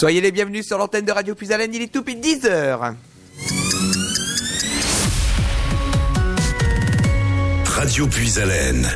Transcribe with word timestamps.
Soyez 0.00 0.22
les 0.22 0.32
bienvenus 0.32 0.66
sur 0.66 0.78
l'antenne 0.78 1.04
de 1.04 1.12
Radio 1.12 1.34
Puisalène, 1.34 1.74
il 1.74 1.82
est 1.82 1.92
tout 1.92 2.02
pile 2.02 2.20
10h. 2.20 2.94
Radio 7.66 8.06
Puisalène. 8.06 8.88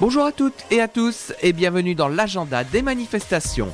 Bonjour 0.00 0.24
à 0.24 0.32
toutes 0.32 0.64
et 0.70 0.80
à 0.80 0.88
tous 0.88 1.34
et 1.42 1.52
bienvenue 1.52 1.94
dans 1.94 2.08
l'agenda 2.08 2.64
des 2.64 2.80
manifestations. 2.80 3.68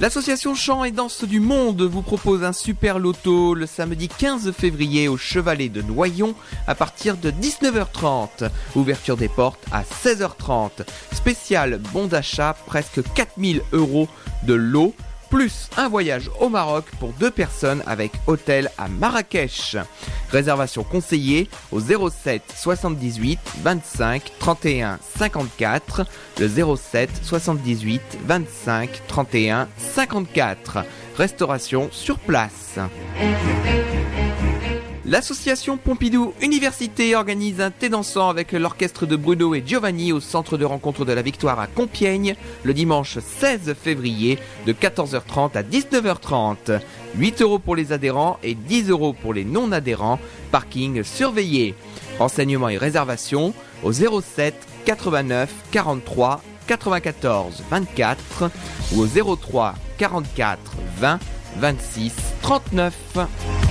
L'association 0.00 0.54
Chant 0.54 0.84
et 0.84 0.92
Danse 0.92 1.24
du 1.24 1.40
Monde 1.40 1.82
vous 1.82 2.02
propose 2.02 2.44
un 2.44 2.52
super 2.52 3.00
loto 3.00 3.52
le 3.54 3.66
samedi 3.66 4.06
15 4.06 4.52
février 4.52 5.08
au 5.08 5.16
Chevalet 5.16 5.68
de 5.68 5.82
Noyon 5.82 6.36
à 6.68 6.76
partir 6.76 7.16
de 7.16 7.32
19h30. 7.32 8.48
Ouverture 8.76 9.16
des 9.16 9.28
portes 9.28 9.64
à 9.72 9.82
16h30. 9.82 10.86
Spécial 11.12 11.80
bon 11.92 12.06
d'achat 12.06 12.56
presque 12.66 13.02
4000 13.14 13.60
euros 13.72 14.06
de 14.44 14.54
lot 14.54 14.94
plus 15.28 15.68
un 15.76 15.88
voyage 15.88 16.30
au 16.40 16.48
Maroc 16.48 16.86
pour 16.98 17.12
deux 17.14 17.30
personnes 17.30 17.82
avec 17.86 18.12
hôtel 18.26 18.70
à 18.78 18.88
Marrakech. 18.88 19.76
Réservation 20.30 20.84
conseillée 20.84 21.48
au 21.72 21.80
07 21.80 22.42
78 22.54 23.38
25 23.62 24.32
31 24.38 24.98
54, 25.18 26.06
le 26.38 26.76
07 26.76 27.10
78 27.22 28.02
25 28.24 29.02
31 29.08 29.68
54. 29.76 30.84
Restauration 31.16 31.88
sur 31.90 32.18
place. 32.18 32.78
L'association 35.08 35.78
Pompidou 35.78 36.34
Université 36.42 37.16
organise 37.16 37.62
un 37.62 37.70
thé 37.70 37.88
dansant 37.88 38.28
avec 38.28 38.52
l'orchestre 38.52 39.06
de 39.06 39.16
Bruno 39.16 39.54
et 39.54 39.62
Giovanni 39.66 40.12
au 40.12 40.20
centre 40.20 40.58
de 40.58 40.66
rencontre 40.66 41.06
de 41.06 41.14
la 41.14 41.22
Victoire 41.22 41.58
à 41.58 41.66
Compiègne 41.66 42.34
le 42.62 42.74
dimanche 42.74 43.18
16 43.18 43.72
février 43.72 44.38
de 44.66 44.74
14h30 44.74 45.56
à 45.56 45.62
19h30. 45.62 46.80
8 47.16 47.40
euros 47.40 47.58
pour 47.58 47.74
les 47.74 47.92
adhérents 47.92 48.38
et 48.42 48.54
10 48.54 48.90
euros 48.90 49.14
pour 49.14 49.32
les 49.32 49.46
non-adhérents. 49.46 50.18
Parking 50.50 51.02
surveillé. 51.02 51.74
Renseignements 52.18 52.68
et 52.68 52.76
réservations 52.76 53.54
au 53.82 53.92
07 53.92 54.54
89 54.84 55.50
43 55.70 56.42
94 56.66 57.62
24 57.70 58.50
ou 58.94 59.00
au 59.00 59.36
03 59.36 59.74
44 59.96 60.58
20 60.98 61.18
26 61.60 62.12
39. 62.42 63.67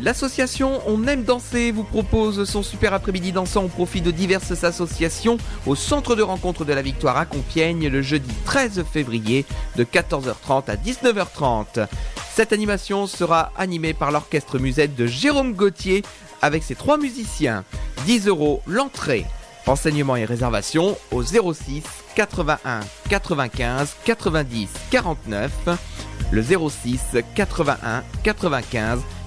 L'association 0.00 0.80
On 0.86 1.08
aime 1.08 1.24
danser 1.24 1.72
vous 1.72 1.82
propose 1.82 2.44
son 2.44 2.62
super 2.62 2.94
après-midi 2.94 3.32
dansant 3.32 3.64
au 3.64 3.68
profit 3.68 4.00
de 4.00 4.12
diverses 4.12 4.62
associations 4.62 5.38
au 5.66 5.74
centre 5.74 6.14
de 6.14 6.22
rencontre 6.22 6.64
de 6.64 6.72
la 6.72 6.82
Victoire 6.82 7.16
à 7.16 7.26
Compiègne 7.26 7.88
le 7.88 8.00
jeudi 8.00 8.30
13 8.44 8.84
février 8.84 9.44
de 9.76 9.82
14h30 9.82 10.70
à 10.70 10.76
19h30. 10.76 11.88
Cette 12.32 12.52
animation 12.52 13.08
sera 13.08 13.50
animée 13.56 13.92
par 13.92 14.12
l'orchestre 14.12 14.60
musette 14.60 14.94
de 14.94 15.06
Jérôme 15.06 15.54
Gauthier 15.54 16.04
avec 16.42 16.62
ses 16.62 16.76
trois 16.76 16.96
musiciens. 16.96 17.64
10 18.06 18.28
euros 18.28 18.62
l'entrée. 18.68 19.26
Renseignements 19.66 20.16
et 20.16 20.24
réservations 20.24 20.96
au 21.10 21.24
06 21.24 21.82
81 22.14 22.80
95 23.08 23.96
90 24.04 24.68
49, 24.90 25.50
le 26.30 26.42
06 26.42 27.00
81 27.34 28.04
95 28.22 29.00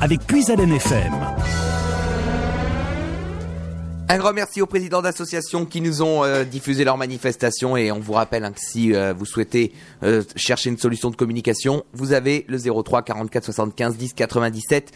avec 0.00 0.26
Puisalène 0.26 0.72
FM. 0.72 1.12
Un 4.06 4.18
grand 4.18 4.34
merci 4.34 4.60
aux 4.60 4.66
présidents 4.66 5.00
d'associations 5.00 5.64
qui 5.64 5.80
nous 5.80 6.02
ont 6.02 6.24
euh, 6.24 6.44
diffusé 6.44 6.84
leur 6.84 6.98
manifestation 6.98 7.74
et 7.74 7.90
on 7.90 8.00
vous 8.00 8.12
rappelle 8.12 8.44
hein, 8.44 8.52
que 8.52 8.60
si 8.60 8.94
euh, 8.94 9.14
vous 9.16 9.24
souhaitez 9.24 9.72
euh, 10.02 10.22
chercher 10.36 10.68
une 10.68 10.76
solution 10.76 11.08
de 11.08 11.16
communication, 11.16 11.86
vous 11.94 12.12
avez 12.12 12.44
le 12.46 12.58
03 12.58 13.00
44 13.00 13.44
75 13.44 13.96
10 13.96 14.12
97 14.12 14.92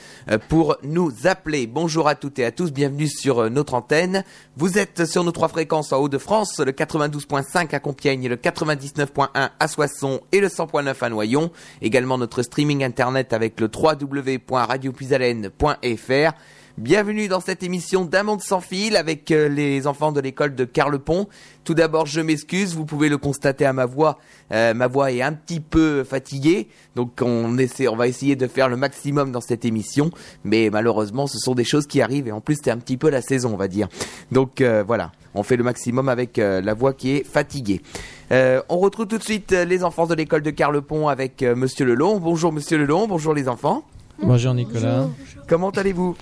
pour 0.51 0.77
nous 0.83 1.11
appeler. 1.25 1.67
Bonjour 1.67 2.07
à 2.07 2.17
toutes 2.17 2.39
et 2.39 2.45
à 2.45 2.53
tous, 2.53 2.71
bienvenue 2.71 3.09
sur 3.09 3.51
notre 3.51 3.73
antenne. 3.73 4.25
Vous 4.59 4.77
êtes 4.77 5.07
sur 5.07 5.25
nos 5.25 5.33
trois 5.33 5.49
fréquences 5.49 5.95
en 5.95 6.01
Haut-de-France, 6.01 6.61
le 6.61 6.73
92.5 6.73 7.75
à 7.75 7.81
Compiègne, 7.81 8.29
le 8.29 8.37
99.1 8.37 9.49
à 9.59 9.69
Soissons 9.69 10.21
et 10.33 10.41
le 10.41 10.49
100.9 10.49 10.95
à 11.01 11.09
Noyon. 11.09 11.51
Également 11.81 12.19
notre 12.19 12.43
streaming 12.43 12.85
internet 12.85 13.33
avec 13.33 13.59
le 13.59 13.71
www.radiopuisalène.fr. 13.75 16.35
Bienvenue 16.79 17.27
dans 17.27 17.41
cette 17.41 17.65
émission 17.65 18.05
d'un 18.05 18.23
monde 18.23 18.41
sans 18.41 18.61
fil 18.61 18.97
avec 18.97 19.33
euh, 19.33 19.49
les 19.49 19.89
enfants 19.89 20.13
de 20.13 20.21
l'école 20.21 20.55
de 20.55 20.65
Carlepont. 20.65 21.27
Tout 21.65 21.75
d'abord, 21.75 22.07
je 22.07 22.21
m'excuse, 22.21 22.77
vous 22.77 22.85
pouvez 22.85 23.09
le 23.09 23.19
constater 23.19 23.67
à 23.67 23.73
ma 23.73 23.85
voix. 23.85 24.17
Euh, 24.53 24.75
ma 24.75 24.87
voix 24.87 25.11
est 25.11 25.21
un 25.21 25.33
petit 25.33 25.59
peu 25.59 26.05
fatiguée, 26.05 26.69
donc 26.95 27.19
on 27.21 27.59
essaie, 27.59 27.89
on 27.89 27.97
va 27.97 28.07
essayer 28.07 28.37
de 28.37 28.47
faire 28.47 28.69
le 28.69 28.77
maximum 28.77 29.33
dans 29.33 29.41
cette 29.41 29.65
émission. 29.65 30.13
Mais 30.45 30.71
malheureusement, 30.71 31.27
ce 31.27 31.39
sont 31.39 31.57
des 31.57 31.65
choses 31.65 31.89
qui 31.89 32.01
arrivent 32.01 32.29
et 32.29 32.33
en 32.33 32.41
plus, 32.41 32.57
c'est 32.63 32.71
un 32.71 32.79
petit 32.79 32.97
peu 32.97 33.11
la 33.11 33.23
saison, 33.23 33.55
on 33.55 33.57
va 33.57 33.67
dire. 33.67 33.89
Donc 34.31 34.61
euh, 34.61 34.85
voilà, 34.87 35.11
on 35.35 35.43
fait 35.43 35.57
le 35.57 35.65
maximum 35.65 36.09
avec 36.09 36.37
la 36.37 36.75
voix 36.75 36.93
qui 36.93 37.11
est 37.11 37.25
fatiguée. 37.25 37.83
on 38.31 38.79
retrouve 38.79 39.09
tout 39.09 39.19
de 39.19 39.25
suite 39.25 39.51
les 39.51 39.83
enfants 39.83 40.07
de 40.07 40.15
l'école 40.15 40.43
de 40.43 40.51
Carlepont 40.51 41.09
avec 41.09 41.43
Monsieur 41.43 41.87
Lelon. 41.87 42.21
Bonjour 42.21 42.53
Monsieur 42.53 42.79
Lelon, 42.79 43.09
bonjour 43.09 43.35
les 43.35 43.49
enfants. 43.49 43.83
Bonjour 44.23 44.55
Nicolas. 44.55 45.09
Comment 45.49 45.71
allez-vous? 45.71 46.17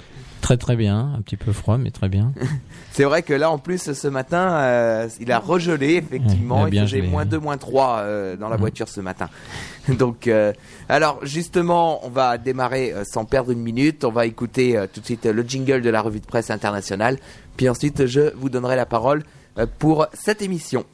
Très 0.47 0.57
très 0.59 0.77
bien, 0.77 1.13
un 1.17 1.23
petit 1.23 1.37
peu 1.37 1.51
froid 1.51 1.77
mais 1.77 1.91
très 1.91 2.09
bien. 2.09 2.33
C'est 2.93 3.03
vrai 3.03 3.25
que 3.25 3.35
là 3.35 3.51
en 3.51 3.59
plus 3.59 3.93
ce 3.93 4.07
matin 4.07 4.53
euh, 4.53 5.09
il 5.19 5.33
a 5.33 5.41
regelé 5.41 5.95
effectivement, 5.95 6.63
Ouais, 6.63 6.71
il 6.73 6.81
faisait 6.83 7.03
moins 7.03 7.25
ouais. 7.25 7.29
2, 7.29 7.39
moins 7.41 7.57
3 7.59 7.97
euh, 7.99 8.37
dans 8.37 8.49
la 8.49 8.55
Mhm. 8.55 8.61
voiture 8.61 8.89
ce 8.89 9.01
matin. 9.01 9.29
Donc 9.89 10.29
euh, 10.29 10.53
alors 10.89 11.19
justement 11.25 12.07
on 12.07 12.11
va 12.11 12.39
démarrer 12.39 12.95
sans 13.05 13.25
perdre 13.25 13.51
une 13.51 13.59
minute, 13.61 14.05
on 14.05 14.13
va 14.13 14.25
écouter 14.27 14.81
tout 14.95 15.01
de 15.01 15.05
suite 15.05 15.27
le 15.27 15.43
jingle 15.43 15.83
de 15.83 15.91
la 15.91 16.01
revue 16.01 16.21
de 16.21 16.27
presse 16.27 16.51
internationale, 16.51 17.19
puis 17.57 17.69
ensuite 17.69 18.07
je 18.07 18.33
vous 18.37 18.49
donnerai 18.49 18.77
la 18.77 18.87
parole 18.87 19.25
pour 19.81 20.07
cette 20.15 20.43
émission. 20.43 20.85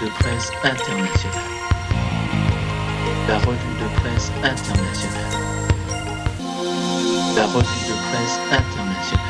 De 0.00 0.06
presse 0.10 0.52
internationale. 0.62 1.42
La 3.26 3.38
revue 3.38 3.74
de 3.80 4.00
presse 4.00 4.30
internationale. 4.44 5.32
La 7.34 7.46
revue 7.46 7.84
de 7.88 7.96
presse 8.08 8.38
internationale. 8.52 9.24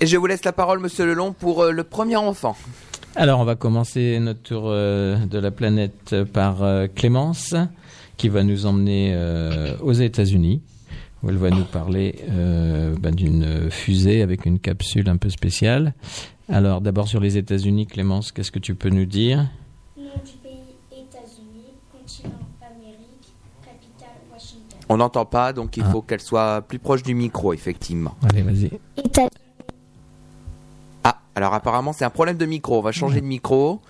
Et 0.00 0.06
je 0.06 0.16
vous 0.18 0.26
laisse 0.26 0.44
la 0.44 0.52
parole 0.52 0.80
monsieur 0.80 1.06
Lelon 1.06 1.32
pour 1.32 1.62
euh, 1.62 1.70
le 1.70 1.84
premier 1.84 2.16
enfant. 2.16 2.56
Alors 3.16 3.40
on 3.40 3.44
va 3.44 3.54
commencer 3.54 4.18
notre 4.20 4.42
tour 4.42 4.64
euh, 4.66 5.16
de 5.24 5.38
la 5.38 5.50
planète 5.50 6.14
par 6.32 6.62
euh, 6.62 6.86
Clémence 6.94 7.54
qui 8.18 8.28
va 8.28 8.42
nous 8.42 8.66
emmener 8.66 9.12
euh, 9.14 9.74
aux 9.80 9.92
États-Unis 9.92 10.60
où 11.24 11.30
elle 11.30 11.36
va 11.38 11.50
nous 11.50 11.64
parler 11.64 12.16
euh, 12.30 12.94
ben, 13.00 13.14
d'une 13.14 13.70
fusée 13.70 14.22
avec 14.22 14.44
une 14.46 14.58
capsule 14.58 15.08
un 15.08 15.16
peu 15.16 15.30
spéciale. 15.30 15.94
Alors 16.48 16.80
d'abord 16.82 17.08
sur 17.08 17.20
les 17.20 17.38
États-Unis, 17.38 17.86
Clémence, 17.86 18.30
qu'est-ce 18.30 18.52
que 18.52 18.58
tu 18.58 18.74
peux 18.74 18.90
nous 18.90 19.06
dire? 19.06 19.38
Nom 19.96 20.04
du 20.24 20.32
pays 20.42 20.52
États-Unis, 20.92 21.72
continent 21.90 22.30
Amérique, 22.60 23.32
capitale 23.64 24.16
Washington. 24.30 24.78
On 24.90 24.98
n'entend 24.98 25.24
pas 25.24 25.52
donc 25.54 25.76
il 25.78 25.84
Ah. 25.86 25.90
faut 25.90 26.02
qu'elle 26.02 26.20
soit 26.20 26.60
plus 26.62 26.78
proche 26.78 27.02
du 27.02 27.14
micro 27.14 27.54
effectivement. 27.54 28.14
Allez, 28.28 28.42
vas-y. 28.42 28.70
Ah, 31.04 31.18
alors 31.34 31.54
apparemment 31.54 31.92
c'est 31.94 32.04
un 32.04 32.10
problème 32.10 32.36
de 32.36 32.46
micro. 32.46 32.78
On 32.78 32.82
va 32.82 32.92
changer 32.92 33.20
de 33.22 33.26
micro 33.26 33.80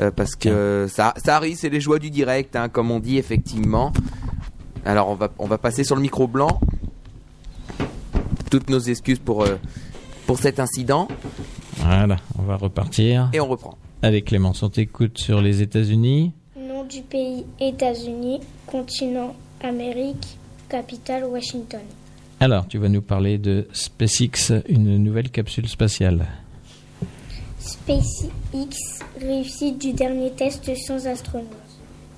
euh, 0.00 0.10
parce 0.10 0.34
que 0.36 0.86
ça, 0.88 1.14
ça 1.22 1.36
arrive, 1.36 1.56
c'est 1.56 1.68
les 1.68 1.80
joies 1.80 1.98
du 2.00 2.10
direct, 2.10 2.56
hein, 2.56 2.68
comme 2.68 2.90
on 2.90 2.98
dit 3.00 3.18
effectivement. 3.18 3.92
Alors 4.84 5.08
on 5.10 5.14
va, 5.14 5.30
on 5.38 5.46
va 5.46 5.58
passer 5.58 5.84
sur 5.84 5.94
le 5.94 6.02
micro 6.02 6.26
blanc. 6.26 6.60
Toutes 8.50 8.68
nos 8.68 8.80
excuses 8.80 9.20
pour, 9.20 9.44
euh, 9.44 9.56
pour 10.26 10.38
cet 10.38 10.58
incident. 10.58 11.06
Voilà, 11.76 12.16
on 12.38 12.42
va 12.42 12.56
repartir. 12.56 13.30
Et 13.32 13.40
on 13.40 13.46
reprend. 13.46 13.78
Avec 14.02 14.26
Clémence, 14.26 14.62
on 14.62 14.68
t'écoute 14.68 15.18
sur 15.18 15.40
les 15.40 15.62
États-Unis. 15.62 16.32
Nom 16.58 16.84
du 16.84 17.02
pays 17.02 17.44
États-Unis, 17.60 18.40
continent 18.66 19.34
Amérique, 19.62 20.36
capitale 20.68 21.24
Washington. 21.24 21.80
Alors, 22.40 22.66
tu 22.66 22.78
vas 22.78 22.88
nous 22.88 23.02
parler 23.02 23.38
de 23.38 23.68
SpaceX, 23.72 24.52
une 24.68 24.96
nouvelle 24.96 25.30
capsule 25.30 25.68
spatiale. 25.68 26.26
SpaceX, 27.60 29.04
réussite 29.20 29.78
du 29.78 29.92
dernier 29.92 30.30
test 30.30 30.70
sans 30.86 31.06
astronaute. 31.06 31.46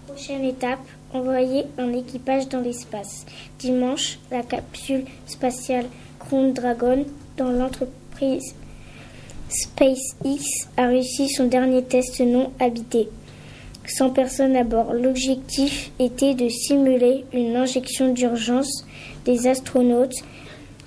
Prochaine 0.06 0.44
étape, 0.44 0.78
envoyer 1.12 1.64
un 1.78 1.92
équipage 1.92 2.48
dans 2.48 2.60
l'espace. 2.60 3.26
Dimanche, 3.58 4.18
la 4.30 4.42
capsule 4.42 5.04
spatiale 5.26 5.86
Crew 6.24 6.52
Dragon 6.52 7.04
dans 7.36 7.50
l'entreprise 7.50 8.54
SpaceX 9.48 10.68
a 10.76 10.86
réussi 10.86 11.28
son 11.28 11.46
dernier 11.46 11.82
test 11.82 12.20
non 12.20 12.52
habité. 12.58 13.08
100 13.84 14.10
personnes 14.10 14.56
à 14.56 14.64
bord. 14.64 14.94
L'objectif 14.94 15.90
était 15.98 16.34
de 16.34 16.48
simuler 16.48 17.24
une 17.32 17.56
injection 17.56 18.12
d'urgence 18.12 18.86
des 19.24 19.46
astronautes. 19.46 20.14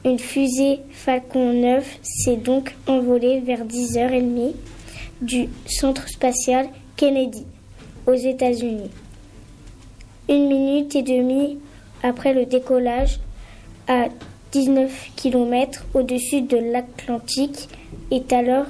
Une 0.05 0.19
fusée 0.19 0.79
Falcon 0.91 1.53
9 1.53 1.99
s'est 2.01 2.37
donc 2.37 2.75
envolée 2.87 3.41
vers 3.41 3.65
10h30 3.65 4.53
du 5.21 5.49
centre 5.67 6.07
spatial 6.07 6.67
Kennedy 6.95 7.45
aux 8.07 8.13
États-Unis. 8.13 8.89
Une 10.29 10.47
minute 10.47 10.95
et 10.95 11.03
demie 11.03 11.59
après 12.01 12.33
le 12.33 12.45
décollage, 12.45 13.19
à 13.87 14.07
19 14.55 15.11
km 15.17 15.85
au-dessus 15.93 16.41
de 16.43 16.55
l'Atlantique, 16.55 17.67
est 18.09 18.31
alors 18.31 18.67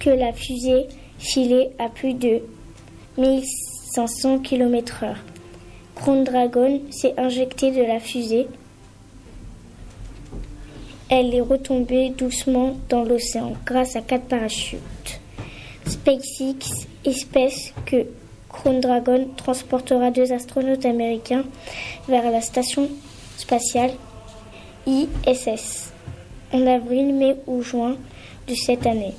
que 0.00 0.10
la 0.10 0.32
fusée 0.32 0.88
filait 1.20 1.70
à 1.78 1.88
plus 1.88 2.14
de 2.14 2.40
1500 3.18 4.40
km/h. 4.40 5.14
Crown 5.94 6.24
Dragon 6.24 6.80
s'est 6.90 7.14
injecté 7.16 7.70
de 7.70 7.82
la 7.82 8.00
fusée. 8.00 8.48
Elle 11.08 11.32
est 11.32 11.40
retombée 11.40 12.10
doucement 12.10 12.76
dans 12.88 13.04
l'océan 13.04 13.52
grâce 13.64 13.94
à 13.94 14.00
quatre 14.00 14.24
parachutes. 14.24 15.20
SpaceX 15.86 16.88
espèce 17.04 17.72
que 17.86 18.06
Crown 18.48 18.80
Dragon 18.80 19.28
transportera 19.36 20.10
deux 20.10 20.32
astronautes 20.32 20.84
américains 20.84 21.44
vers 22.08 22.28
la 22.32 22.40
station 22.40 22.88
spatiale 23.36 23.92
ISS 24.86 25.92
en 26.52 26.66
avril, 26.66 27.14
mai 27.14 27.36
ou 27.46 27.62
juin 27.62 27.96
de 28.48 28.54
cette 28.54 28.86
année. 28.86 29.14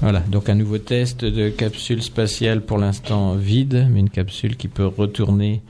Voilà, 0.00 0.20
donc 0.20 0.48
un 0.48 0.54
nouveau 0.54 0.78
test 0.78 1.24
de 1.24 1.48
capsule 1.48 2.02
spatiale 2.02 2.60
pour 2.60 2.78
l'instant 2.78 3.34
vide, 3.34 3.88
mais 3.90 4.00
une 4.00 4.10
capsule 4.10 4.56
qui 4.56 4.68
peut 4.68 4.86
retourner 4.86 5.62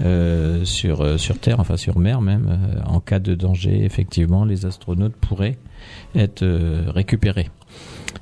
euh, 0.00 0.64
sur, 0.64 1.00
euh, 1.00 1.16
sur 1.18 1.38
Terre, 1.38 1.60
enfin 1.60 1.76
sur 1.76 1.98
mer 1.98 2.20
même, 2.20 2.46
euh, 2.48 2.80
en 2.86 3.00
cas 3.00 3.18
de 3.18 3.34
danger. 3.34 3.84
Effectivement, 3.84 4.44
les 4.44 4.66
astronautes 4.66 5.14
pourraient 5.14 5.58
être 6.14 6.44
récupérés. 6.90 7.50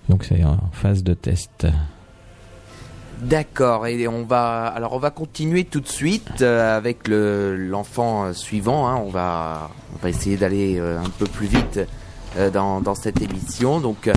Donc 0.09 0.25
c'est 0.25 0.43
en 0.45 0.59
phase 0.73 1.05
de 1.05 1.15
test. 1.15 1.67
D'accord, 3.23 3.87
et 3.87 4.09
on 4.09 4.25
va 4.25 4.67
alors 4.67 4.95
on 4.95 4.99
va 4.99 5.11
continuer 5.11 5.65
tout 5.65 5.81
de 5.81 5.89
suite 5.89 6.41
euh, 6.41 6.77
avec 6.77 7.07
le 7.07 7.55
l'enfant 7.57 8.25
euh, 8.25 8.33
suivant. 8.33 8.89
hein. 8.89 8.97
On 9.05 9.11
va 9.11 9.71
on 9.95 9.99
va 10.03 10.09
essayer 10.09 10.37
d'aller 10.37 10.79
euh, 10.79 10.99
un 10.99 11.11
peu 11.19 11.27
plus 11.27 11.47
vite 11.47 11.81
euh, 12.39 12.51
dans, 12.51 12.81
dans 12.81 12.95
cette 12.95 13.21
émission. 13.21 13.79
Donc 13.81 14.11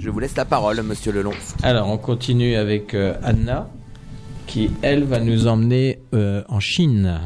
je 0.00 0.10
vous 0.10 0.18
laisse 0.18 0.36
la 0.36 0.44
parole, 0.44 0.82
Monsieur 0.82 1.12
Lelon. 1.12 1.32
Alors 1.62 1.88
on 1.88 1.98
continue 1.98 2.56
avec 2.56 2.94
euh, 2.94 3.14
Anna, 3.22 3.68
qui 4.48 4.70
elle 4.82 5.04
va 5.04 5.20
nous 5.20 5.46
emmener 5.46 6.00
euh, 6.14 6.42
en 6.48 6.58
Chine. 6.58 7.20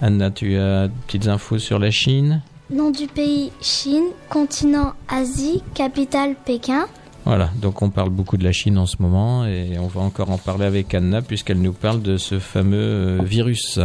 Anna, 0.00 0.30
tu 0.30 0.56
as 0.56 0.88
des 0.88 0.94
petites 1.06 1.26
infos 1.28 1.58
sur 1.58 1.78
la 1.78 1.90
Chine? 1.90 2.42
Nom 2.70 2.90
du 2.90 3.06
pays 3.08 3.52
Chine, 3.60 4.04
continent 4.30 4.92
Asie, 5.08 5.62
capitale 5.74 6.34
Pékin. 6.46 6.86
Voilà, 7.28 7.50
donc 7.60 7.82
on 7.82 7.90
parle 7.90 8.08
beaucoup 8.08 8.38
de 8.38 8.44
la 8.44 8.52
Chine 8.52 8.78
en 8.78 8.86
ce 8.86 8.96
moment 9.00 9.44
et 9.44 9.78
on 9.78 9.86
va 9.86 10.00
encore 10.00 10.30
en 10.30 10.38
parler 10.38 10.64
avec 10.64 10.94
Anna 10.94 11.20
puisqu'elle 11.20 11.60
nous 11.60 11.74
parle 11.74 12.00
de 12.00 12.16
ce 12.16 12.38
fameux 12.38 12.78
euh, 12.78 13.22
virus. 13.22 13.78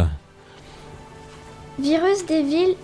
Virus 1.78 2.24
des 2.24 2.42
villes. 2.42 2.74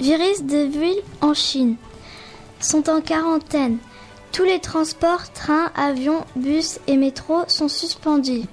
Virus 0.00 0.42
des 0.42 0.66
villes 0.66 1.00
en 1.20 1.32
Chine 1.32 1.76
sont 2.58 2.90
en 2.90 3.00
quarantaine. 3.00 3.78
Tous 4.32 4.42
les 4.42 4.58
transports, 4.58 5.30
trains, 5.32 5.70
avions, 5.76 6.24
bus 6.34 6.80
et 6.88 6.96
métros 6.96 7.44
sont 7.46 7.68
suspendus 7.68 8.46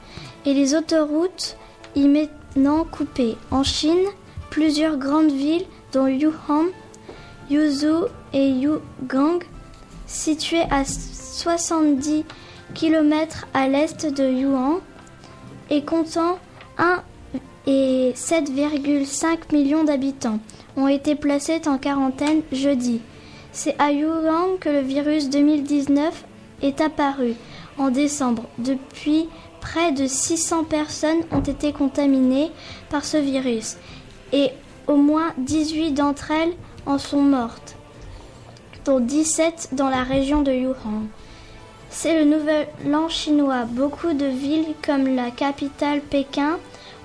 et 0.46 0.54
les 0.54 0.76
autoroutes 0.76 1.58
y 1.96 2.08
maintenant 2.08 2.84
coupées. 2.84 3.36
En 3.50 3.64
Chine, 3.64 4.06
plusieurs 4.52 4.98
grandes 4.98 5.32
villes 5.32 5.66
dont 5.92 6.06
Wuhan, 6.06 6.66
Yuzhou 7.50 8.06
et 8.32 8.48
Yugang, 8.48 9.40
situées 10.08 10.66
à 10.70 10.84
70 10.86 12.24
km 12.74 13.48
à 13.54 13.68
l'est 13.68 14.06
de 14.06 14.30
Yuan 14.30 14.80
et 15.70 15.84
comptant 15.84 16.40
1 16.78 17.04
et 17.68 18.14
7,5 18.16 19.54
millions 19.54 19.84
d'habitants, 19.84 20.40
ont 20.78 20.88
été 20.88 21.16
placés 21.16 21.62
en 21.68 21.78
quarantaine 21.78 22.42
jeudi. 22.52 23.02
C'est 23.52 23.76
à 23.80 23.92
Yuan 23.92 24.58
que 24.60 24.70
le 24.70 24.82
virus 24.82 25.30
2019 25.30 26.26
est 26.62 26.82
apparu 26.82 27.34
en 27.78 27.90
décembre. 27.90 28.44
Depuis, 28.58 29.28
près 29.62 29.92
de 29.92 30.06
600 30.06 30.66
personnes 30.66 31.24
ont 31.32 31.42
été 31.42 31.74
contaminées 31.74 32.52
par 32.90 33.04
ce 33.06 33.18
virus 33.18 33.78
et 34.32 34.50
au 34.88 34.98
moins 34.98 35.34
18 35.38 35.92
d'entre 35.92 36.32
elles 36.32 36.54
en 36.86 37.00
sont 37.00 37.22
mortes, 37.22 37.75
dont 38.86 39.00
17 39.00 39.70
dans 39.74 39.90
la 39.90 40.04
région 40.04 40.42
de 40.42 40.52
Wuhan. 40.52 41.04
C'est 41.90 42.24
le 42.24 42.30
nouvel 42.30 42.68
an 42.94 43.10
chinois. 43.10 43.66
Beaucoup 43.66 44.14
de 44.14 44.26
villes 44.26 44.76
comme 44.86 45.16
la 45.16 45.32
capitale 45.32 46.02
Pékin 46.02 46.58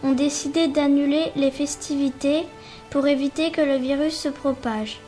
ont 0.02 0.12
décidé 0.12 0.68
d'annuler 0.68 1.32
les 1.36 1.50
festivités 1.50 2.42
pour 2.90 3.06
éviter 3.06 3.50
que 3.50 3.60
le 3.60 3.76
virus 3.76 4.14
se 4.14 4.28
propage. 4.28 4.98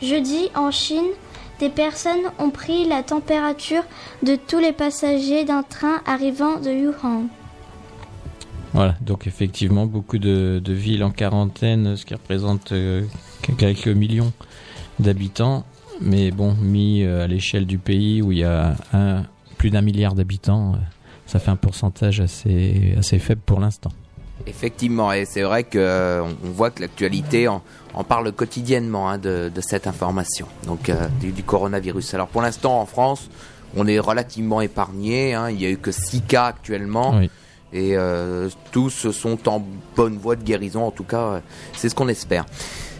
Jeudi, 0.00 0.48
en 0.54 0.70
Chine, 0.70 1.10
des 1.60 1.68
personnes 1.68 2.30
ont 2.38 2.50
pris 2.50 2.86
la 2.88 3.02
température 3.02 3.84
de 4.22 4.36
tous 4.36 4.58
les 4.58 4.72
passagers 4.72 5.44
d'un 5.44 5.62
train 5.62 6.00
arrivant 6.06 6.58
de 6.58 6.70
Wuhan. 6.70 7.26
Voilà, 8.74 8.94
donc 9.02 9.26
effectivement 9.26 9.86
beaucoup 9.86 10.18
de, 10.18 10.60
de 10.64 10.72
villes 10.72 11.04
en 11.04 11.10
quarantaine, 11.10 11.96
ce 11.96 12.06
qui 12.06 12.14
représente 12.14 12.72
euh, 12.72 13.02
quelques 13.58 13.88
millions 13.88 14.32
d'habitants, 14.98 15.64
mais 16.00 16.30
bon, 16.30 16.54
mis 16.54 17.02
euh, 17.02 17.24
à 17.24 17.26
l'échelle 17.26 17.66
du 17.66 17.78
pays 17.78 18.22
où 18.22 18.32
il 18.32 18.38
y 18.38 18.44
a 18.44 18.74
un, 18.92 19.24
plus 19.58 19.70
d'un 19.70 19.82
milliard 19.82 20.14
d'habitants, 20.14 20.74
euh, 20.74 20.78
ça 21.26 21.38
fait 21.38 21.50
un 21.50 21.56
pourcentage 21.56 22.20
assez, 22.20 22.94
assez 22.98 23.18
faible 23.18 23.40
pour 23.44 23.60
l'instant. 23.60 23.90
Effectivement, 24.46 25.12
et 25.12 25.24
c'est 25.24 25.42
vrai 25.42 25.62
que 25.62 25.78
euh, 25.78 26.22
on 26.44 26.50
voit 26.50 26.70
que 26.70 26.80
l'actualité 26.82 27.46
en, 27.46 27.62
en 27.94 28.02
parle 28.02 28.32
quotidiennement 28.32 29.08
hein, 29.08 29.18
de, 29.18 29.52
de 29.54 29.60
cette 29.60 29.86
information, 29.86 30.46
donc 30.66 30.88
euh, 30.88 31.06
du, 31.20 31.30
du 31.30 31.44
coronavirus. 31.44 32.14
Alors 32.14 32.26
pour 32.26 32.42
l'instant 32.42 32.80
en 32.80 32.86
France, 32.86 33.30
on 33.76 33.86
est 33.86 34.00
relativement 34.00 34.60
épargné. 34.60 35.34
hein. 35.34 35.48
Il 35.50 35.60
y 35.60 35.66
a 35.66 35.70
eu 35.70 35.76
que 35.78 35.92
6 35.92 36.22
cas 36.22 36.46
actuellement. 36.46 37.14
Oui. 37.16 37.30
Et 37.72 37.96
euh, 37.96 38.48
tous 38.70 39.10
sont 39.10 39.48
en 39.48 39.64
bonne 39.96 40.18
voie 40.18 40.36
de 40.36 40.42
guérison, 40.42 40.84
en 40.84 40.90
tout 40.90 41.04
cas, 41.04 41.22
euh, 41.22 41.40
c'est 41.74 41.88
ce 41.88 41.94
qu'on 41.94 42.08
espère. 42.08 42.46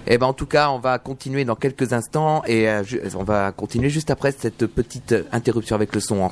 Et 0.06 0.18
ben 0.18 0.26
en 0.26 0.32
tout 0.32 0.46
cas, 0.46 0.70
on 0.70 0.78
va 0.78 0.98
continuer 0.98 1.44
dans 1.44 1.54
quelques 1.54 1.92
instants. 1.92 2.42
Et 2.46 2.68
euh, 2.68 2.82
on 3.14 3.24
va 3.24 3.52
continuer 3.52 3.90
juste 3.90 4.10
après 4.10 4.32
cette 4.32 4.66
petite 4.66 5.14
interruption 5.30 5.76
avec 5.76 5.94
le 5.94 6.00
son 6.00 6.20
en 6.22 6.30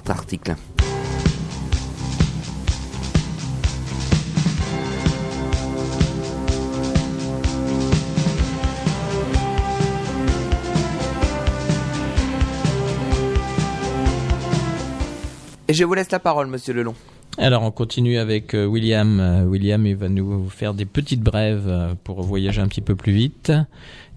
Et 15.70 15.72
je 15.72 15.84
vous 15.84 15.94
laisse 15.94 16.10
la 16.10 16.18
parole, 16.18 16.48
Monsieur 16.48 16.74
Lelon. 16.74 16.96
Alors 17.38 17.62
on 17.62 17.70
continue 17.70 18.18
avec 18.18 18.54
euh, 18.54 18.66
William. 18.66 19.20
Euh, 19.20 19.44
William 19.44 19.86
il 19.86 19.94
va 19.94 20.08
nous 20.08 20.48
faire 20.48 20.74
des 20.74 20.84
petites 20.84 21.20
brèves 21.20 21.68
euh, 21.68 21.94
pour 22.02 22.22
voyager 22.22 22.60
un 22.60 22.66
petit 22.66 22.80
peu 22.80 22.96
plus 22.96 23.12
vite. 23.12 23.52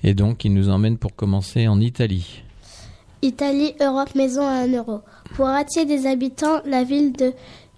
Et 0.04 0.16
donc 0.16 0.46
il 0.46 0.54
nous 0.56 0.70
emmène 0.70 0.98
pour 0.98 1.16
commencer 1.16 1.68
en 1.68 1.80
Italie. 1.80 2.42
Italie, 3.22 3.76
Europe, 3.80 4.16
maison 4.16 4.42
à 4.42 4.64
1 4.64 4.74
euro. 4.74 5.02
Pour 5.36 5.46
attirer 5.46 5.86
des 5.86 6.08
habitants, 6.08 6.60
la 6.66 6.84
ville 6.84 7.14
de 7.14 7.34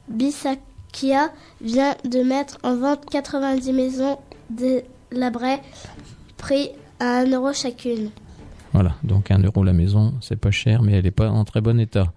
Bisaccia 0.07 1.33
vient 1.59 1.95
de 2.05 2.19
mettre 2.19 2.57
en 2.63 2.77
vente 2.77 3.03
90 3.11 3.73
maisons 3.73 4.19
délabrées, 4.51 5.59
prix 6.37 6.69
à 7.01 7.17
1 7.17 7.31
euro 7.31 7.51
chacune. 7.51 8.09
Voilà, 8.75 8.97
donc 9.03 9.31
un 9.31 9.39
euro 9.39 9.63
la 9.63 9.71
maison, 9.71 10.15
c'est 10.19 10.35
pas 10.35 10.51
cher, 10.51 10.81
mais 10.81 10.91
elle 10.91 11.05
n'est 11.05 11.11
pas 11.11 11.29
en 11.29 11.45
très 11.45 11.61
bon 11.61 11.79
état. 11.79 12.11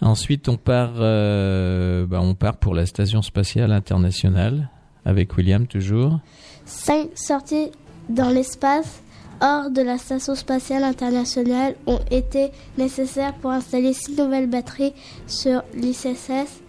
Ensuite, 0.00 0.48
on 0.48 0.56
part, 0.56 0.92
euh, 0.98 2.06
bah, 2.06 2.20
on 2.22 2.36
part 2.36 2.58
pour 2.58 2.76
la 2.76 2.86
station 2.86 3.22
spatiale 3.22 3.72
internationale 3.72 4.70
avec 5.04 5.36
William 5.36 5.66
toujours. 5.66 6.20
Cinq 6.64 7.08
sorties 7.16 7.72
dans 8.08 8.28
l'espace 8.28 9.02
hors 9.40 9.68
de 9.68 9.82
la 9.82 9.98
station 9.98 10.36
spatiale 10.36 10.84
internationale 10.84 11.74
ont 11.88 11.98
été 12.12 12.52
nécessaires 12.78 13.34
pour 13.34 13.50
installer 13.50 13.92
six 13.92 14.16
nouvelles 14.16 14.48
batteries 14.48 14.94
sur 15.26 15.64
l'ISS. 15.74 16.62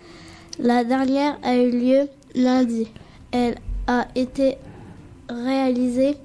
La 0.58 0.84
dernière 0.84 1.38
a 1.44 1.56
eu 1.58 1.70
lieu 1.70 2.10
lundi. 2.34 2.88
Elle 3.32 3.58
a 3.86 4.08
été 4.16 4.58
réalisée 5.30 6.18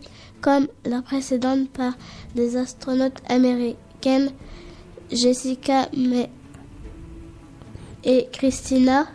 comme 0.42 0.66
la 0.85 1.00
précédente 1.00 1.71
par 1.71 1.92
des 2.34 2.56
astronautes 2.56 3.22
américaines 3.28 4.30
Jessica 5.10 5.88
May 5.96 6.28
et 8.04 8.28
Christina. 8.32 9.06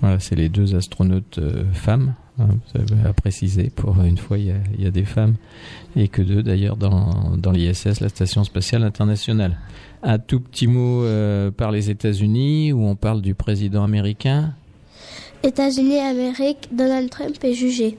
Voilà, 0.00 0.18
c'est 0.18 0.34
les 0.34 0.48
deux 0.48 0.74
astronautes 0.74 1.38
euh, 1.38 1.64
femmes. 1.72 2.14
hein, 2.38 2.48
ça 2.72 2.78
va 2.94 3.10
à 3.10 3.12
préciser, 3.12 3.70
pour 3.74 4.00
une 4.02 4.18
fois, 4.18 4.38
il 4.38 4.46
y 4.46 4.50
a, 4.50 4.56
il 4.76 4.84
y 4.84 4.86
a 4.86 4.90
des 4.90 5.04
femmes, 5.04 5.34
et 5.94 6.08
que 6.08 6.22
deux 6.22 6.42
d'ailleurs 6.42 6.76
dans, 6.76 7.36
dans 7.36 7.50
l'ISS, 7.50 8.00
la 8.00 8.08
Station 8.08 8.44
Spatiale 8.44 8.82
Internationale. 8.82 9.58
Un 10.02 10.18
tout 10.18 10.40
petit 10.40 10.66
mot 10.66 11.04
euh, 11.04 11.50
par 11.50 11.70
les 11.70 11.90
États-Unis, 11.90 12.72
où 12.72 12.84
on 12.84 12.96
parle 12.96 13.22
du 13.22 13.34
président 13.34 13.84
américain? 13.84 14.54
États-Unis 15.42 15.98
Amérique, 15.98 16.68
Donald 16.72 17.10
Trump 17.10 17.36
est 17.42 17.54
jugé. 17.54 17.96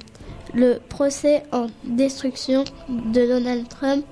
Le 0.53 0.79
procès 0.89 1.43
en 1.51 1.67
destruction 1.83 2.63
de 2.89 3.27
Donald 3.27 3.67
Trump 3.67 4.05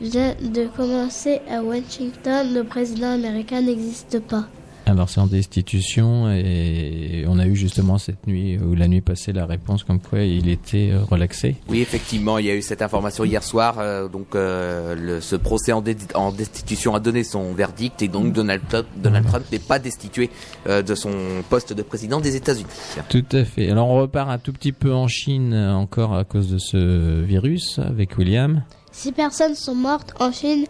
vient 0.00 0.34
de 0.40 0.66
commencer 0.66 1.40
à 1.50 1.62
Washington. 1.62 2.52
Le 2.52 2.62
président 2.64 3.12
américain 3.12 3.62
n'existe 3.62 4.20
pas. 4.20 4.46
Alors 4.88 5.10
c'est 5.10 5.20
en 5.20 5.26
destitution 5.26 6.30
et 6.30 7.24
on 7.28 7.38
a 7.38 7.46
eu 7.46 7.54
justement 7.54 7.98
cette 7.98 8.26
nuit 8.26 8.56
ou 8.58 8.74
la 8.74 8.88
nuit 8.88 9.02
passée 9.02 9.34
la 9.34 9.44
réponse 9.44 9.84
comme 9.84 10.00
quoi 10.00 10.20
il 10.20 10.48
était 10.48 10.90
euh, 10.92 11.02
relaxé. 11.04 11.56
Oui, 11.68 11.80
effectivement, 11.80 12.38
il 12.38 12.46
y 12.46 12.50
a 12.50 12.54
eu 12.54 12.62
cette 12.62 12.80
information 12.80 13.24
hier 13.24 13.42
soir. 13.42 13.76
euh, 13.78 14.08
donc, 14.08 14.28
euh, 14.34 14.94
le- 14.94 15.20
ce 15.20 15.36
procès 15.36 15.72
en, 15.72 15.82
dé- 15.82 15.96
en 16.14 16.32
destitution 16.32 16.94
a 16.94 17.00
donné 17.00 17.22
son 17.22 17.52
verdict 17.52 18.00
et 18.00 18.08
donc 18.08 18.32
Donald 18.32 18.62
Trump, 18.68 18.86
Donald 18.96 19.26
Trump 19.26 19.44
n'est 19.52 19.58
pas 19.58 19.78
destitué 19.78 20.30
euh, 20.66 20.80
de 20.82 20.94
son 20.94 21.10
poste 21.50 21.74
de 21.74 21.82
président 21.82 22.20
des 22.20 22.34
États-Unis. 22.36 22.66
Tout 23.10 23.26
à 23.32 23.44
fait. 23.44 23.70
Alors 23.70 23.88
on 23.90 24.00
repart 24.00 24.30
un 24.30 24.38
tout 24.38 24.54
petit 24.54 24.72
peu 24.72 24.94
en 24.94 25.06
Chine 25.06 25.54
encore 25.54 26.14
à 26.14 26.24
cause 26.24 26.50
de 26.50 26.56
ce 26.58 27.20
virus 27.22 27.78
avec 27.78 28.16
William. 28.16 28.62
Six 28.90 29.12
personnes 29.12 29.54
sont 29.54 29.74
mortes 29.74 30.14
en 30.18 30.32
Chine 30.32 30.64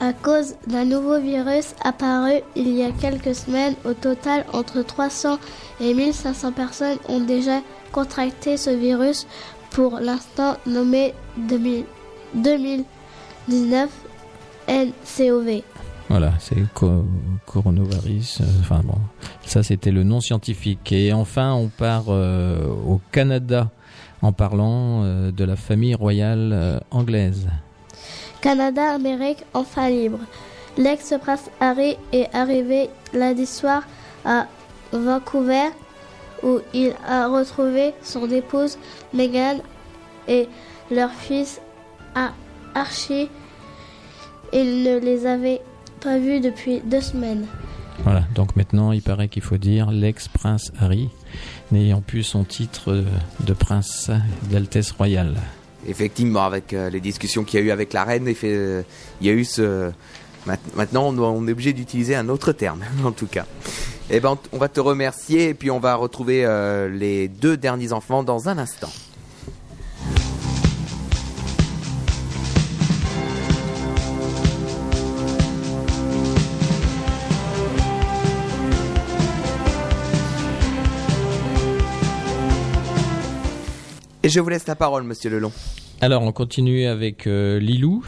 à 0.00 0.12
cause 0.12 0.54
d'un 0.66 0.84
nouveau 0.84 1.20
virus 1.20 1.74
apparu 1.82 2.40
il 2.56 2.68
y 2.76 2.82
a 2.82 2.90
quelques 2.90 3.34
semaines. 3.34 3.74
Au 3.84 3.94
total, 3.94 4.44
entre 4.52 4.82
300 4.82 5.38
et 5.80 5.94
1500 5.94 6.52
personnes 6.52 6.98
ont 7.08 7.20
déjà 7.20 7.60
contracté 7.92 8.56
ce 8.56 8.70
virus, 8.70 9.26
pour 9.70 9.98
l'instant 10.00 10.56
nommé 10.66 11.14
2000 11.36 11.84
2019 12.34 13.88
NCOV. 14.68 15.62
Voilà, 16.08 16.32
c'est 16.38 16.56
co- 16.74 17.04
coronavirus. 17.46 18.40
euh, 18.40 18.44
Enfin 18.60 18.80
bon, 18.84 18.98
ça 19.46 19.62
c'était 19.62 19.90
le 19.90 20.02
nom 20.04 20.20
scientifique. 20.20 20.92
Et 20.92 21.12
enfin, 21.12 21.54
on 21.54 21.68
part 21.68 22.04
euh, 22.08 22.66
au 22.66 23.00
Canada 23.12 23.70
en 24.22 24.32
parlant 24.32 25.02
euh, 25.04 25.30
de 25.32 25.44
la 25.44 25.56
famille 25.56 25.94
royale 25.94 26.80
anglaise. 26.90 27.46
Canada, 28.44 28.92
Amérique, 28.92 29.42
enfin 29.54 29.88
libre. 29.88 30.18
L'ex-prince 30.76 31.44
Harry 31.60 31.96
est 32.12 32.28
arrivé 32.34 32.90
lundi 33.14 33.46
soir 33.46 33.84
à 34.26 34.46
Vancouver 34.92 35.70
où 36.42 36.58
il 36.74 36.92
a 37.08 37.26
retrouvé 37.28 37.94
son 38.02 38.30
épouse 38.30 38.76
Meghan 39.14 39.60
et 40.28 40.46
leur 40.90 41.10
fils 41.10 41.58
Ar- 42.14 42.34
Archie. 42.74 43.30
Il 44.52 44.82
ne 44.82 44.98
les 44.98 45.24
avait 45.26 45.62
pas 46.02 46.18
vus 46.18 46.40
depuis 46.40 46.80
deux 46.84 47.00
semaines. 47.00 47.46
Voilà, 48.00 48.24
donc 48.34 48.56
maintenant 48.56 48.92
il 48.92 49.00
paraît 49.00 49.28
qu'il 49.28 49.42
faut 49.42 49.56
dire 49.56 49.90
l'ex-prince 49.90 50.70
Harry, 50.82 51.08
n'ayant 51.72 52.02
plus 52.02 52.24
son 52.24 52.44
titre 52.44 53.04
de 53.40 53.52
prince 53.54 54.10
d'Altesse 54.50 54.90
royale. 54.92 55.36
Effectivement, 55.86 56.44
avec 56.44 56.72
euh, 56.72 56.90
les 56.90 57.00
discussions 57.00 57.44
qu'il 57.44 57.60
y 57.60 57.62
a 57.62 57.66
eu 57.66 57.70
avec 57.70 57.92
la 57.92 58.04
reine, 58.04 58.26
il, 58.26 58.36
euh, 58.44 58.82
y 59.20 59.28
a 59.28 59.32
eu 59.32 59.44
ce. 59.44 59.90
Maintenant, 60.74 61.08
on 61.08 61.48
est 61.48 61.52
obligé 61.52 61.72
d'utiliser 61.72 62.14
un 62.14 62.28
autre 62.28 62.52
terme, 62.52 62.84
en 63.04 63.12
tout 63.12 63.26
cas. 63.26 63.46
Eh 64.10 64.20
ben, 64.20 64.38
on 64.52 64.58
va 64.58 64.68
te 64.68 64.80
remercier 64.80 65.48
et 65.48 65.54
puis 65.54 65.70
on 65.70 65.80
va 65.80 65.94
retrouver 65.94 66.44
euh, 66.44 66.88
les 66.88 67.28
deux 67.28 67.56
derniers 67.56 67.92
enfants 67.92 68.22
dans 68.22 68.48
un 68.50 68.58
instant. 68.58 68.90
Je 84.34 84.40
vous 84.40 84.48
laisse 84.48 84.66
la 84.66 84.74
parole, 84.74 85.04
monsieur 85.04 85.30
Lelon. 85.30 85.52
Alors 86.00 86.22
on 86.22 86.32
continue 86.32 86.86
avec 86.86 87.28
euh, 87.28 87.60
Lilou 87.60 88.04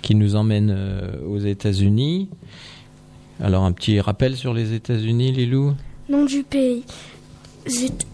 qui 0.00 0.14
nous 0.14 0.34
emmène 0.34 0.74
euh, 0.74 1.20
aux 1.28 1.36
États-Unis. 1.36 2.30
Alors 3.42 3.64
un 3.64 3.72
petit 3.72 4.00
rappel 4.00 4.36
sur 4.36 4.54
les 4.54 4.72
États-Unis, 4.72 5.32
Lilou? 5.32 5.74
Nom 6.08 6.24
du 6.24 6.44
pays. 6.44 6.82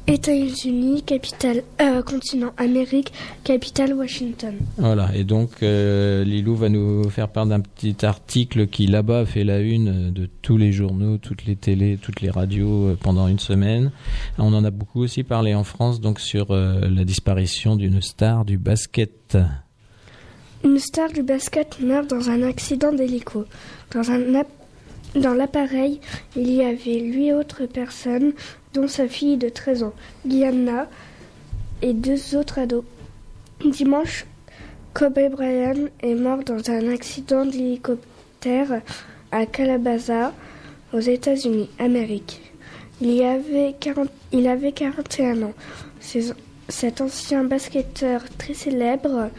États-Unis, 0.07 1.03
capitale, 1.03 1.63
euh, 1.81 2.03
continent 2.03 2.53
Amérique, 2.57 3.13
capitale 3.45 3.95
Washington. 3.95 4.55
Voilà, 4.77 5.11
et 5.15 5.25
donc 5.25 5.63
euh, 5.63 6.25
Lilou 6.25 6.57
va 6.57 6.69
nous 6.69 7.09
faire 7.11 7.29
part 7.29 7.47
d'un 7.47 7.61
petit 7.61 8.05
article 8.05 8.67
qui 8.67 8.87
là-bas 8.87 9.25
fait 9.27 9.45
la 9.45 9.61
une 9.61 10.13
de 10.13 10.29
tous 10.43 10.57
les 10.57 10.73
journaux, 10.73 11.19
toutes 11.19 11.45
les 11.45 11.57
télés, 11.57 11.99
toutes 12.01 12.21
les 12.21 12.31
radios 12.31 12.89
euh, 12.89 12.99
pendant 13.01 13.29
une 13.29 13.39
semaine. 13.39 13.93
On 14.39 14.53
en 14.53 14.65
a 14.65 14.71
beaucoup 14.71 15.03
aussi 15.03 15.23
parlé 15.23 15.55
en 15.55 15.65
France, 15.65 16.01
donc 16.01 16.21
sur 16.21 16.51
euh, 16.51 16.81
la 16.89 17.05
disparition 17.05 17.77
d'une 17.77 18.03
star 18.03 18.45
du 18.45 18.59
basket. 18.59 19.39
Une 20.65 20.79
star 20.79 21.11
du 21.13 21.23
basket 21.23 21.81
meurt 21.81 22.09
dans 22.09 22.31
un 22.31 22.43
accident 22.43 22.93
d'hélico. 22.93 23.45
Dans, 23.93 24.11
un 24.11 24.43
dans 25.15 25.35
l'appareil, 25.35 26.01
il 26.37 26.53
y 26.53 26.63
avait 26.63 27.01
huit 27.01 27.33
autres 27.33 27.67
personnes, 27.67 28.33
dont 28.77 28.89
sa 28.89 29.09
fille 29.09 29.39
de 29.39 29.49
13 29.49 29.85
ans, 29.85 29.95
Gianna, 30.29 30.87
et 31.81 31.95
deux 31.95 32.37
autres 32.37 32.59
ados. 32.59 32.85
Dimanche, 33.65 34.27
Kobe 34.93 35.31
Bryant 35.31 35.89
est 36.01 36.15
mort 36.15 36.45
dans 36.45 36.71
un 36.71 36.93
accident 36.93 37.47
d'hélicoptère 37.47 38.83
à 39.33 39.47
Calabaza, 39.47 40.35
aux 40.93 41.01
États-Unis, 41.01 41.71
Amérique. 41.79 42.53
Il, 43.01 43.23
avait 43.23 43.75
40 43.81 44.11
il 44.33 44.47
avait 44.47 44.73
41 44.73 45.43
ans. 45.43 45.55
Cet 46.69 47.01
ancien 47.01 47.45
basketteur 47.45 48.25
très 48.37 48.55
célèbre 48.55 49.31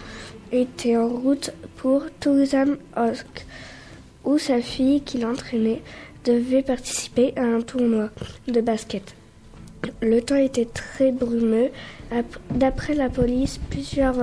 était 0.51 0.97
en 0.97 1.07
route 1.07 1.51
pour 1.75 2.05
Tourism 2.19 2.77
Osk, 2.95 3.45
où 4.25 4.37
sa 4.39 4.61
fille, 4.61 5.01
qui 5.01 5.19
l'entraînait, 5.19 5.81
devait 6.25 6.63
participer 6.63 7.33
à 7.35 7.43
un 7.43 7.61
tournoi 7.61 8.09
de 8.47 8.61
basket. 8.61 9.15
Le 10.01 10.21
temps 10.21 10.35
était 10.37 10.65
très 10.65 11.11
brumeux. 11.11 11.69
Ap- 12.11 12.39
D'après 12.51 12.93
la 12.93 13.09
police, 13.09 13.59
plusieurs 13.69 14.17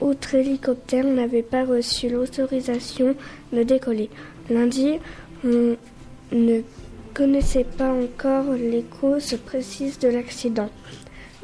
au- 0.00 0.06
autres 0.08 0.34
hélicoptères 0.34 1.04
n'avaient 1.04 1.42
pas 1.42 1.64
reçu 1.64 2.08
l'autorisation 2.08 3.14
de 3.52 3.62
décoller. 3.62 4.10
Lundi, 4.50 4.98
on 5.44 5.76
ne 6.32 6.60
connaissait 7.14 7.64
pas 7.64 7.92
encore 7.92 8.52
les 8.54 8.82
causes 9.00 9.36
précises 9.44 9.98
de 9.98 10.08
l'accident. 10.08 10.70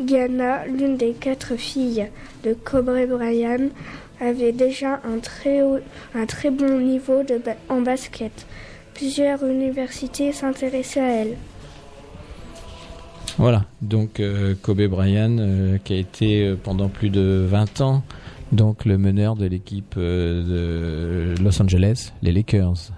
Gianna, 0.05 0.65
l'une 0.67 0.97
des 0.97 1.13
quatre 1.13 1.57
filles 1.57 2.07
de 2.45 2.55
Kobe 2.55 2.91
Bryant, 3.09 3.69
avait 4.21 4.53
déjà 4.53 5.01
un 5.05 5.19
très, 5.19 6.51
bon 6.51 6.79
niveau 6.81 7.23
en 7.69 7.81
basket. 7.83 8.33
Plusieurs 8.95 9.45
universités 9.45 10.33
s'intéressaient 10.33 11.01
à 11.01 11.15
elle. 11.23 11.37
Voilà, 13.39 13.65
donc 13.83 14.19
euh, 14.19 14.57
Kobe 14.61 14.83
Bryant 14.89 15.37
euh, 15.39 15.79
qui 15.79 15.93
a 15.93 15.97
été 15.97 16.43
euh, 16.43 16.57
pendant 16.61 16.89
plus 16.89 17.09
de 17.09 17.47
20 17.49 17.81
ans 17.83 18.03
donc 18.51 18.85
le 18.85 18.99
meneur 18.99 19.37
de 19.37 19.47
l'équipe 19.47 19.97
de 19.97 21.35
Los 21.41 21.61
Angeles, 21.61 22.13
les 22.23 22.33
Lakers. 22.33 22.93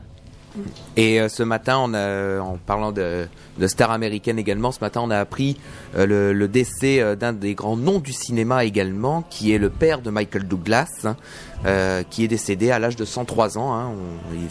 Et 0.96 1.20
euh, 1.20 1.28
ce 1.28 1.42
matin, 1.42 1.78
on 1.80 1.94
a, 1.94 2.40
en 2.40 2.56
parlant 2.56 2.92
de, 2.92 3.26
de 3.58 3.66
star 3.66 3.90
américaine 3.90 4.38
également, 4.38 4.72
ce 4.72 4.80
matin, 4.80 5.00
on 5.04 5.10
a 5.10 5.18
appris 5.18 5.56
euh, 5.96 6.06
le, 6.06 6.32
le 6.32 6.48
décès 6.48 7.00
euh, 7.00 7.14
d'un 7.16 7.32
des 7.32 7.54
grands 7.54 7.76
noms 7.76 8.00
du 8.00 8.12
cinéma 8.12 8.64
également, 8.64 9.22
qui 9.30 9.52
est 9.52 9.58
le 9.58 9.70
père 9.70 10.00
de 10.00 10.10
Michael 10.10 10.44
Douglas, 10.48 10.88
hein, 11.04 12.02
qui 12.10 12.24
est 12.24 12.28
décédé 12.28 12.70
à 12.70 12.78
l'âge 12.78 12.96
de 12.96 13.04
103 13.04 13.58
ans. 13.58 13.74
Hein. 13.74 13.90
On- 13.90 14.34
il 14.34 14.50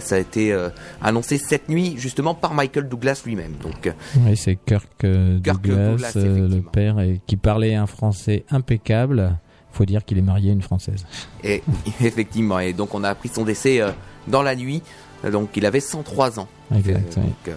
ça 0.00 0.14
a 0.14 0.18
été 0.18 0.56
annoncé 1.02 1.38
cette 1.38 1.68
nuit 1.68 1.94
justement 1.96 2.34
par 2.34 2.54
Michael 2.54 2.88
Douglas 2.88 3.22
lui-même. 3.26 3.52
Donc, 3.62 3.92
Oui, 4.24 4.36
c'est 4.36 4.56
Kirk, 4.66 4.88
Kirk 4.98 5.42
Douglas, 5.42 6.12
Douglas, 6.12 6.12
le 6.14 6.62
père, 6.62 7.00
et 7.00 7.20
qui 7.26 7.36
parlait 7.36 7.74
un 7.74 7.86
français 7.86 8.44
impeccable. 8.50 9.36
Faut 9.72 9.84
dire 9.84 10.04
qu'il 10.04 10.18
est 10.18 10.22
marié 10.22 10.50
à 10.50 10.52
une 10.54 10.62
française. 10.62 11.04
Et 11.44 11.62
effectivement, 12.00 12.58
et 12.58 12.72
donc 12.72 12.94
on 12.94 13.04
a 13.04 13.10
appris 13.10 13.28
son 13.28 13.44
décès 13.44 13.80
dans 14.26 14.42
la 14.42 14.56
nuit. 14.56 14.82
Donc 15.30 15.50
il 15.56 15.66
avait 15.66 15.80
103 15.80 16.38
ans. 16.40 16.48
Exact, 16.74 17.16
Euh, 17.16 17.20
oui. 17.20 17.26
donc, 17.26 17.48
euh, 17.48 17.54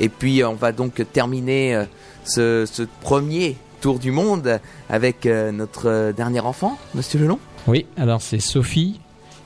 et 0.00 0.08
puis 0.08 0.44
on 0.44 0.54
va 0.54 0.72
donc 0.72 1.04
terminer 1.12 1.74
euh, 1.74 1.84
ce, 2.24 2.64
ce 2.70 2.82
premier 3.00 3.56
tour 3.80 3.98
du 3.98 4.10
monde 4.10 4.60
avec 4.88 5.26
euh, 5.26 5.52
notre 5.52 5.88
euh, 5.88 6.12
dernier 6.12 6.40
enfant, 6.40 6.78
Monsieur 6.94 7.20
Lelon. 7.20 7.38
Oui, 7.66 7.86
alors 7.96 8.22
c'est 8.22 8.40
Sophie 8.40 9.00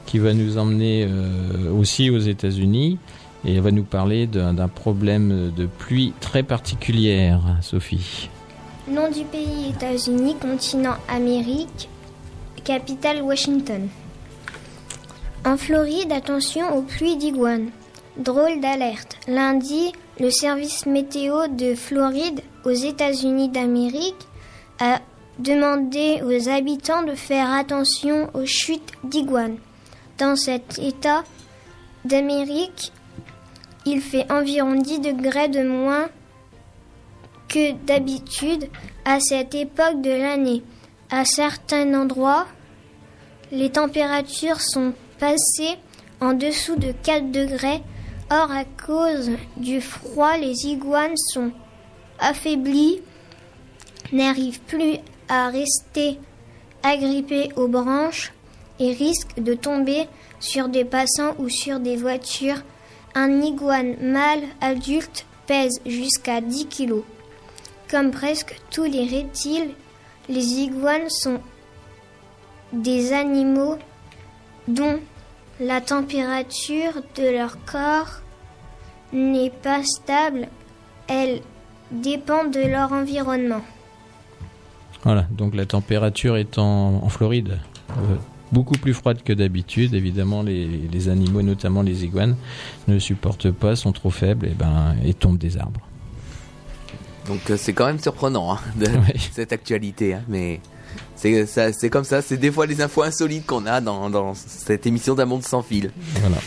qui 0.06 0.18
va 0.18 0.32
nous 0.34 0.58
emmener 0.58 1.06
euh, 1.08 1.72
aussi 1.72 2.10
aux 2.10 2.18
États-Unis 2.18 2.98
et 3.44 3.54
elle 3.54 3.60
va 3.60 3.70
nous 3.70 3.82
parler 3.84 4.26
d'un 4.26 4.52
d'un 4.54 4.68
problème 4.68 5.50
de 5.56 5.66
pluie 5.66 6.12
très 6.20 6.42
particulière, 6.42 7.40
Sophie. 7.60 8.28
Nom 8.88 9.08
du 9.10 9.24
pays 9.24 9.70
États-Unis, 9.70 10.36
continent 10.40 10.94
Amérique, 11.08 11.88
capitale 12.64 13.22
Washington. 13.22 13.88
En 15.44 15.56
Floride, 15.56 16.12
attention 16.12 16.76
aux 16.76 16.82
pluies 16.82 17.16
d'iguane. 17.16 17.70
Drôle 18.16 18.60
d'alerte. 18.60 19.16
Lundi, 19.26 19.92
le 20.20 20.30
service 20.30 20.86
météo 20.86 21.48
de 21.48 21.74
Floride 21.74 22.42
aux 22.64 22.70
États-Unis 22.70 23.48
d'Amérique 23.48 24.28
a 24.78 25.00
demandé 25.40 26.22
aux 26.24 26.48
habitants 26.48 27.02
de 27.02 27.16
faire 27.16 27.50
attention 27.52 28.30
aux 28.34 28.46
chutes 28.46 28.92
d'iguane. 29.02 29.56
Dans 30.18 30.36
cet 30.36 30.78
état 30.78 31.24
d'Amérique, 32.04 32.92
il 33.84 34.00
fait 34.00 34.30
environ 34.30 34.76
10 34.76 35.00
degrés 35.00 35.48
de 35.48 35.64
moins 35.64 36.08
que 37.48 37.72
d'habitude 37.84 38.68
à 39.04 39.18
cette 39.18 39.56
époque 39.56 40.02
de 40.02 40.10
l'année. 40.10 40.62
À 41.10 41.24
certains 41.24 41.92
endroits, 42.00 42.46
les 43.50 43.70
températures 43.70 44.60
sont 44.60 44.92
passées 45.22 45.78
en 46.20 46.32
dessous 46.32 46.74
de 46.74 46.90
4 46.90 47.30
degrés. 47.30 47.80
Or, 48.28 48.50
à 48.50 48.64
cause 48.64 49.30
du 49.56 49.80
froid, 49.80 50.36
les 50.36 50.66
iguanes 50.66 51.16
sont 51.16 51.52
affaiblies, 52.18 53.00
n'arrivent 54.10 54.62
plus 54.62 54.96
à 55.28 55.48
rester 55.48 56.18
agrippées 56.82 57.50
aux 57.54 57.68
branches 57.68 58.32
et 58.80 58.92
risquent 58.92 59.40
de 59.40 59.54
tomber 59.54 60.08
sur 60.40 60.68
des 60.68 60.84
passants 60.84 61.36
ou 61.38 61.48
sur 61.48 61.78
des 61.78 61.96
voitures. 61.96 62.60
Un 63.14 63.42
iguane 63.42 63.94
mâle 64.00 64.42
adulte 64.60 65.24
pèse 65.46 65.80
jusqu'à 65.86 66.40
10 66.40 66.66
kg. 66.66 66.94
Comme 67.88 68.10
presque 68.10 68.56
tous 68.72 68.86
les 68.86 69.06
reptiles, 69.06 69.70
les 70.28 70.46
iguanes 70.62 71.10
sont 71.10 71.40
des 72.72 73.12
animaux 73.12 73.76
dont 74.66 74.98
la 75.62 75.80
température 75.80 76.92
de 77.16 77.30
leur 77.30 77.56
corps 77.64 78.20
n'est 79.12 79.50
pas 79.50 79.82
stable, 79.84 80.48
elle 81.08 81.40
dépend 81.90 82.44
de 82.44 82.60
leur 82.60 82.92
environnement. 82.92 83.62
Voilà, 85.04 85.26
donc 85.30 85.54
la 85.54 85.66
température 85.66 86.36
est 86.36 86.58
en, 86.58 87.00
en 87.02 87.08
Floride 87.08 87.58
euh, 87.90 88.16
beaucoup 88.52 88.74
plus 88.78 88.94
froide 88.94 89.22
que 89.24 89.32
d'habitude. 89.32 89.94
Évidemment, 89.94 90.42
les, 90.42 90.66
les 90.66 91.08
animaux, 91.08 91.42
notamment 91.42 91.82
les 91.82 92.04
iguanes, 92.04 92.36
ne 92.88 92.98
supportent 92.98 93.50
pas, 93.50 93.76
sont 93.76 93.92
trop 93.92 94.10
faibles 94.10 94.46
et, 94.46 94.54
ben, 94.54 94.94
et 95.04 95.12
tombent 95.14 95.38
des 95.38 95.58
arbres. 95.58 95.80
Donc 97.26 97.50
euh, 97.50 97.56
c'est 97.56 97.72
quand 97.72 97.86
même 97.86 97.98
surprenant 98.00 98.54
hein, 98.54 98.58
de 98.76 98.86
Ouais. 98.86 99.14
cette 99.32 99.52
actualité, 99.52 100.14
hein, 100.14 100.22
mais 100.28 100.60
c'est 101.16 101.90
comme 101.90 102.04
ça. 102.04 102.22
C'est 102.22 102.36
des 102.36 102.50
fois 102.50 102.66
les 102.66 102.80
infos 102.80 103.02
insolites 103.02 103.46
qu'on 103.46 103.66
a 103.66 103.80
dans, 103.80 104.10
dans 104.10 104.34
cette 104.34 104.86
émission 104.86 105.14
d'un 105.14 105.26
monde 105.26 105.44
sans 105.44 105.62
fil. 105.62 105.92
Voilà. 106.20 106.38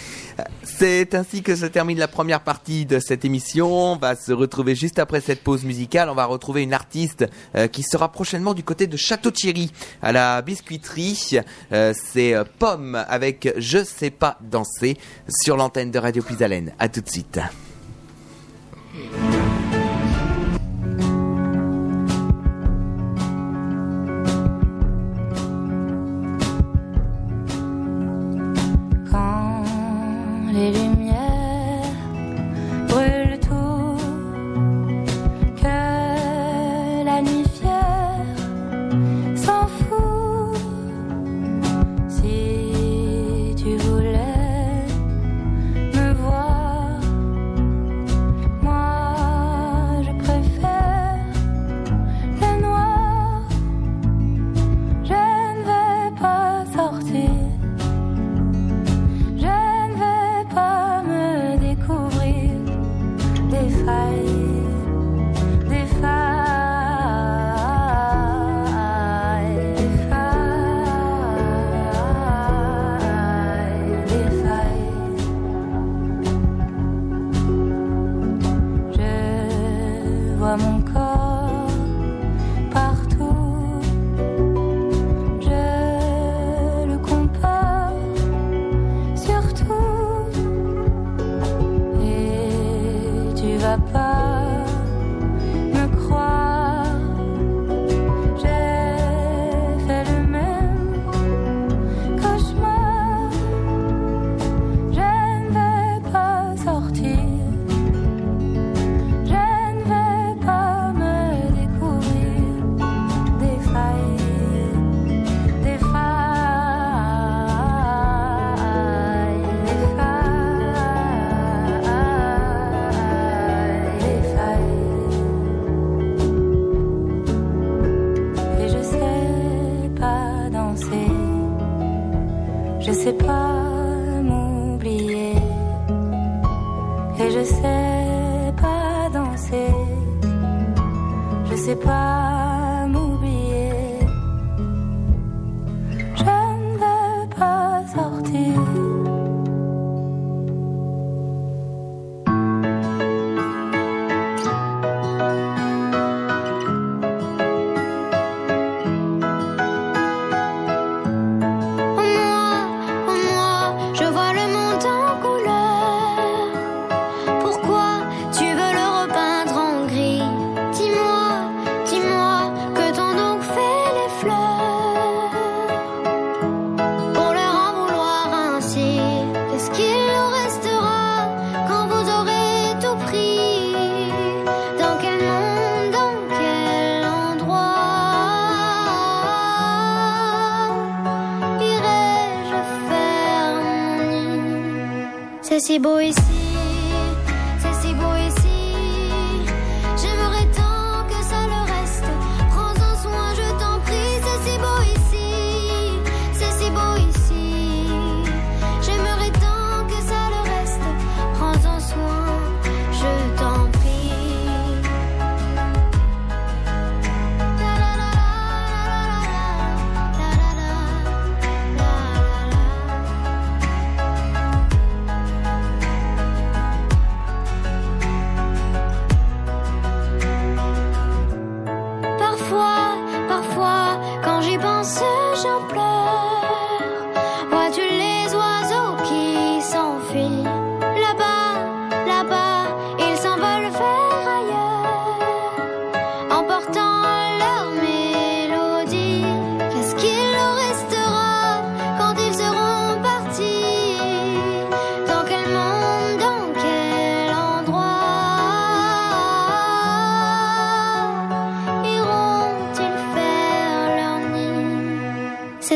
C'est 0.64 1.16
ainsi 1.16 1.42
que 1.42 1.56
se 1.56 1.66
termine 1.66 1.98
la 1.98 2.08
première 2.08 2.42
partie 2.42 2.86
de 2.86 3.00
cette 3.00 3.24
émission. 3.24 3.94
On 3.94 3.96
va 3.96 4.16
se 4.16 4.34
retrouver 4.34 4.76
juste 4.76 5.00
après 5.00 5.22
cette 5.22 5.44
pause 5.44 5.64
musicale. 5.64 6.10
On 6.10 6.16
va 6.16 6.26
retrouver 6.26 6.64
une 6.64 6.74
artiste 6.74 7.26
euh, 7.56 7.68
qui 7.68 7.84
sera 7.84 8.12
prochainement 8.12 8.54
du 8.54 8.64
côté 8.64 8.88
de 8.88 8.98
Château-Thierry 8.98 9.72
à 10.02 10.12
la 10.12 10.42
biscuiterie. 10.42 11.40
Euh, 11.72 11.94
C'est 11.96 12.34
euh, 12.34 12.44
Pomme 12.60 12.96
avec 13.08 13.54
Je 13.58 13.84
sais 13.84 14.10
pas 14.12 14.38
danser 14.42 14.98
sur 15.30 15.56
l'antenne 15.56 15.92
de 15.92 16.00
Radio 16.00 16.22
Pisalène. 16.22 16.74
À 16.80 16.90
tout 16.90 17.02
de 17.02 17.10
suite. 17.10 17.40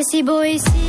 Si 0.10 0.24
beau 0.24 0.42
ici, 0.42 0.89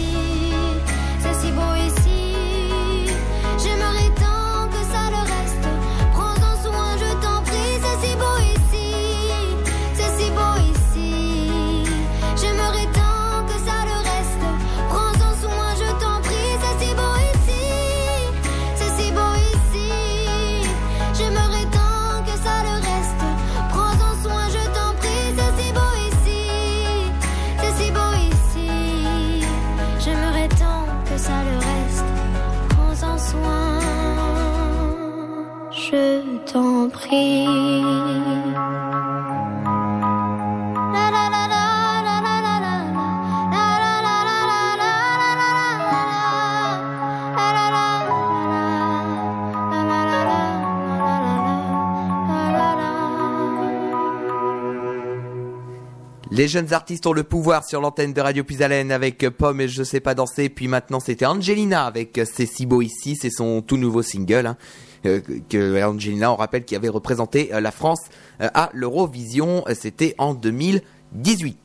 Les 56.40 56.48
jeunes 56.48 56.72
artistes 56.72 57.06
ont 57.06 57.12
le 57.12 57.22
pouvoir 57.22 57.66
sur 57.66 57.82
l'antenne 57.82 58.14
de 58.14 58.20
Radio 58.22 58.44
Puisalène 58.44 58.92
avec 58.92 59.22
euh, 59.24 59.30
Pomme 59.30 59.60
et 59.60 59.68
Je 59.68 59.82
sais 59.82 60.00
pas 60.00 60.14
danser. 60.14 60.48
Puis 60.48 60.68
maintenant, 60.68 60.98
c'était 60.98 61.26
Angelina 61.26 61.84
avec 61.84 62.16
euh, 62.16 62.24
C'est 62.24 62.46
si 62.46 62.64
beau 62.64 62.80
ici. 62.80 63.14
C'est 63.14 63.28
son 63.28 63.60
tout 63.60 63.76
nouveau 63.76 64.00
single. 64.00 64.46
hein, 64.46 64.56
euh, 65.04 65.20
que 65.50 65.84
Angelina, 65.84 66.32
on 66.32 66.36
rappelle, 66.36 66.64
qui 66.64 66.74
avait 66.74 66.88
représenté 66.88 67.52
euh, 67.52 67.60
la 67.60 67.70
France 67.70 68.00
euh, 68.40 68.48
à 68.54 68.70
l'Eurovision. 68.72 69.64
Euh, 69.68 69.74
C'était 69.78 70.14
en 70.16 70.32
2018. 70.32 71.58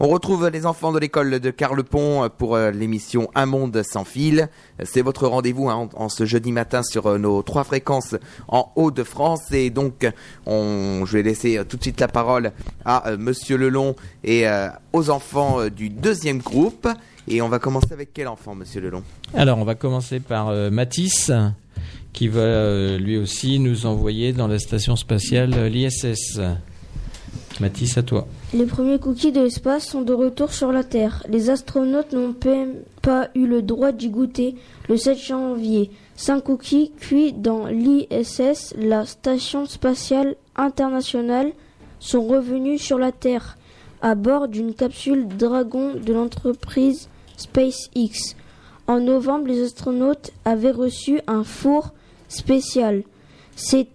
On 0.00 0.08
retrouve 0.08 0.48
les 0.48 0.66
enfants 0.66 0.92
de 0.92 0.98
l'école 0.98 1.40
de 1.40 1.50
Carlepont 1.50 2.28
pour 2.36 2.56
euh, 2.56 2.70
l'émission 2.70 3.30
Un 3.34 3.46
monde 3.46 3.82
sans 3.82 4.04
fil. 4.04 4.48
C'est 4.84 5.02
votre 5.02 5.26
rendez-vous 5.26 5.68
hein, 5.68 5.88
en, 5.94 6.08
ce 6.08 6.24
jeudi 6.24 6.52
matin 6.52 6.82
sur 6.82 7.06
euh, 7.06 7.18
nos 7.18 7.42
trois 7.42 7.64
fréquences 7.64 8.14
en 8.48 8.72
Hauts-de-France. 8.76 9.52
Et 9.52 9.70
donc, 9.70 10.06
on, 10.46 11.04
je 11.06 11.12
vais 11.12 11.22
laisser 11.22 11.58
euh, 11.58 11.64
tout 11.64 11.76
de 11.76 11.82
suite 11.82 12.00
la 12.00 12.08
parole 12.08 12.52
à 12.84 13.16
Monsieur 13.18 13.56
Lelon 13.56 13.96
et 14.24 14.46
aux 14.92 15.10
enfants 15.10 15.68
du 15.68 15.90
deuxième 15.90 16.38
groupe. 16.38 16.88
Et 17.26 17.42
on 17.42 17.48
va 17.48 17.58
commencer 17.58 17.92
avec 17.92 18.10
quel 18.14 18.28
enfant, 18.28 18.54
Monsieur 18.54 18.80
Lelon? 18.80 19.02
Alors, 19.34 19.58
on 19.58 19.64
va 19.64 19.74
commencer 19.74 20.20
par 20.20 20.48
euh, 20.48 20.70
Matisse, 20.70 21.30
qui 22.12 22.28
va 22.28 22.96
lui 22.96 23.18
aussi 23.18 23.58
nous 23.58 23.84
envoyer 23.84 24.32
dans 24.32 24.48
la 24.48 24.58
station 24.58 24.96
spatiale 24.96 25.66
l'ISS. 25.66 26.40
Matisse, 27.60 27.98
à 27.98 28.02
toi. 28.02 28.26
Les 28.54 28.64
premiers 28.64 28.98
cookies 28.98 29.30
de 29.30 29.42
l'espace 29.42 29.86
sont 29.86 30.00
de 30.00 30.14
retour 30.14 30.54
sur 30.54 30.72
la 30.72 30.82
Terre. 30.82 31.22
Les 31.28 31.50
astronautes 31.50 32.14
n'ont 32.14 32.32
pas 33.02 33.28
eu 33.34 33.46
le 33.46 33.60
droit 33.60 33.92
d'y 33.92 34.08
goûter 34.08 34.54
le 34.88 34.96
7 34.96 35.18
janvier. 35.18 35.90
Cinq 36.16 36.44
cookies 36.44 36.92
cuits 36.92 37.34
dans 37.34 37.66
l'ISS, 37.66 38.74
la 38.78 39.04
station 39.04 39.66
spatiale 39.66 40.36
internationale, 40.56 41.52
sont 42.00 42.26
revenus 42.26 42.80
sur 42.80 42.98
la 42.98 43.12
Terre 43.12 43.58
à 44.00 44.14
bord 44.14 44.48
d'une 44.48 44.72
capsule 44.72 45.28
Dragon 45.28 45.96
de 45.96 46.14
l'entreprise 46.14 47.10
SpaceX. 47.36 48.34
En 48.86 49.00
novembre, 49.00 49.48
les 49.48 49.62
astronautes 49.62 50.30
avaient 50.46 50.70
reçu 50.70 51.20
un 51.26 51.44
four 51.44 51.92
spécial. 52.28 53.02
C'est 53.56 53.88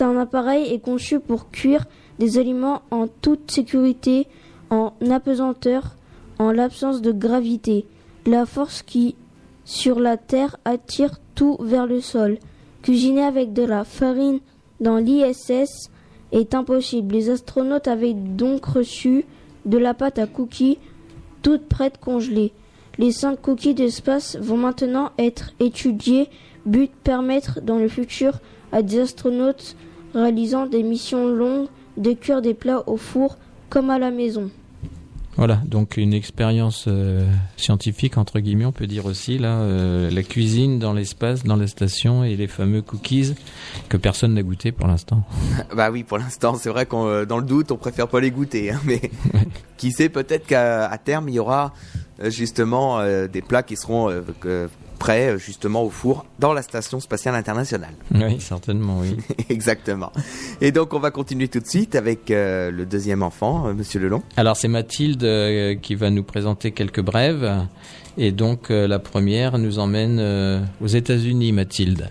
un 0.00 0.18
appareil 0.18 0.70
est 0.74 0.80
conçu 0.80 1.18
pour 1.18 1.50
cuire 1.50 1.86
des 2.22 2.38
aliments 2.38 2.82
en 2.92 3.08
toute 3.08 3.50
sécurité, 3.50 4.28
en 4.70 4.92
apesanteur, 5.10 5.96
en 6.38 6.52
l'absence 6.52 7.02
de 7.02 7.10
gravité. 7.10 7.84
La 8.26 8.46
force 8.46 8.82
qui, 8.82 9.16
sur 9.64 9.98
la 9.98 10.16
Terre, 10.16 10.56
attire 10.64 11.18
tout 11.34 11.56
vers 11.60 11.84
le 11.84 12.00
sol. 12.00 12.38
Cuisiner 12.82 13.24
avec 13.24 13.52
de 13.52 13.64
la 13.64 13.82
farine 13.82 14.38
dans 14.78 14.98
l'ISS 14.98 15.90
est 16.30 16.54
impossible. 16.54 17.16
Les 17.16 17.28
astronautes 17.28 17.88
avaient 17.88 18.14
donc 18.14 18.66
reçu 18.66 19.24
de 19.66 19.78
la 19.78 19.92
pâte 19.92 20.20
à 20.20 20.28
cookies 20.28 20.78
toute 21.42 21.66
prête 21.66 21.98
congelée. 21.98 22.52
Les 22.98 23.10
cinq 23.10 23.42
cookies 23.42 23.74
d'espace 23.74 24.36
vont 24.36 24.58
maintenant 24.58 25.10
être 25.18 25.54
étudiés, 25.58 26.28
but 26.66 26.92
permettre 27.02 27.60
dans 27.62 27.78
le 27.78 27.88
futur 27.88 28.34
à 28.70 28.82
des 28.82 29.00
astronautes 29.00 29.74
réalisant 30.14 30.66
des 30.66 30.84
missions 30.84 31.26
longues 31.26 31.66
de 31.96 32.12
cuire 32.12 32.42
des 32.42 32.54
plats 32.54 32.82
au 32.86 32.96
four 32.96 33.36
comme 33.70 33.90
à 33.90 33.98
la 33.98 34.10
maison. 34.10 34.50
Voilà, 35.36 35.62
donc 35.64 35.96
une 35.96 36.12
expérience 36.12 36.84
euh, 36.88 37.26
scientifique, 37.56 38.18
entre 38.18 38.38
guillemets, 38.38 38.66
on 38.66 38.72
peut 38.72 38.86
dire 38.86 39.06
aussi, 39.06 39.38
là, 39.38 39.60
euh, 39.60 40.10
la 40.10 40.22
cuisine 40.22 40.78
dans 40.78 40.92
l'espace, 40.92 41.42
dans 41.42 41.56
la 41.56 41.66
station, 41.66 42.22
et 42.22 42.36
les 42.36 42.46
fameux 42.46 42.82
cookies 42.82 43.34
que 43.88 43.96
personne 43.96 44.34
n'a 44.34 44.42
goûté 44.42 44.72
pour 44.72 44.88
l'instant. 44.88 45.22
Bah 45.74 45.90
oui, 45.90 46.04
pour 46.04 46.18
l'instant, 46.18 46.54
c'est 46.56 46.68
vrai 46.68 46.84
qu'on 46.84 47.06
euh, 47.06 47.24
dans 47.24 47.38
le 47.38 47.46
doute, 47.46 47.72
on 47.72 47.78
préfère 47.78 48.08
pas 48.08 48.20
les 48.20 48.30
goûter, 48.30 48.72
hein, 48.72 48.80
mais 48.84 49.00
qui 49.78 49.90
sait, 49.90 50.10
peut-être 50.10 50.46
qu'à 50.46 50.86
à 50.86 50.98
terme, 50.98 51.30
il 51.30 51.36
y 51.36 51.38
aura 51.38 51.72
justement 52.24 53.00
euh, 53.00 53.26
des 53.26 53.40
plats 53.40 53.62
qui 53.62 53.76
seront 53.76 54.10
prêts 55.02 55.30
euh, 55.30 55.38
justement 55.38 55.82
au 55.82 55.90
four 55.90 56.24
dans 56.38 56.52
la 56.52 56.62
station 56.62 57.00
spatiale 57.00 57.34
internationale. 57.34 57.94
Oui, 58.14 58.40
certainement, 58.40 58.98
oui. 59.00 59.16
Exactement. 59.48 60.12
Et 60.60 60.70
donc, 60.70 60.94
on 60.94 61.00
va 61.00 61.10
continuer 61.10 61.48
tout 61.48 61.58
de 61.58 61.66
suite 61.66 61.96
avec 61.96 62.30
euh, 62.30 62.70
le 62.70 62.86
deuxième 62.86 63.24
enfant, 63.24 63.66
euh, 63.66 63.74
Monsieur 63.74 63.98
Lelon. 63.98 64.22
Alors 64.36 64.56
c'est 64.56 64.68
Mathilde 64.68 65.24
euh, 65.24 65.74
qui 65.74 65.96
va 65.96 66.10
nous 66.10 66.22
présenter 66.22 66.70
quelques 66.70 67.00
brèves. 67.02 67.50
Et 68.16 68.30
donc 68.30 68.70
euh, 68.70 68.86
la 68.86 69.00
première 69.00 69.58
nous 69.58 69.78
emmène 69.80 70.18
euh, 70.20 70.60
aux 70.80 70.86
États-Unis, 70.86 71.50
Mathilde. 71.52 72.10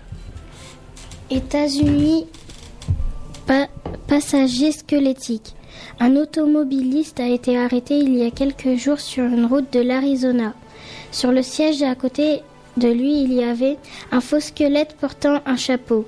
États-Unis, 1.30 2.26
pa- 3.46 3.68
passager 4.06 4.72
squelettique. 4.72 5.54
Un 5.98 6.16
automobiliste 6.16 7.20
a 7.20 7.28
été 7.28 7.56
arrêté 7.56 7.96
il 7.98 8.14
y 8.16 8.24
a 8.26 8.30
quelques 8.30 8.76
jours 8.76 9.00
sur 9.00 9.24
une 9.24 9.46
route 9.46 9.72
de 9.72 9.80
l'Arizona. 9.80 10.52
Sur 11.10 11.32
le 11.32 11.42
siège 11.42 11.82
à 11.82 11.94
côté 11.94 12.40
de 12.76 12.88
lui, 12.88 13.22
il 13.22 13.32
y 13.32 13.44
avait 13.44 13.78
un 14.10 14.20
faux 14.20 14.40
squelette 14.40 14.96
portant 15.00 15.40
un 15.46 15.56
chapeau. 15.56 16.06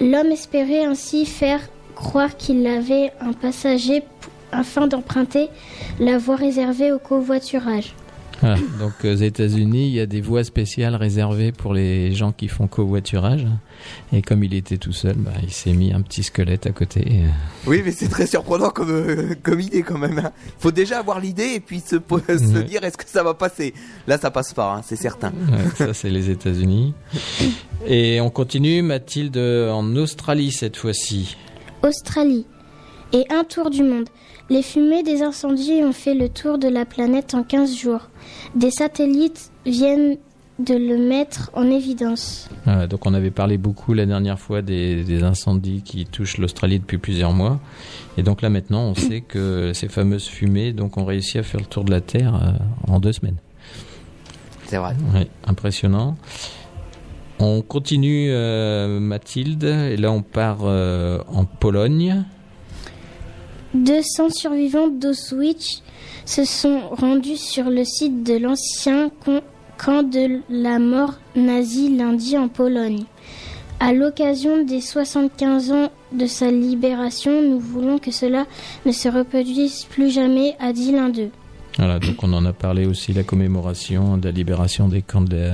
L'homme 0.00 0.32
espérait 0.32 0.84
ainsi 0.84 1.26
faire 1.26 1.60
croire 1.94 2.36
qu'il 2.36 2.66
avait 2.66 3.12
un 3.20 3.32
passager 3.32 4.02
afin 4.52 4.86
d'emprunter 4.86 5.48
la 5.98 6.18
voie 6.18 6.36
réservée 6.36 6.92
au 6.92 6.98
covoiturage. 6.98 7.94
Voilà, 8.44 8.58
donc 8.78 8.92
aux 9.04 9.14
États-Unis, 9.14 9.86
il 9.88 9.94
y 9.94 10.00
a 10.00 10.06
des 10.06 10.20
voies 10.20 10.44
spéciales 10.44 10.94
réservées 10.96 11.50
pour 11.52 11.72
les 11.72 12.12
gens 12.12 12.32
qui 12.32 12.48
font 12.48 12.66
covoiturage. 12.66 13.46
Et 14.12 14.20
comme 14.22 14.44
il 14.44 14.52
était 14.54 14.76
tout 14.76 14.92
seul, 14.92 15.14
bah, 15.16 15.30
il 15.42 15.50
s'est 15.50 15.72
mis 15.72 15.92
un 15.92 16.02
petit 16.02 16.22
squelette 16.22 16.66
à 16.66 16.70
côté. 16.70 17.22
Oui, 17.66 17.80
mais 17.84 17.90
c'est 17.92 18.08
très 18.08 18.26
surprenant 18.26 18.70
comme, 18.70 18.90
euh, 18.90 19.34
comme 19.42 19.60
idée 19.60 19.82
quand 19.82 19.96
même. 19.98 20.18
hein. 20.18 20.32
Faut 20.58 20.70
déjà 20.72 20.98
avoir 20.98 21.20
l'idée 21.20 21.54
et 21.54 21.60
puis 21.60 21.80
se, 21.80 21.96
po- 21.96 22.18
se 22.20 22.32
Ouais. 22.58 22.64
dire 22.64 22.84
est-ce 22.84 22.96
que 22.98 23.08
ça 23.08 23.22
va 23.22 23.32
passer? 23.34 23.72
Là, 24.06 24.18
ça 24.18 24.30
passe 24.30 24.52
pas, 24.52 24.74
hein, 24.74 24.82
c'est 24.84 24.96
certain. 24.96 25.30
Ouais, 25.30 25.70
ça, 25.76 25.94
c'est 25.94 26.10
les 26.10 26.28
États-Unis. 26.30 26.92
Et 27.86 28.20
on 28.20 28.30
continue, 28.30 28.82
Mathilde, 28.82 29.36
en 29.38 29.96
Australie 29.96 30.52
cette 30.52 30.76
fois-ci. 30.76 31.36
Australie. 31.82 32.46
Et 33.12 33.24
un 33.30 33.44
tour 33.44 33.70
du 33.70 33.82
monde. 33.82 34.08
Les 34.50 34.62
fumées 34.62 35.02
des 35.02 35.22
incendies 35.22 35.82
ont 35.82 35.92
fait 35.92 36.14
le 36.14 36.28
tour 36.28 36.58
de 36.58 36.68
la 36.68 36.84
planète 36.84 37.34
en 37.34 37.42
15 37.42 37.76
jours. 37.76 38.10
Des 38.54 38.70
satellites 38.70 39.50
viennent 39.64 40.18
de 40.58 40.74
le 40.74 40.98
mettre 40.98 41.50
en 41.54 41.68
évidence. 41.68 42.48
Voilà, 42.64 42.86
donc 42.86 43.06
on 43.06 43.14
avait 43.14 43.30
parlé 43.30 43.58
beaucoup 43.58 43.92
la 43.92 44.06
dernière 44.06 44.38
fois 44.38 44.62
des, 44.62 45.02
des 45.02 45.22
incendies 45.22 45.82
qui 45.82 46.04
touchent 46.04 46.38
l'Australie 46.38 46.78
depuis 46.78 46.98
plusieurs 46.98 47.32
mois. 47.32 47.58
Et 48.16 48.22
donc 48.22 48.42
là 48.42 48.50
maintenant, 48.50 48.82
on 48.82 48.94
sait 48.94 49.20
que 49.22 49.72
ces 49.72 49.88
fameuses 49.88 50.26
fumées 50.26 50.72
donc, 50.72 50.96
ont 50.96 51.04
réussi 51.04 51.38
à 51.38 51.42
faire 51.42 51.60
le 51.60 51.66
tour 51.66 51.84
de 51.84 51.90
la 51.90 52.00
Terre 52.00 52.34
euh, 52.34 52.92
en 52.92 53.00
deux 53.00 53.12
semaines. 53.12 53.38
C'est 54.66 54.76
vrai. 54.76 54.94
Ouais, 55.12 55.28
impressionnant. 55.46 56.16
On 57.40 57.62
continue, 57.62 58.28
euh, 58.30 59.00
Mathilde, 59.00 59.64
et 59.64 59.96
là 59.96 60.12
on 60.12 60.22
part 60.22 60.60
euh, 60.62 61.18
en 61.28 61.44
Pologne. 61.44 62.24
200 63.74 64.30
survivants 64.30 64.88
d'Auschwitz 64.88 65.82
se 66.24 66.44
sont 66.44 66.80
rendus 66.90 67.36
sur 67.36 67.70
le 67.70 67.84
site 67.84 68.22
de 68.22 68.36
l'ancien 68.38 69.10
camp 69.76 70.02
de 70.02 70.40
la 70.48 70.78
mort 70.78 71.14
nazie 71.34 71.94
lundi 71.96 72.38
en 72.38 72.48
Pologne. 72.48 73.04
À 73.80 73.92
l'occasion 73.92 74.64
des 74.64 74.80
75 74.80 75.72
ans 75.72 75.90
de 76.12 76.26
sa 76.26 76.50
libération, 76.50 77.42
nous 77.42 77.58
voulons 77.58 77.98
que 77.98 78.12
cela 78.12 78.46
ne 78.86 78.92
se 78.92 79.08
reproduise 79.08 79.84
plus 79.90 80.10
jamais, 80.10 80.54
a 80.60 80.72
dit 80.72 80.92
l'un 80.92 81.08
d'eux. 81.08 81.30
Voilà, 81.76 81.98
donc 81.98 82.22
on 82.22 82.32
en 82.32 82.44
a 82.46 82.52
parlé 82.52 82.86
aussi, 82.86 83.12
la 83.12 83.24
commémoration 83.24 84.16
de 84.16 84.26
la 84.26 84.30
libération 84.30 84.88
des 84.88 85.02
camps 85.02 85.22
de 85.22 85.50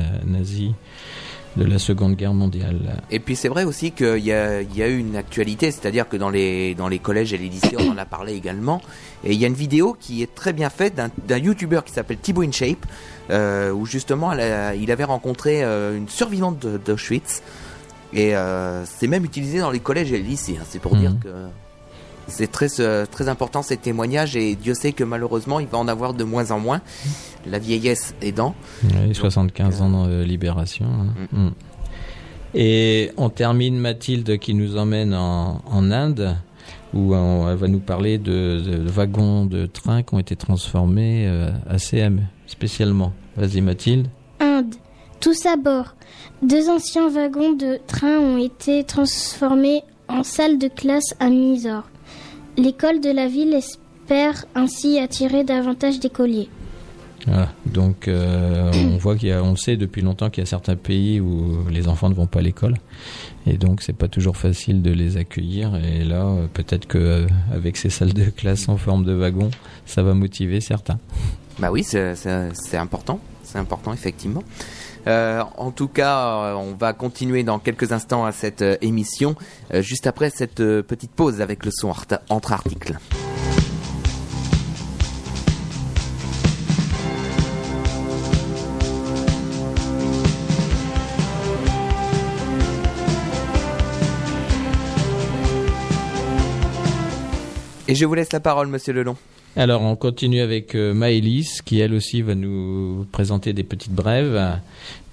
de 1.61 1.67
la 1.67 1.79
Seconde 1.79 2.17
Guerre 2.17 2.33
mondiale. 2.35 3.03
Et 3.11 3.21
puis 3.21 3.37
c'est 3.37 3.49
vrai 3.49 3.65
aussi 3.65 3.93
qu'il 3.93 4.17
y 4.19 4.29
y 4.29 4.33
a 4.33 4.89
eu 4.89 4.99
une 4.99 5.15
actualité, 5.17 5.71
c'est-à-dire 5.71 6.09
que 6.09 6.17
dans 6.17 6.31
les, 6.31 6.75
dans 6.75 6.89
les 6.89 6.99
collèges 6.99 7.33
et 7.35 7.39
les 7.39 7.49
lycées, 7.49 7.77
on 7.79 7.91
en 7.91 7.99
a 7.99 8.07
parlé 8.07 8.33
également. 8.35 8.81
Et 9.25 9.33
il 9.35 9.39
y 9.39 9.45
a 9.45 9.49
une 9.49 9.55
vidéo 9.55 9.95
qui 10.01 10.23
est 10.23 10.35
très 10.35 10.53
bien 10.55 10.71
faite 10.71 10.95
d'un, 10.97 11.37
youtubeur 11.39 11.85
qui 11.85 11.93
s'appelle 11.93 12.17
Thibaut 12.19 12.43
InShape, 12.43 12.87
euh, 13.31 13.71
où 13.73 13.85
justement 13.87 14.31
a- 14.31 14.75
il 14.75 14.91
avait 14.91 15.05
rencontré 15.05 15.63
euh, 15.63 15.97
une 15.97 16.09
survivante 16.09 16.67
d'Auschwitz. 16.67 17.43
Et 18.13 18.35
euh, 18.35 18.85
c'est 18.87 19.07
même 19.07 19.25
utilisé 19.25 19.59
dans 19.61 19.71
les 19.71 19.81
collèges 19.81 20.11
et 20.13 20.17
les 20.17 20.23
lycées. 20.25 20.57
hein. 20.59 20.65
C'est 20.69 20.81
pour 20.81 20.95
Mhm. 20.95 21.01
dire 21.01 21.15
que 21.23 21.29
c'est 22.27 22.51
très, 22.51 22.69
très 22.69 23.29
important 23.29 23.61
ces 23.63 23.77
témoignages 23.77 24.37
et 24.37 24.55
Dieu 24.55 24.75
sait 24.75 24.93
que 24.93 25.03
malheureusement 25.05 25.59
il 25.61 25.67
va 25.67 25.79
en 25.79 25.89
avoir 25.89 26.15
de 26.15 26.23
moins 26.25 26.51
en 26.53 26.61
moins, 26.61 26.81
la 27.47 27.59
vieillesse 27.59 28.15
aidant. 28.23 28.55
Ouais, 28.85 29.13
75 29.15 29.83
ans 29.83 30.07
de 30.07 30.23
libération. 30.23 30.87
hein. 30.87 31.27
Mm. 31.33 31.49
Et 32.55 33.11
on 33.17 33.29
termine 33.29 33.79
Mathilde 33.79 34.39
qui 34.39 34.55
nous 34.55 34.77
emmène 34.77 35.15
en, 35.15 35.63
en 35.67 35.91
Inde 35.93 36.37
où 36.93 37.15
on- 37.15 37.49
elle 37.49 37.57
va 37.57 37.69
nous 37.69 37.79
parler 37.79 38.19
de, 38.19 38.61
de 38.61 38.89
wagons 38.89 39.47
de 39.47 39.67
train 39.67 40.03
qui 40.03 40.15
ont 40.15 40.19
été 40.19 40.35
transformés 40.35 41.27
euh, 41.29 41.51
à 41.69 41.79
CM 41.79 42.27
spécialement. 42.47 43.13
Vas-y 43.37 43.61
Mathilde. 43.61 44.09
Inde. 44.41 44.75
Tous 45.21 45.47
à 45.47 45.57
bord. 45.57 45.95
Deux 46.43 46.69
anciens 46.69 47.09
wagons 47.09 47.53
de 47.53 47.79
train 47.87 48.19
ont 48.19 48.39
été 48.39 48.83
transformés 48.85 49.83
en 50.09 50.25
salle 50.25 50.59
de 50.59 50.67
classe 50.67 51.15
à 51.21 51.29
Mysore. 51.31 51.85
L'école 52.57 53.01
de 53.01 53.11
la 53.11 53.29
ville 53.29 53.55
espère 53.55 54.45
ainsi 54.57 54.99
attirer 54.99 55.45
davantage 55.45 56.01
d'écoliers. 56.01 56.49
Voilà. 57.27 57.49
Donc 57.67 58.09
euh, 58.09 58.71
on 58.75 58.97
voit 58.97 59.15
qu'il 59.17 59.29
y 59.29 59.33
a, 59.33 59.43
on 59.43 59.51
le 59.51 59.57
sait 59.57 59.77
depuis 59.77 60.01
longtemps 60.01 60.31
qu'il 60.31 60.43
y 60.43 60.47
a 60.47 60.49
certains 60.49 60.77
pays 60.77 61.21
où 61.21 61.65
les 61.71 61.87
enfants 61.87 62.09
ne 62.09 62.15
vont 62.15 62.27
pas 62.27 62.39
à 62.39 62.43
l'école 62.43 62.77
et 63.47 63.59
donc 63.59 63.83
c'est 63.83 63.93
pas 63.97 64.09
toujours 64.09 64.37
facile 64.39 64.81
de 64.81 64.91
les 64.91 65.17
accueillir 65.19 65.75
et 65.77 66.03
là 66.03 66.25
euh, 66.25 66.47
peut-être 66.53 66.87
que 66.87 66.99
euh, 66.99 67.27
avec 67.53 67.77
ces 67.77 67.91
salles 67.91 68.15
de 68.15 68.25
classe 68.31 68.69
en 68.71 68.77
forme 68.79 69.05
de 69.05 69.13
wagon, 69.13 69.51
ça 69.85 70.03
va 70.03 70.15
motiver 70.15 70.61
certains. 70.63 70.99
Bah 71.59 71.71
oui, 71.71 71.85
c'est- 71.85 72.15
c'est 72.17 72.49
c'est 72.55 72.79
important, 72.79 73.21
c'est 73.43 73.59
important 73.59 73.93
effectivement. 73.93 74.43
Euh, 75.07 75.43
en 75.59 75.71
tout 75.71 75.89
cas, 75.89 76.19
euh, 76.27 76.55
on 76.55 76.75
va 76.75 76.93
continuer 76.95 77.43
dans 77.43 77.59
quelques 77.59 77.93
instants 77.93 78.25
à 78.25 78.33
cette 78.33 78.65
émission, 78.83 79.35
juste 79.81 80.07
après 80.07 80.31
cette 80.31 80.57
petite 80.57 81.11
pause 81.13 81.41
avec 81.43 81.65
le 81.67 81.71
son 81.71 81.93
entre 82.31 82.53
articles. 82.53 82.99
Et 97.91 97.97
je 97.97 98.07
vous 98.07 98.15
laisse 98.15 98.33
la 98.33 98.39
parole, 98.39 98.69
monsieur 98.69 98.93
Lelon. 98.93 99.17
Alors, 99.57 99.83
on 99.83 99.97
continue 99.97 100.43
avec 100.43 100.77
euh, 100.77 100.95
Maëlys, 100.95 101.61
qui 101.61 101.81
elle 101.81 101.93
aussi 101.93 102.23
va 102.23 102.37
nous 102.37 103.05
présenter 103.11 103.53
des 103.53 103.65
petites 103.65 103.93
brèves. 103.93 104.41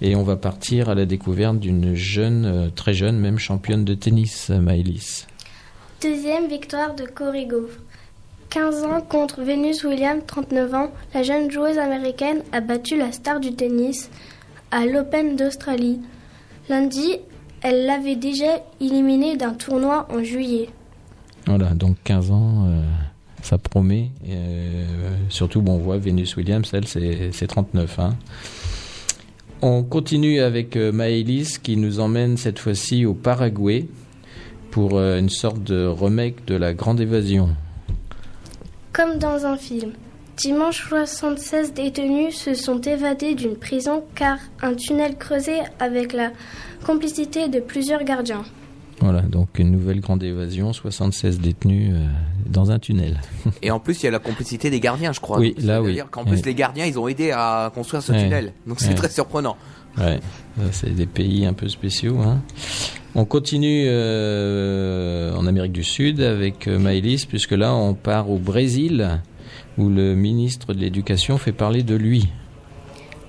Et 0.00 0.14
on 0.14 0.22
va 0.22 0.36
partir 0.36 0.88
à 0.88 0.94
la 0.94 1.04
découverte 1.04 1.58
d'une 1.58 1.96
jeune, 1.96 2.44
euh, 2.44 2.68
très 2.72 2.94
jeune, 2.94 3.18
même 3.18 3.40
championne 3.40 3.84
de 3.84 3.94
tennis, 3.94 4.50
Maëlys. 4.50 5.26
Deuxième 6.00 6.46
victoire 6.46 6.94
de 6.94 7.04
Corey 7.04 7.46
Gove. 7.46 7.78
15 8.50 8.84
ans 8.84 9.00
contre 9.00 9.42
Venus 9.42 9.82
Williams, 9.82 10.22
39 10.24 10.74
ans, 10.74 10.92
la 11.14 11.24
jeune 11.24 11.50
joueuse 11.50 11.78
américaine 11.78 12.44
a 12.52 12.60
battu 12.60 12.96
la 12.96 13.10
star 13.10 13.40
du 13.40 13.54
tennis 13.56 14.08
à 14.70 14.86
l'Open 14.86 15.34
d'Australie. 15.34 15.98
Lundi, 16.68 17.16
elle 17.60 17.86
l'avait 17.86 18.14
déjà 18.14 18.62
éliminée 18.80 19.36
d'un 19.36 19.54
tournoi 19.54 20.06
en 20.10 20.22
juillet. 20.22 20.68
Voilà, 21.48 21.72
donc 21.72 21.96
15 22.04 22.30
ans, 22.30 22.66
euh, 22.66 22.82
ça 23.40 23.56
promet. 23.56 24.10
Et, 24.22 24.34
euh, 24.34 24.84
surtout, 25.30 25.62
bon, 25.62 25.76
on 25.76 25.78
voit 25.78 25.96
Venus 25.96 26.36
Williams, 26.36 26.68
elle, 26.74 26.86
c'est 26.86 27.30
c'est 27.32 27.46
39. 27.46 27.98
Hein. 27.98 28.14
On 29.62 29.82
continue 29.82 30.40
avec 30.40 30.76
euh, 30.76 30.92
Maëlys 30.92 31.56
qui 31.56 31.78
nous 31.78 32.00
emmène 32.00 32.36
cette 32.36 32.58
fois-ci 32.58 33.06
au 33.06 33.14
Paraguay 33.14 33.86
pour 34.70 35.00
une 35.00 35.30
sorte 35.30 35.62
de 35.64 35.86
remake 35.86 36.44
de 36.44 36.54
la 36.54 36.74
Grande 36.74 37.00
Évasion. 37.00 37.48
Comme 38.92 39.18
dans 39.18 39.46
un 39.46 39.56
film. 39.56 39.92
Dimanche, 40.36 40.86
76 40.86 41.72
détenus 41.72 42.36
se 42.36 42.52
sont 42.52 42.80
évadés 42.82 43.34
d'une 43.34 43.56
prison 43.56 44.04
car 44.14 44.36
un 44.60 44.74
tunnel 44.74 45.16
creusé 45.16 45.54
avec 45.80 46.12
la 46.12 46.30
complicité 46.84 47.48
de 47.48 47.58
plusieurs 47.58 48.04
gardiens. 48.04 48.44
Voilà, 49.00 49.22
donc 49.22 49.58
une 49.58 49.70
nouvelle 49.70 50.00
grande 50.00 50.22
évasion, 50.24 50.72
76 50.72 51.38
détenus 51.40 51.92
euh, 51.94 52.04
dans 52.46 52.70
un 52.72 52.78
tunnel. 52.80 53.20
Et 53.62 53.70
en 53.70 53.78
plus, 53.78 54.02
il 54.02 54.06
y 54.06 54.08
a 54.08 54.10
la 54.10 54.18
complicité 54.18 54.70
des 54.70 54.80
gardiens, 54.80 55.12
je 55.12 55.20
crois. 55.20 55.38
Oui, 55.38 55.54
là, 55.58 55.74
ça 55.76 55.80
veut 55.80 55.86
oui. 55.88 55.94
dire 55.94 56.10
qu'en 56.10 56.24
plus, 56.24 56.36
Ouais. 56.36 56.42
les 56.46 56.54
gardiens, 56.54 56.84
ils 56.84 56.98
ont 56.98 57.06
aidé 57.06 57.30
à 57.30 57.70
construire 57.74 58.02
ce 58.02 58.10
Ouais. 58.12 58.22
tunnel. 58.24 58.52
Donc, 58.66 58.80
c'est 58.80 58.88
Ouais. 58.88 58.94
très 58.94 59.08
surprenant. 59.10 59.56
Ouais, 59.98 60.20
c'est 60.72 60.94
des 60.94 61.06
pays 61.06 61.46
un 61.46 61.52
peu 61.54 61.68
spéciaux. 61.68 62.18
Hein. 62.20 62.40
On 63.14 63.24
continue 63.24 63.84
euh, 63.88 65.34
en 65.34 65.46
Amérique 65.46 65.72
du 65.72 65.82
Sud 65.84 66.20
avec 66.20 66.68
euh, 66.68 66.78
Maëlys, 66.78 67.24
puisque 67.26 67.52
là 67.52 67.74
on 67.74 67.94
part 67.94 68.30
au 68.30 68.38
Brésil, 68.38 69.20
où 69.76 69.88
le 69.88 70.14
ministre 70.14 70.74
de 70.74 70.80
l'Éducation 70.80 71.38
fait 71.38 71.52
parler 71.52 71.82
de 71.82 71.94
lui. 71.96 72.28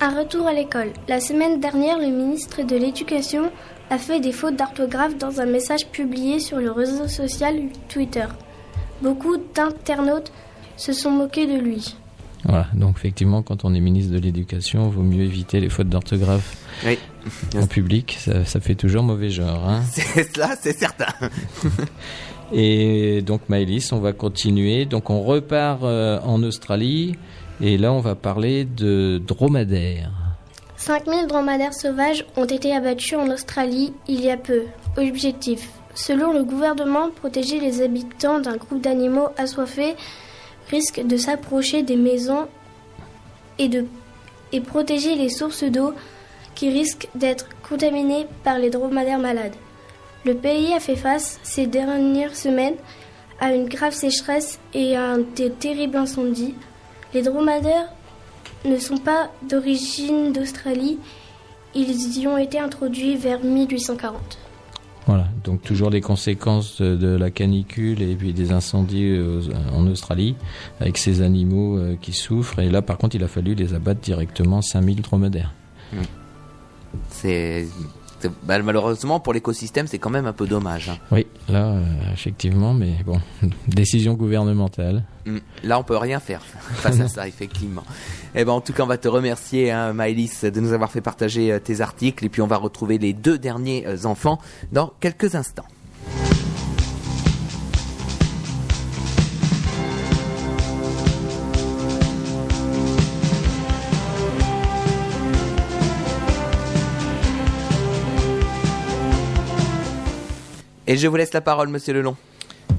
Un 0.02 0.18
retour 0.20 0.48
à 0.48 0.54
l'école. 0.54 0.90
La 1.08 1.20
semaine 1.20 1.60
dernière, 1.60 1.98
le 1.98 2.08
ministre 2.08 2.64
de 2.64 2.76
l'Éducation 2.76 3.52
a 3.90 3.98
fait 3.98 4.20
des 4.20 4.32
fautes 4.32 4.56
d'orthographe 4.56 5.18
dans 5.18 5.42
un 5.42 5.46
message 5.46 5.88
publié 5.88 6.40
sur 6.40 6.58
le 6.58 6.72
réseau 6.72 7.08
social 7.08 7.56
Twitter. 7.88 8.26
Beaucoup 9.02 9.38
d'internautes 9.56 10.32
se 10.78 10.94
sont 10.94 11.12
moqués 11.12 11.48
de 11.48 11.60
lui. 11.60 11.96
Voilà, 12.46 12.68
donc 12.74 12.96
effectivement, 12.98 13.42
quand 13.42 13.66
on 13.66 13.74
est 13.74 13.80
ministre 13.82 14.14
de 14.14 14.20
l'Éducation, 14.20 14.88
il 14.88 14.96
vaut 14.96 15.02
mieux 15.04 15.24
éviter 15.24 15.60
les 15.60 15.68
fautes 15.70 15.90
d'orthographe 15.90 16.56
Oui. 16.86 16.98
en 17.58 17.68
public, 17.68 18.18
ça, 18.20 18.46
ça 18.46 18.60
fait 18.62 18.76
toujours 18.76 19.04
mauvais 19.04 19.30
genre. 19.30 19.68
Hein. 19.68 19.82
C'est 19.92 20.34
cela, 20.34 20.56
c'est 20.60 20.78
certain. 20.78 21.14
Et 22.54 23.22
donc 23.22 23.42
Maëlys, 23.50 23.92
on 23.92 24.00
va 24.00 24.14
continuer. 24.14 24.86
Donc 24.86 25.10
on 25.10 25.22
repart 25.22 25.84
euh, 25.84 26.20
en 26.22 26.42
Australie, 26.44 27.16
et 27.62 27.78
là 27.78 27.94
on 27.94 28.00
va 28.00 28.16
parler 28.16 28.66
de 28.66 29.22
dromadaires. 29.26 30.12
5000 30.80 31.28
dromadaires 31.28 31.74
sauvages 31.74 32.26
ont 32.38 32.46
été 32.46 32.74
abattus 32.74 33.18
en 33.18 33.30
Australie 33.30 33.94
il 34.08 34.22
y 34.22 34.32
a 34.32 34.38
peu. 34.38 34.64
Objectif. 34.98 35.70
Selon 35.94 36.32
le 36.32 36.44
gouvernement, 36.44 37.10
protéger 37.10 37.60
les 37.60 37.82
habitants 37.82 38.40
d'un 38.40 38.56
groupe 38.56 38.80
d'animaux 38.80 39.28
assoiffés 39.38 39.96
risque 40.70 41.02
de 41.06 41.18
s'approcher 41.18 41.84
des 41.84 41.98
maisons 41.98 42.48
et 43.58 44.62
protéger 44.62 45.16
les 45.16 45.28
sources 45.28 45.66
d'eau 45.66 45.94
qui 46.56 46.70
risquent 46.70 47.10
d'être 47.14 47.50
contaminées 47.68 48.26
par 48.46 48.58
les 48.58 48.70
dromadaires 48.70 49.20
malades. 49.20 49.56
Le 50.24 50.34
pays 50.34 50.74
a 50.74 50.80
fait 50.80 50.96
face 50.96 51.42
ces 51.44 51.68
dernières 51.68 52.38
semaines 52.38 52.78
à 53.42 53.54
une 53.54 53.68
grave 53.68 53.94
sécheresse 53.94 54.60
et 54.74 54.96
à 54.96 55.12
un 55.12 55.24
terrible 55.60 55.98
incendie. 55.98 56.56
Les 57.14 57.22
dromadaires 57.22 57.92
ne 58.66 58.78
sont 58.78 58.98
pas 58.98 59.32
d'origine 59.48 60.34
d'Australie, 60.34 60.98
ils 61.76 62.18
y 62.20 62.28
ont 62.28 62.38
été 62.38 62.60
introduits 62.60 63.16
vers 63.16 63.44
1840. 63.44 64.40
Voilà, 65.08 65.28
donc 65.44 65.64
toujours 65.64 65.90
les 65.90 66.02
conséquences 66.02 66.82
de, 66.82 67.16
la 67.16 67.32
canicule 67.32 68.02
et 68.02 68.16
puis 68.16 68.32
des 68.32 68.52
incendies 68.52 69.20
en 69.74 69.88
Australie, 69.88 70.36
avec 70.80 70.98
ces 70.98 71.22
animaux 71.22 71.78
euh, 71.78 71.96
qui 72.00 72.14
souffrent. 72.14 72.60
Et 72.60 72.70
là, 72.70 72.84
par 72.84 72.98
contre, 72.98 73.16
il 73.16 73.24
a 73.24 73.28
fallu 73.28 73.56
les 73.56 73.74
abattre 73.74 74.02
directement 74.02 74.62
5000 74.62 75.02
dromadaires. 75.02 75.52
Mmh. 75.94 75.98
C'est 77.10 77.68
malheureusement 78.48 79.20
pour 79.20 79.34
l'écosystème, 79.34 79.88
c'est 79.88 80.00
quand 80.00 80.10
même 80.10 80.26
un 80.26 80.34
peu 80.34 80.48
dommage. 80.48 80.90
Hein. 80.90 80.98
Oui, 81.12 81.28
là, 81.48 81.68
euh, 81.68 81.84
effectivement, 82.14 82.74
mais 82.74 82.96
bon, 83.06 83.20
décision 83.68 84.14
gouvernementale. 84.14 85.04
Mm. 85.26 85.38
Là, 85.64 85.80
on 85.80 85.84
peut 85.84 85.98
rien 85.98 86.20
faire 86.20 86.42
face 86.44 87.00
à 87.00 87.08
ça, 87.08 87.28
effectivement. 87.28 87.84
Eh 88.36 88.46
ben, 88.46 88.52
en 88.52 88.62
tout 88.62 88.74
cas, 88.74 88.84
on 88.84 88.88
va 88.88 88.98
te 88.98 89.08
remercier, 89.08 89.72
hein, 89.72 89.94
Maëlys, 89.94 90.44
de 90.44 90.60
nous 90.60 90.74
avoir 90.74 90.92
fait 90.92 91.02
partager 91.02 91.52
euh, 91.52 91.60
tes 91.60 91.82
articles, 91.82 92.26
et 92.26 92.30
puis 92.30 92.42
on 92.42 92.48
va 92.48 92.58
retrouver 92.58 92.98
les 92.98 93.14
deux 93.14 93.38
derniers 93.38 93.86
euh, 93.88 94.06
enfants 94.06 94.40
dans 94.72 94.94
quelques 95.00 95.36
instants. 95.36 95.66
Et 110.90 110.98
je 110.98 111.08
vous 111.08 111.18
laisse 111.18 111.34
la 111.34 111.42
parole, 111.42 111.70
monsieur 111.70 111.94
Lelon. 111.94 112.16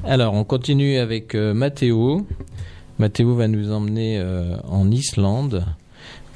Alors, 0.03 0.35
on 0.35 0.43
continue 0.43 0.99
avec 0.99 1.37
euh, 1.37 1.55
Mathéo. 1.55 2.27
Mathéo 2.99 3.37
va 3.37 3.47
nous 3.47 3.71
emmener 3.71 4.19
euh, 4.19 4.57
en 4.65 4.91
Islande, 4.91 5.65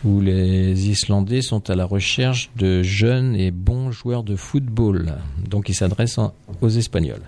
où 0.04 0.20
les 0.20 0.88
Islandais 0.88 1.42
sont 1.42 1.68
à 1.68 1.74
la 1.74 1.84
recherche 1.84 2.48
de 2.54 2.84
jeunes 2.84 3.34
et 3.34 3.50
bons 3.50 3.90
joueurs 3.90 4.22
de 4.22 4.36
football. 4.36 5.16
Donc, 5.50 5.68
il 5.68 5.74
s'adresse 5.74 6.20
aux 6.60 6.68
Espagnols. 6.68 7.22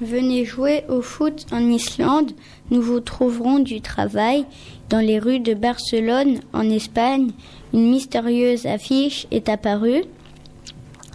Venez 0.00 0.44
jouer 0.44 0.84
au 0.88 1.02
foot 1.02 1.44
en 1.50 1.72
Islande, 1.72 2.30
nous 2.70 2.80
vous 2.80 3.00
trouverons 3.00 3.58
du 3.58 3.80
travail. 3.80 4.44
Dans 4.90 5.00
les 5.00 5.18
rues 5.18 5.40
de 5.40 5.54
Barcelone, 5.54 6.38
en 6.52 6.70
Espagne, 6.70 7.32
une 7.74 7.90
mystérieuse 7.90 8.66
affiche 8.66 9.26
est 9.32 9.48
apparue. 9.48 10.04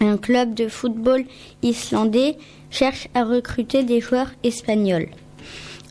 Un 0.01 0.17
club 0.17 0.53
de 0.53 0.67
football 0.67 1.23
islandais 1.62 2.38
cherche 2.69 3.08
à 3.13 3.23
recruter 3.23 3.84
des 3.84 4.01
joueurs 4.01 4.31
espagnols. 4.43 5.08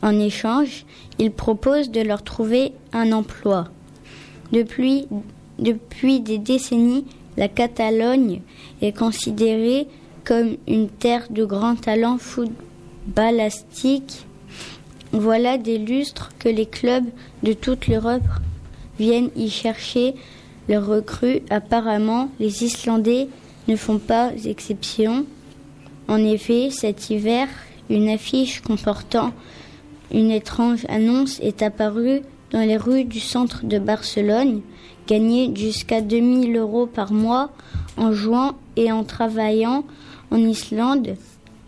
En 0.03 0.19
échange, 0.19 0.85
il 1.17 1.31
propose 1.31 1.89
de 1.89 2.01
leur 2.01 2.23
trouver 2.23 2.73
un 2.93 3.11
emploi. 3.11 3.69
Depuis, 4.51 5.07
depuis 5.57 6.19
des 6.19 6.37
décennies, 6.37 7.05
la 7.37 7.47
Catalogne 7.47 8.41
est 8.81 8.95
considérée 8.95 9.87
comme 10.23 10.57
une 10.67 10.89
terre 10.89 11.27
de 11.29 11.45
grands 11.45 11.75
talents 11.75 12.17
footballistiques. 12.17 14.25
Voilà 15.11 15.57
des 15.57 15.77
lustres 15.77 16.31
que 16.39 16.49
les 16.49 16.65
clubs 16.65 17.05
de 17.43 17.53
toute 17.53 17.87
l'Europe 17.87 18.23
viennent 18.99 19.29
y 19.35 19.49
chercher 19.49 20.15
leurs 20.67 20.85
recrues. 20.85 21.41
Apparemment, 21.49 22.29
les 22.39 22.63
Islandais 22.63 23.27
ne 23.67 23.75
font 23.75 23.99
pas 23.99 24.31
exception. 24.45 25.25
En 26.07 26.23
effet, 26.23 26.69
cet 26.71 27.09
hiver, 27.09 27.47
une 27.89 28.09
affiche 28.09 28.61
comportant 28.61 29.31
une 30.11 30.31
étrange 30.31 30.85
annonce 30.87 31.39
est 31.41 31.61
apparue 31.61 32.21
dans 32.51 32.61
les 32.61 32.77
rues 32.77 33.05
du 33.05 33.19
centre 33.19 33.65
de 33.65 33.79
Barcelone. 33.79 34.61
Gagner 35.07 35.51
jusqu'à 35.55 36.01
2000 36.01 36.55
euros 36.55 36.85
par 36.85 37.11
mois 37.11 37.51
en 37.97 38.11
jouant 38.11 38.53
et 38.75 38.91
en 38.91 39.03
travaillant 39.03 39.83
en 40.31 40.37
Islande. 40.37 41.15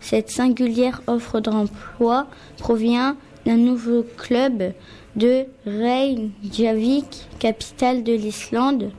Cette 0.00 0.30
singulière 0.30 1.02
offre 1.06 1.40
d'emploi 1.40 2.26
provient 2.58 3.16
d'un 3.44 3.56
nouveau 3.56 4.04
club 4.16 4.72
de 5.16 5.44
Reykjavik, 5.66 7.26
capitale 7.38 8.04
de 8.04 8.12
l'Islande 8.12 8.90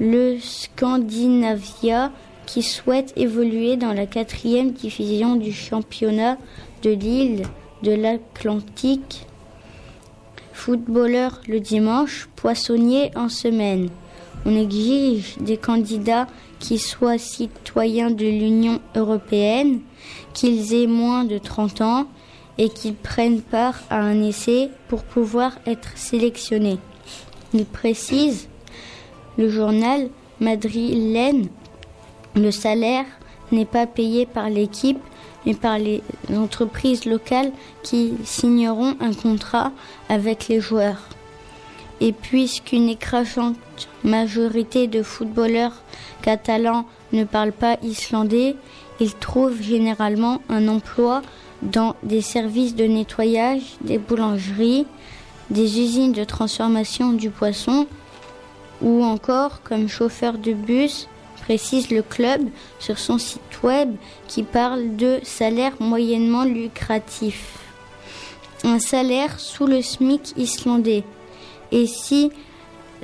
le 0.00 0.38
Scandinavia 0.40 2.10
qui 2.46 2.62
souhaite 2.62 3.12
évoluer 3.16 3.76
dans 3.76 3.92
la 3.92 4.06
quatrième 4.06 4.72
division 4.72 5.36
du 5.36 5.52
championnat 5.52 6.36
de 6.82 6.90
l'île 6.90 7.42
de 7.82 7.92
l'Atlantique. 7.92 9.26
Footballeur 10.52 11.40
le 11.48 11.60
dimanche, 11.60 12.28
poissonnier 12.36 13.10
en 13.16 13.28
semaine. 13.28 13.88
On 14.46 14.56
exige 14.56 15.36
des 15.38 15.56
candidats 15.56 16.26
qui 16.58 16.78
soient 16.78 17.18
citoyens 17.18 18.10
de 18.10 18.24
l'Union 18.24 18.80
européenne, 18.94 19.80
qu'ils 20.32 20.74
aient 20.74 20.86
moins 20.86 21.24
de 21.24 21.38
30 21.38 21.80
ans 21.80 22.06
et 22.58 22.68
qu'ils 22.68 22.94
prennent 22.94 23.42
part 23.42 23.80
à 23.90 24.00
un 24.00 24.22
essai 24.22 24.70
pour 24.88 25.02
pouvoir 25.02 25.58
être 25.66 25.96
sélectionnés. 25.96 26.78
Il 27.52 27.64
précise 27.64 28.48
le 29.38 29.48
journal 29.48 30.08
madrilène, 30.40 31.48
le 32.34 32.50
salaire 32.50 33.06
n'est 33.52 33.64
pas 33.64 33.86
payé 33.86 34.26
par 34.26 34.48
l'équipe, 34.48 34.98
mais 35.46 35.54
par 35.54 35.78
les 35.78 36.02
entreprises 36.34 37.04
locales 37.04 37.52
qui 37.82 38.14
signeront 38.24 38.94
un 39.00 39.12
contrat 39.12 39.72
avec 40.08 40.48
les 40.48 40.60
joueurs. 40.60 41.08
Et 42.00 42.12
puisqu'une 42.12 42.88
écrasante 42.88 43.56
majorité 44.02 44.86
de 44.88 45.02
footballeurs 45.02 45.82
catalans 46.22 46.86
ne 47.12 47.24
parlent 47.24 47.52
pas 47.52 47.76
islandais, 47.82 48.56
ils 49.00 49.14
trouvent 49.14 49.60
généralement 49.60 50.40
un 50.48 50.68
emploi 50.68 51.22
dans 51.62 51.94
des 52.02 52.20
services 52.20 52.74
de 52.74 52.84
nettoyage, 52.84 53.62
des 53.80 53.98
boulangeries, 53.98 54.86
des 55.50 55.80
usines 55.80 56.12
de 56.12 56.24
transformation 56.24 57.12
du 57.12 57.30
poisson, 57.30 57.86
ou 58.82 59.02
encore 59.02 59.62
comme 59.62 59.88
chauffeur 59.88 60.38
de 60.38 60.52
bus, 60.52 61.08
précise 61.42 61.90
le 61.90 62.02
club 62.02 62.40
sur 62.78 62.98
son 62.98 63.18
site 63.18 63.62
web 63.62 63.94
qui 64.28 64.42
parle 64.42 64.96
de 64.96 65.18
salaire 65.22 65.74
moyennement 65.78 66.44
lucratif. 66.44 67.58
Un 68.64 68.78
salaire 68.78 69.38
sous 69.38 69.66
le 69.66 69.82
SMIC 69.82 70.32
islandais. 70.38 71.04
Et 71.70 71.86
si 71.86 72.30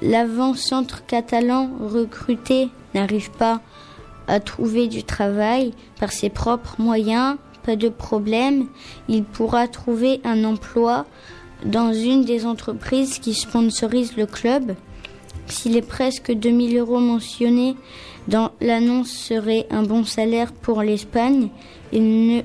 l'avant-centre 0.01 1.05
catalan 1.07 1.71
recruté 1.79 2.71
n'arrive 2.95 3.31
pas 3.31 3.61
à 4.27 4.41
trouver 4.41 4.87
du 4.87 5.05
travail 5.05 5.75
par 5.99 6.13
ses 6.13 6.31
propres 6.31 6.77
moyens, 6.79 7.37
pas 7.63 7.77
de 7.77 7.91
problème, 7.91 8.69
il 9.09 9.25
pourra 9.25 9.69
trouver 9.69 10.21
un 10.25 10.45
emploi 10.45 11.05
dans 11.65 11.93
une 11.93 12.25
des 12.25 12.47
entreprises 12.47 13.19
qui 13.19 13.35
sponsorisent 13.35 14.17
le 14.17 14.25
club 14.25 14.75
si 15.51 15.69
les 15.69 15.83
presque 15.83 16.33
2000 16.33 16.77
euros 16.79 17.01
mentionnés 17.01 17.77
dans 18.29 18.53
l'annonce 18.61 19.11
seraient 19.11 19.67
un 19.71 19.83
bon 19.83 20.05
salaire 20.05 20.53
pour 20.53 20.83
l'Espagne, 20.83 21.49
ils 21.93 22.27
ne 22.27 22.43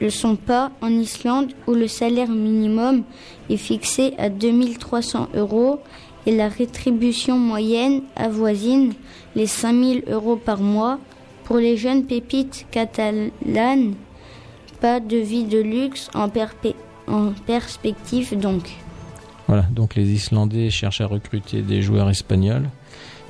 le 0.00 0.10
sont 0.10 0.36
pas 0.36 0.70
en 0.80 0.90
Islande 0.90 1.52
où 1.66 1.74
le 1.74 1.88
salaire 1.88 2.28
minimum 2.28 3.02
est 3.50 3.56
fixé 3.56 4.14
à 4.18 4.28
2300 4.28 5.28
euros 5.34 5.80
et 6.26 6.36
la 6.36 6.48
rétribution 6.48 7.38
moyenne 7.38 8.02
avoisine 8.16 8.92
les 9.34 9.46
5000 9.46 10.04
euros 10.08 10.36
par 10.36 10.60
mois. 10.60 10.98
Pour 11.44 11.56
les 11.56 11.78
jeunes 11.78 12.04
pépites 12.04 12.66
catalanes, 12.70 13.94
pas 14.82 15.00
de 15.00 15.16
vie 15.16 15.44
de 15.44 15.58
luxe 15.58 16.10
en, 16.14 16.28
en 17.08 17.32
perspective 17.46 18.38
donc. 18.38 18.64
Voilà, 19.48 19.62
donc 19.70 19.94
les 19.94 20.06
Islandais 20.10 20.70
cherchent 20.70 21.00
à 21.00 21.06
recruter 21.06 21.62
des 21.62 21.82
joueurs 21.82 22.10
espagnols. 22.10 22.68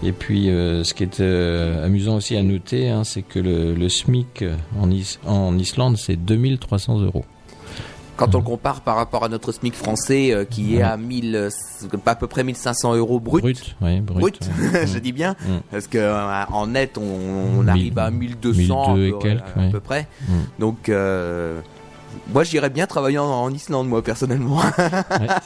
Et 0.03 0.13
puis, 0.13 0.49
euh, 0.49 0.85
ce 0.85 0.95
qui 0.95 1.03
est 1.03 1.21
euh, 1.21 1.85
amusant 1.85 2.17
aussi 2.17 2.37
à 2.37 2.43
noter, 2.43 2.89
hein, 2.89 3.05
c'est 3.05 3.23
que 3.23 3.39
le, 3.39 3.89
SMIC 3.89 4.45
en, 4.79 4.91
en 5.27 5.59
Islande, 5.59 5.97
c'est 5.97 6.17
2300 6.17 7.01
euros. 7.01 7.25
Quand 8.17 8.35
on 8.35 8.39
le 8.39 8.45
compare 8.45 8.81
par 8.81 8.97
rapport 8.97 9.23
à 9.23 9.29
notre 9.29 9.53
SMIC 9.53 9.75
français 9.75 10.33
euh, 10.33 10.45
qui 10.45 10.77
est 10.77 10.83
à 10.83 10.97
1000, 10.97 11.51
à 12.05 12.15
peu 12.17 12.27
près 12.27 12.43
1500 12.43 12.97
euros 12.97 13.21
brut. 13.21 13.43
Brut, 13.43 13.77
oui, 13.81 14.01
brut. 14.01 14.41
je 14.87 14.99
dis 14.99 15.13
bien. 15.13 15.37
Parce 15.71 15.87
que 15.87 16.53
en 16.53 16.67
net, 16.67 16.99
on, 16.99 17.67
arrive 17.69 17.99
à 17.99 18.11
1200 18.11 18.97
et 18.97 19.15
quelques, 19.21 19.43
à, 19.57 19.71
peu 19.71 19.81
près. 19.81 20.09
Donc, 20.59 20.91
moi, 22.33 22.45
j'irais 22.45 22.71
bien 22.71 22.87
travailler 22.87 23.19
en, 23.19 23.51
Islande, 23.53 23.89
moi, 23.89 24.03
personnellement. 24.03 24.61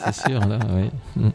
c'est 0.04 0.28
sûr, 0.28 0.40
là, 0.40 0.58
oui. 0.74 0.90
Mm. 1.16 1.30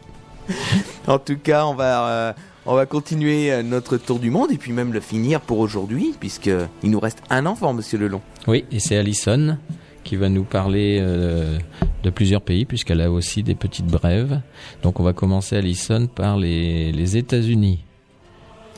En 1.06 1.18
tout 1.18 1.36
cas, 1.36 1.66
on 1.66 1.74
va, 1.74 2.08
euh, 2.08 2.32
on 2.66 2.74
va 2.74 2.86
continuer 2.86 3.52
euh, 3.52 3.62
notre 3.62 3.96
tour 3.96 4.18
du 4.18 4.30
monde 4.30 4.52
et 4.52 4.56
puis 4.56 4.72
même 4.72 4.92
le 4.92 5.00
finir 5.00 5.40
pour 5.40 5.58
aujourd'hui, 5.58 6.14
puisqu'il 6.18 6.90
nous 6.90 7.00
reste 7.00 7.22
un 7.30 7.46
enfant, 7.46 7.72
monsieur 7.72 7.98
Lelon. 7.98 8.20
Oui, 8.46 8.64
et 8.70 8.80
c'est 8.80 8.96
Alison 8.96 9.58
qui 10.04 10.16
va 10.16 10.28
nous 10.30 10.44
parler 10.44 10.98
euh, 11.02 11.58
de 12.02 12.10
plusieurs 12.10 12.40
pays, 12.40 12.64
puisqu'elle 12.64 13.02
a 13.02 13.10
aussi 13.10 13.42
des 13.42 13.54
petites 13.54 13.86
brèves. 13.86 14.40
Donc 14.82 15.00
on 15.00 15.02
va 15.02 15.12
commencer, 15.12 15.56
Alison, 15.56 16.06
par 16.06 16.38
les, 16.38 16.92
les 16.92 17.16
États-Unis. 17.18 17.84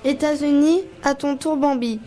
États-Unis, 0.04 0.80
à 1.04 1.14
ton 1.14 1.36
tour 1.36 1.56
Bambi. 1.56 2.00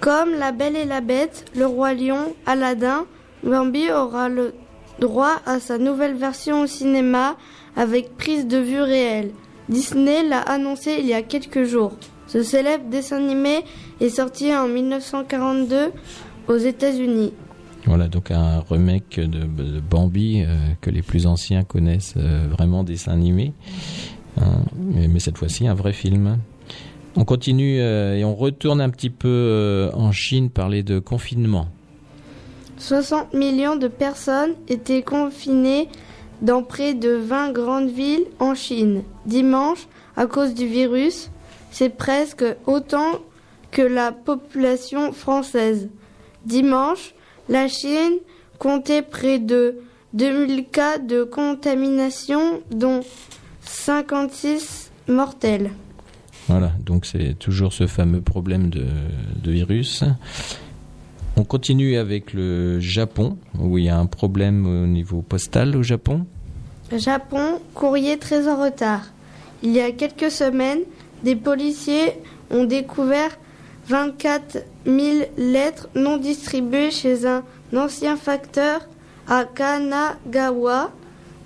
Comme 0.00 0.34
La 0.38 0.52
Belle 0.52 0.76
et 0.76 0.84
la 0.84 1.00
Bête, 1.00 1.46
Le 1.56 1.64
Roi 1.64 1.94
Lion, 1.94 2.34
Aladdin, 2.44 3.06
Bambi 3.44 3.90
aura 3.90 4.28
le 4.28 4.54
droit 5.00 5.40
à 5.46 5.60
sa 5.60 5.78
nouvelle 5.78 6.14
version 6.14 6.62
au 6.62 6.66
cinéma 6.66 7.36
avec 7.76 8.16
prise 8.16 8.46
de 8.46 8.58
vue 8.58 8.80
réelle. 8.80 9.30
Disney 9.68 10.22
l'a 10.28 10.40
annoncé 10.40 10.96
il 11.00 11.06
y 11.06 11.14
a 11.14 11.22
quelques 11.22 11.64
jours. 11.64 11.92
Ce 12.26 12.42
célèbre 12.42 12.88
dessin 12.88 13.16
animé 13.16 13.60
est 14.00 14.08
sorti 14.08 14.54
en 14.54 14.66
1942 14.68 15.92
aux 16.48 16.56
États-Unis. 16.56 17.32
Voilà, 17.86 18.08
donc 18.08 18.30
un 18.30 18.60
remake 18.70 19.20
de, 19.20 19.80
Bambi 19.80 20.42
euh, 20.42 20.56
que 20.80 20.88
les 20.88 21.02
plus 21.02 21.26
anciens 21.26 21.64
connaissent 21.64 22.14
euh, 22.16 22.46
vraiment 22.50 22.82
dessin 22.82 23.12
animé, 23.12 23.52
Hein, 24.40 24.64
mais, 24.76 25.20
cette 25.20 25.38
fois-ci 25.38 25.68
un 25.68 25.74
vrai 25.74 25.92
film. 25.92 26.38
On 27.16 27.24
continue 27.24 27.78
euh, 27.80 28.16
et 28.16 28.24
on 28.24 28.34
retourne 28.34 28.80
un 28.80 28.90
petit 28.90 29.10
peu 29.10 29.90
en 29.94 30.10
Chine 30.10 30.50
parler 30.50 30.82
de 30.82 30.98
confinement. 30.98 31.68
60 32.78 33.34
millions 33.34 33.76
de 33.76 33.88
personnes 33.88 34.54
étaient 34.68 35.02
confinées 35.02 35.88
dans 36.42 36.62
près 36.62 36.94
de 36.94 37.10
20 37.10 37.52
grandes 37.52 37.90
villes 37.90 38.26
en 38.38 38.54
Chine. 38.54 39.02
Dimanche, 39.26 39.86
à 40.16 40.26
cause 40.26 40.54
du 40.54 40.66
virus, 40.66 41.30
c'est 41.70 41.90
presque 41.90 42.44
autant 42.66 43.20
que 43.70 43.82
la 43.82 44.12
population 44.12 45.12
française. 45.12 45.88
Dimanche, 46.44 47.14
la 47.48 47.68
Chine 47.68 48.18
comptait 48.58 49.02
près 49.02 49.38
de 49.38 49.80
2000 50.12 50.66
cas 50.66 50.98
de 50.98 51.24
contamination, 51.24 52.62
dont 52.70 53.00
56 53.62 54.92
mortels. 55.08 55.70
Voilà, 56.48 56.72
donc 56.84 57.06
c'est 57.06 57.34
toujours 57.38 57.72
ce 57.72 57.86
fameux 57.86 58.20
problème 58.20 58.68
de, 58.68 58.86
de 59.42 59.50
virus. 59.50 60.04
On 61.36 61.42
continue 61.42 61.96
avec 61.96 62.32
le 62.32 62.78
Japon, 62.78 63.36
où 63.58 63.76
il 63.78 63.86
y 63.86 63.88
a 63.88 63.98
un 63.98 64.06
problème 64.06 64.66
au 64.66 64.86
niveau 64.86 65.20
postal 65.20 65.76
au 65.76 65.82
Japon. 65.82 66.26
Japon, 66.92 67.60
courrier 67.74 68.18
très 68.18 68.46
en 68.46 68.62
retard. 68.62 69.02
Il 69.62 69.72
y 69.72 69.80
a 69.80 69.90
quelques 69.90 70.30
semaines, 70.30 70.82
des 71.24 71.34
policiers 71.34 72.12
ont 72.50 72.64
découvert 72.64 73.36
24 73.88 74.64
000 74.86 75.26
lettres 75.36 75.88
non 75.96 76.18
distribuées 76.18 76.90
chez 76.90 77.26
un 77.26 77.42
ancien 77.74 78.16
facteur 78.16 78.86
à 79.26 79.44
Kanagawa. 79.44 80.92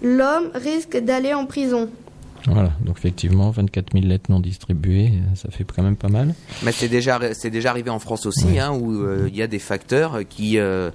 L'homme 0.03 0.51
risque 0.55 0.99
d'aller 0.99 1.33
en 1.33 1.47
prison. 1.47 1.89
Voilà, 2.51 2.73
donc 2.85 2.97
effectivement, 2.99 3.51
24 3.51 3.93
000 3.93 4.07
lettres 4.07 4.31
non 4.31 4.41
distribuées, 4.41 5.13
ça 5.35 5.51
fait 5.51 5.65
quand 5.65 5.83
même 5.83 5.97
pas 5.97 6.09
mal. 6.09 6.35
Mais 6.63 6.73
c'est 6.73 6.89
déjà, 6.89 7.19
c'est 7.35 7.51
déjà 7.51 7.71
arrivé 7.71 7.91
en 7.91 7.99
France 7.99 8.27
aussi, 8.27 8.59
hein, 8.59 8.73
où 8.73 8.93
euh, 9.03 9.29
il 9.29 9.37
y 9.37 9.43
a 9.43 9.47
des 9.47 9.59
facteurs 9.59 10.21
qui, 10.29 10.59
euh, 10.59 10.91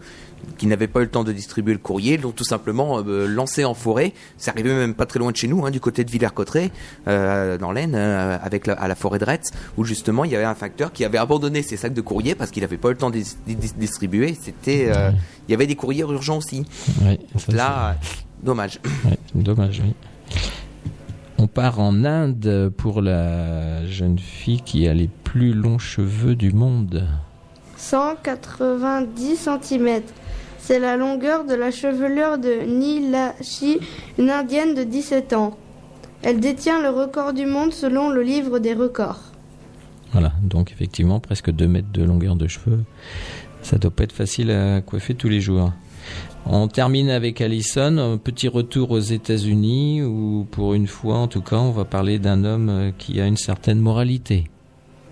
qui 0.58 0.68
n'avaient 0.68 0.88
pas 0.88 1.00
eu 1.00 1.04
le 1.04 1.10
temps 1.10 1.24
de 1.24 1.32
distribuer 1.32 1.74
le 1.74 1.80
courrier, 1.80 2.18
l'ont 2.18 2.32
tout 2.32 2.44
simplement 2.44 3.00
euh, 3.06 3.28
lancé 3.28 3.64
en 3.66 3.74
forêt. 3.74 4.14
C'est 4.38 4.52
arrivé 4.52 4.74
même 4.74 4.94
pas 4.94 5.06
très 5.06 5.20
loin 5.20 5.32
de 5.32 5.38
chez 5.38 5.48
nous, 5.48 5.66
hein, 5.66 5.72
du 5.72 5.80
côté 5.80 6.04
de 6.04 6.12
Villers-Cotterêts, 6.12 6.72
euh, 7.08 7.58
dans 7.58 7.72
l'Aisne, 7.72 7.96
euh, 7.96 8.38
avec 8.42 8.68
la, 8.68 8.74
à 8.74 8.88
la 8.88 8.96
forêt 8.96 9.20
de 9.20 9.26
Retz, 9.26 9.52
où 9.78 9.84
justement 9.84 10.24
il 10.26 10.32
y 10.32 10.36
avait 10.36 10.44
un 10.46 10.56
facteur 10.56 10.92
qui 10.92 11.06
avait 11.06 11.18
abandonné 11.18 11.62
ses 11.62 11.78
sacs 11.78 11.94
de 11.94 12.02
courrier 12.02 12.36
parce 12.36 12.52
qu'il 12.52 12.62
n'avait 12.64 12.78
pas 12.78 12.90
eu 12.90 12.92
le 12.92 12.98
temps 12.98 13.10
de 13.10 13.20
dis- 13.20 13.38
dis- 13.48 13.74
distribuer. 13.78 14.36
C'était, 14.40 14.88
euh, 14.90 15.12
il 15.48 15.52
y 15.52 15.56
avait 15.56 15.68
des 15.68 15.76
courriers 15.76 16.02
urgents 16.02 16.38
aussi. 16.40 16.66
Ouais, 17.04 17.20
ça, 17.38 17.52
Là, 17.54 17.98
dommage. 18.42 18.80
dommage, 19.36 19.82
oui. 19.86 19.94
On 21.44 21.48
part 21.48 21.82
en 21.82 22.06
Inde 22.06 22.72
pour 22.78 23.02
la 23.02 23.86
jeune 23.86 24.18
fille 24.18 24.62
qui 24.62 24.88
a 24.88 24.94
les 24.94 25.10
plus 25.26 25.52
longs 25.52 25.78
cheveux 25.78 26.36
du 26.36 26.54
monde. 26.54 27.06
190 27.76 29.50
cm. 29.62 30.04
C'est 30.58 30.80
la 30.80 30.96
longueur 30.96 31.44
de 31.44 31.54
la 31.54 31.70
chevelure 31.70 32.38
de 32.38 32.62
Nilashi, 32.66 33.82
une 34.18 34.30
indienne 34.30 34.74
de 34.74 34.86
17 34.86 35.34
ans. 35.34 35.58
Elle 36.22 36.40
détient 36.40 36.82
le 36.82 36.88
record 36.88 37.34
du 37.34 37.46
monde 37.46 37.74
selon 37.74 38.10
le 38.10 38.22
livre 38.22 38.60
des 38.60 38.74
records. 38.74 39.34
Voilà, 40.14 40.32
donc 40.44 40.72
effectivement, 40.72 41.20
presque 41.20 41.52
2 41.52 41.68
mètres 41.68 41.92
de 41.92 42.06
longueur 42.06 42.38
de 42.38 42.48
cheveux. 42.48 42.86
Ça 43.64 43.78
doit 43.78 43.92
pas 43.92 44.04
être 44.04 44.14
facile 44.14 44.50
à 44.50 44.80
coiffer 44.80 45.14
tous 45.14 45.28
les 45.28 45.42
jours. 45.42 45.74
On 46.46 46.68
termine 46.68 47.10
avec 47.10 47.40
Allison, 47.40 47.98
un 47.98 48.18
petit 48.18 48.50
retour 48.50 48.92
aux 48.92 49.00
États-Unis 49.00 50.04
où, 50.04 50.46
pour 50.52 50.74
une 50.74 50.88
fois 50.88 51.16
en 51.16 51.28
tout 51.28 51.42
cas, 51.42 51.56
on 51.56 51.72
va 51.72 51.86
parler 51.86 52.20
d'un 52.20 52.44
homme 52.44 52.70
euh, 52.70 52.92
qui 52.98 53.22
a 53.22 53.28
une 53.28 53.38
certaine 53.38 53.80
moralité. 53.80 54.44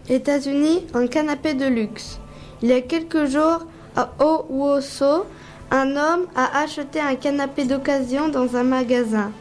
États-Unis, 0.10 0.82
un 0.94 1.08
canapé 1.08 1.54
de 1.54 1.66
luxe. 1.66 2.20
Il 2.62 2.70
y 2.70 2.74
a 2.74 2.82
quelques 2.82 3.28
jours, 3.28 3.66
à 3.96 4.12
Owosso, 4.20 5.26
un 5.72 5.96
homme 5.96 6.26
a 6.36 6.62
acheté 6.62 7.00
un 7.00 7.16
canapé 7.16 7.66
d'occasion 7.66 8.28
dans 8.28 8.56
un 8.58 8.64
magasin. 8.64 9.32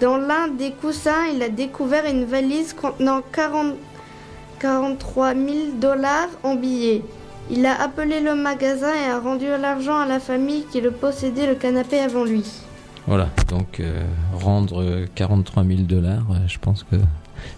Dans 0.00 0.18
l'un 0.18 0.48
des 0.48 0.70
coussins, 0.70 1.26
il 1.34 1.42
a 1.42 1.48
découvert 1.48 2.04
une 2.06 2.24
valise 2.24 2.72
contenant 2.72 3.20
40 3.32 3.74
43 4.58 5.34
000 5.34 5.46
dollars 5.80 6.28
en 6.42 6.54
billets. 6.54 7.02
Il 7.50 7.64
a 7.64 7.80
appelé 7.80 8.20
le 8.20 8.34
magasin 8.34 8.92
et 8.92 9.08
a 9.10 9.20
rendu 9.20 9.46
l'argent 9.46 9.98
à 9.98 10.06
la 10.06 10.18
famille 10.18 10.64
qui 10.72 10.80
le 10.80 10.90
possédait 10.90 11.46
le 11.46 11.54
canapé 11.54 11.98
avant 12.00 12.24
lui. 12.24 12.42
Voilà, 13.06 13.28
donc 13.48 13.78
euh, 13.78 14.02
rendre 14.32 14.82
euh, 14.82 15.06
43 15.14 15.62
000 15.64 15.80
dollars, 15.82 16.26
euh, 16.32 16.38
je 16.48 16.58
pense 16.58 16.82
que 16.82 16.96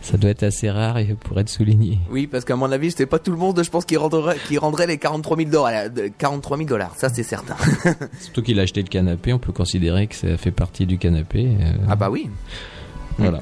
ça 0.03 0.18
doit 0.18 0.28
être 0.28 0.43
assez 0.43 0.70
rare 0.70 0.99
et 0.99 1.16
pour 1.18 1.41
être 1.41 1.49
souligné. 1.49 1.99
Oui, 2.11 2.26
parce 2.26 2.45
qu'à 2.45 2.55
mon 2.55 2.70
avis, 2.70 2.91
c'était 2.91 3.07
pas 3.07 3.18
tout 3.18 3.30
le 3.30 3.39
monde, 3.39 3.62
je 3.62 3.70
pense, 3.70 3.86
qui 3.86 3.97
rendrait, 3.97 4.36
qui 4.47 4.59
rendrait 4.59 4.86
les 4.86 4.99
43 4.99 5.39
000 5.39 5.49
dollars. 5.49 5.84
43 6.18 6.57
000 6.59 6.68
dollars, 6.68 6.93
ça 6.99 7.09
c'est 7.09 7.22
certain. 7.22 7.57
Surtout 8.20 8.43
qu'il 8.43 8.61
a 8.61 8.64
acheté 8.64 8.82
le 8.82 8.89
canapé, 8.89 9.32
on 9.32 9.39
peut 9.39 9.53
considérer 9.53 10.07
que 10.07 10.14
ça 10.14 10.36
fait 10.36 10.51
partie 10.51 10.84
du 10.84 10.99
canapé. 10.99 11.47
euh, 11.61 11.72
ah 11.89 11.97
bah 11.97 12.11
oui. 12.11 12.28
Voilà. 13.16 13.41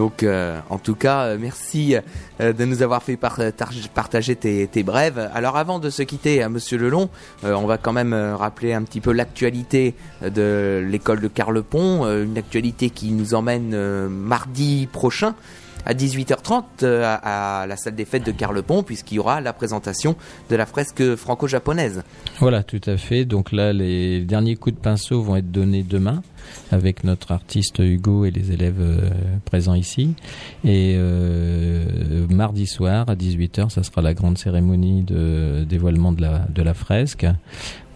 Donc, 0.00 0.22
euh, 0.22 0.58
en 0.70 0.78
tout 0.78 0.94
cas, 0.94 1.24
euh, 1.24 1.36
merci 1.38 1.94
euh, 2.40 2.54
de 2.54 2.64
nous 2.64 2.80
avoir 2.80 3.02
fait 3.02 3.18
partager 3.18 4.34
tes, 4.34 4.82
brèves. 4.82 5.30
Alors, 5.34 5.58
avant 5.58 5.78
de 5.78 5.90
se 5.90 6.02
quitter, 6.02 6.42
à 6.42 6.48
Monsieur 6.48 6.78
Lelon, 6.78 7.10
on 7.42 7.66
va 7.66 7.76
quand 7.76 7.92
même 7.92 8.14
rappeler 8.14 8.72
un 8.72 8.82
petit 8.82 9.02
peu 9.02 9.12
l'actualité 9.12 9.94
de 10.22 10.82
l'école 10.88 11.20
de 11.20 11.28
Carlepont, 11.28 12.06
une 12.06 12.38
actualité 12.38 12.88
qui 12.88 13.12
nous 13.12 13.34
emmène 13.34 13.76
mardi 14.08 14.88
prochain 14.90 15.34
à 15.84 15.94
18h30 15.94 16.64
euh, 16.82 17.04
à, 17.04 17.62
à 17.62 17.66
la 17.66 17.76
salle 17.76 17.94
des 17.94 18.04
fêtes 18.04 18.24
de 18.24 18.32
Carlepont, 18.32 18.82
puisqu'il 18.82 19.16
y 19.16 19.18
aura 19.18 19.40
la 19.40 19.52
présentation 19.52 20.16
de 20.48 20.56
la 20.56 20.66
fresque 20.66 21.16
franco-japonaise. 21.16 22.02
Voilà, 22.38 22.62
tout 22.62 22.80
à 22.86 22.96
fait. 22.96 23.24
Donc 23.24 23.52
là, 23.52 23.72
les 23.72 24.20
derniers 24.20 24.56
coups 24.56 24.76
de 24.76 24.80
pinceau 24.80 25.22
vont 25.22 25.36
être 25.36 25.50
donnés 25.50 25.82
demain 25.82 26.22
avec 26.70 27.04
notre 27.04 27.32
artiste 27.32 27.78
Hugo 27.78 28.24
et 28.24 28.30
les 28.30 28.52
élèves 28.52 28.80
euh, 28.80 29.10
présents 29.44 29.74
ici. 29.74 30.14
Et 30.64 30.94
euh, 30.96 32.26
mardi 32.28 32.66
soir 32.66 33.08
à 33.08 33.14
18h, 33.14 33.70
ça 33.70 33.82
sera 33.82 34.02
la 34.02 34.14
grande 34.14 34.38
cérémonie 34.38 35.02
de 35.02 35.64
dévoilement 35.68 36.12
de 36.12 36.62
la, 36.62 36.74
fresque. 36.74 37.26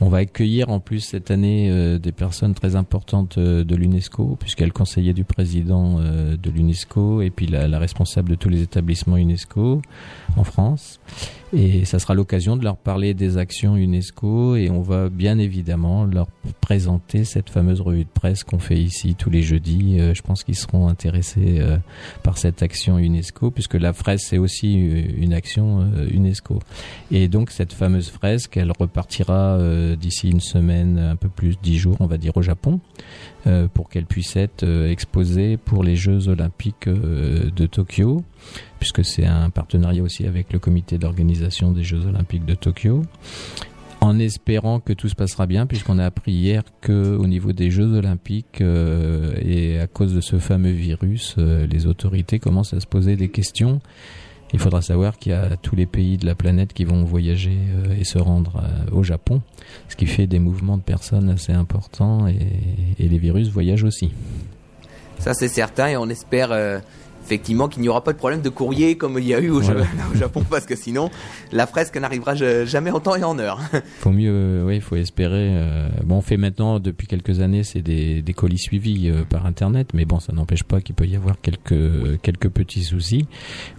On 0.00 0.08
va 0.08 0.18
accueillir 0.18 0.70
en 0.70 0.80
plus 0.80 1.00
cette 1.00 1.30
année 1.30 1.68
euh, 1.70 1.98
des 1.98 2.12
personnes 2.12 2.54
très 2.54 2.74
importantes 2.76 3.38
de 3.38 3.76
l'UNESCO, 3.76 4.36
puisqu'elle 4.40 4.72
conseillait 4.72 5.12
du 5.12 5.24
président 5.24 6.00
de 6.00 6.50
l'UNESCO 6.50 7.22
et 7.22 7.30
puis 7.30 7.46
la 7.46 7.78
responsable 7.78 8.30
de 8.30 8.34
tous 8.34 8.48
les 8.48 8.62
établissements 8.62 9.16
UNESCO 9.16 9.80
en 10.36 10.44
France. 10.44 11.00
Et 11.56 11.84
ça 11.84 12.00
sera 12.00 12.14
l'occasion 12.14 12.56
de 12.56 12.64
leur 12.64 12.76
parler 12.76 13.14
des 13.14 13.36
actions 13.36 13.76
UNESCO 13.76 14.56
et 14.56 14.70
on 14.70 14.82
va 14.82 15.08
bien 15.08 15.38
évidemment 15.38 16.04
leur 16.04 16.26
présenter 16.60 17.22
cette 17.22 17.48
fameuse 17.48 17.80
revue 17.80 18.02
de 18.02 18.10
presse 18.12 18.42
qu'on 18.42 18.58
fait 18.58 18.76
ici 18.78 19.14
tous 19.14 19.30
les 19.30 19.42
jeudis. 19.42 20.00
Euh, 20.00 20.14
je 20.14 20.22
pense 20.22 20.42
qu'ils 20.42 20.56
seront 20.56 20.88
intéressés 20.88 21.60
euh, 21.60 21.76
par 22.24 22.38
cette 22.38 22.62
action 22.64 22.98
UNESCO 22.98 23.52
puisque 23.52 23.74
la 23.74 23.92
fresque 23.92 24.26
c'est 24.30 24.38
aussi 24.38 24.88
euh, 24.88 25.04
une 25.16 25.32
action 25.32 25.88
UNESCO. 26.12 26.58
Et 27.12 27.28
donc 27.28 27.52
cette 27.52 27.72
fameuse 27.72 28.10
fresque, 28.10 28.56
elle 28.56 28.72
repartira 28.76 29.58
d'ici 29.96 30.30
une 30.30 30.40
semaine, 30.40 30.98
un 30.98 31.16
peu 31.16 31.28
plus, 31.28 31.56
dix 31.62 31.78
jours, 31.78 31.96
on 32.00 32.06
va 32.06 32.18
dire, 32.18 32.36
au 32.36 32.42
Japon, 32.42 32.80
pour 33.74 33.88
qu'elle 33.88 34.06
puisse 34.06 34.36
être 34.36 34.64
exposée 34.64 35.56
pour 35.56 35.84
les 35.84 35.96
Jeux 35.96 36.28
Olympiques 36.28 36.88
de 36.88 37.66
Tokyo, 37.66 38.22
puisque 38.84 39.02
c'est 39.02 39.24
un 39.24 39.48
partenariat 39.48 40.02
aussi 40.02 40.26
avec 40.26 40.52
le 40.52 40.58
comité 40.58 40.98
d'organisation 40.98 41.72
des 41.72 41.82
Jeux 41.82 42.04
Olympiques 42.04 42.44
de 42.44 42.54
Tokyo. 42.54 43.00
en 44.02 44.18
espérant 44.18 44.78
que 44.78 44.92
tout 44.92 45.08
se 45.08 45.14
passera 45.14 45.46
bien, 45.46 45.64
puisqu'on 45.64 45.98
a 45.98 46.04
appris 46.04 46.32
hier 46.32 46.62
que 46.82 47.16
au 47.16 47.26
niveau 47.26 47.54
des 47.54 47.70
Jeux 47.70 47.96
Olympiques 47.96 48.60
euh, 48.60 49.32
et 49.40 49.80
à 49.80 49.86
cause 49.86 50.12
de 50.12 50.20
ce 50.20 50.38
fameux 50.38 50.72
virus, 50.72 51.34
euh, 51.38 51.66
les 51.66 51.86
autorités 51.86 52.38
commencent 52.38 52.74
à 52.74 52.80
se 52.80 52.86
poser 52.86 53.16
des 53.16 53.30
questions. 53.30 53.80
Il 54.52 54.58
faudra 54.58 54.82
savoir 54.82 55.16
qu'il 55.16 55.32
y 55.32 55.34
a 55.34 55.56
tous 55.56 55.76
les 55.76 55.86
pays 55.86 56.18
de 56.18 56.26
la 56.26 56.34
planète 56.34 56.74
qui 56.74 56.84
vont 56.84 57.04
voyager 57.04 57.56
euh, 57.56 57.98
et 57.98 58.04
se 58.04 58.18
rendre 58.18 58.62
au 58.92 59.02
Japon, 59.02 59.40
ce 59.88 59.96
qui 59.96 60.04
fait 60.04 60.26
des 60.26 60.40
mouvements 60.40 60.76
de 60.76 60.82
personnes 60.82 61.30
assez 61.30 61.54
importants 61.54 62.26
et, 62.28 62.36
les 62.98 63.18
virus 63.18 63.48
voyagent 63.48 63.84
aussi. 63.84 64.12
Ça 65.20 65.32
c'est 65.32 65.48
certain 65.48 65.86
et 65.86 65.96
on 65.96 66.10
espère 66.10 66.82
effectivement 67.24 67.68
qu'il 67.68 67.82
n'y 67.82 67.88
aura 67.88 68.04
pas 68.04 68.12
de 68.12 68.18
problème 68.18 68.42
de 68.42 68.48
courrier 68.50 68.96
comme 68.96 69.18
il 69.18 69.24
y 69.26 69.34
a 69.34 69.40
eu 69.40 69.50
au, 69.50 69.60
Voilà. 69.60 69.82
Ja- 69.82 69.88
au 70.12 70.16
Japon 70.16 70.44
parce 70.48 70.66
que 70.66 70.76
sinon 70.76 71.10
la 71.52 71.66
fresque 71.66 71.96
n'arrivera 71.96 72.34
ja- 72.34 72.64
jamais 72.64 72.90
en 72.90 73.00
temps 73.00 73.16
et 73.16 73.24
en 73.24 73.38
heure. 73.38 73.58
Faut 74.00 74.10
mieux, 74.10 74.30
euh, 74.32 74.64
oui, 74.66 74.76
il 74.76 74.80
faut 74.82 74.96
espérer. 74.96 75.50
euh, 75.56 75.88
bon, 76.04 76.16
on 76.16 76.20
fait 76.20 76.36
maintenant 76.36 76.78
depuis 76.80 77.06
quelques 77.06 77.40
années, 77.40 77.64
c'est 77.64 77.82
des, 77.82 78.22
des 78.22 78.34
colis 78.34 78.58
suivis 78.58 79.08
euh, 79.10 79.24
par 79.24 79.46
internet, 79.46 79.88
mais 79.94 80.04
bon, 80.04 80.20
ça 80.20 80.32
n'empêche 80.32 80.62
pas 80.64 80.80
qu'il 80.80 80.94
peut 80.94 81.06
y 81.06 81.16
avoir 81.16 81.40
quelques 81.40 82.20
quelques 82.22 82.48
petits 82.48 82.84
soucis. 82.84 83.26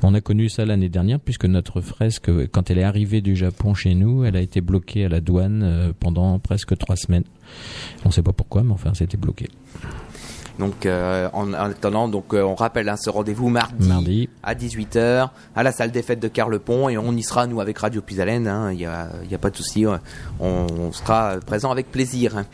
On 0.02 0.14
a 0.14 0.22
connu 0.22 0.50
ça 0.50 0.66
l'année 0.66 0.90
dernière 0.90 1.20
puisque 1.20 1.46
notre 1.46 1.82
fresque, 1.82 2.30
quand 2.52 2.70
elle 2.72 2.80
est 2.80 2.84
arrivée 2.84 3.22
du 3.22 3.36
Japon 3.36 3.74
chez 3.74 3.94
nous, 3.96 4.24
elle 4.26 4.36
a 4.36 4.42
été 4.42 4.62
bloquée 4.62 5.06
à 5.06 5.10
la 5.10 5.22
douane 5.22 5.62
euh, 5.64 5.92
pendant 6.00 6.38
presque 6.40 6.78
trois 6.78 6.96
semaines. 6.96 7.24
On 8.04 8.10
ne 8.10 8.14
sait 8.14 8.24
pas 8.24 8.34
pourquoi, 8.34 8.64
mais 8.64 8.72
enfin, 8.74 8.92
c'était 8.96 9.18
bloqué. 9.18 9.48
Donc 10.60 10.86
euh, 10.86 11.28
en, 11.34 11.50
en 11.54 11.70
attendant, 11.72 12.08
donc 12.08 12.34
euh, 12.34 12.42
on 12.42 12.56
rappelle 12.56 12.88
hein, 12.88 12.96
ce 12.96 13.10
rendez-vous 13.10 13.50
mardi, 13.50 13.88
Mardi. 13.88 14.30
à 14.42 14.56
18h 14.56 15.30
à 15.56 15.64
la 15.64 15.72
salle 15.74 15.92
des 15.92 16.02
fêtes 16.02 16.22
de 16.22 16.30
Carlepont 16.30 16.88
et 16.88 16.98
on 16.98 17.12
y 17.12 17.24
sera 17.24 17.46
nous 17.46 17.60
avec 17.60 17.78
Radio 17.78 18.02
Puisalène. 18.02 18.48
hein, 18.48 18.72
Il 18.72 18.78
n'y 18.78 18.86
a, 18.86 19.10
y 19.30 19.36
a 19.36 19.38
pas 19.38 19.50
de 19.50 19.58
souci, 19.58 19.86
on, 19.86 20.00
on 20.40 20.92
sera 20.94 21.36
présent 21.46 21.72
avec 21.72 21.92
plaisir. 21.92 22.38
hein. 22.38 22.46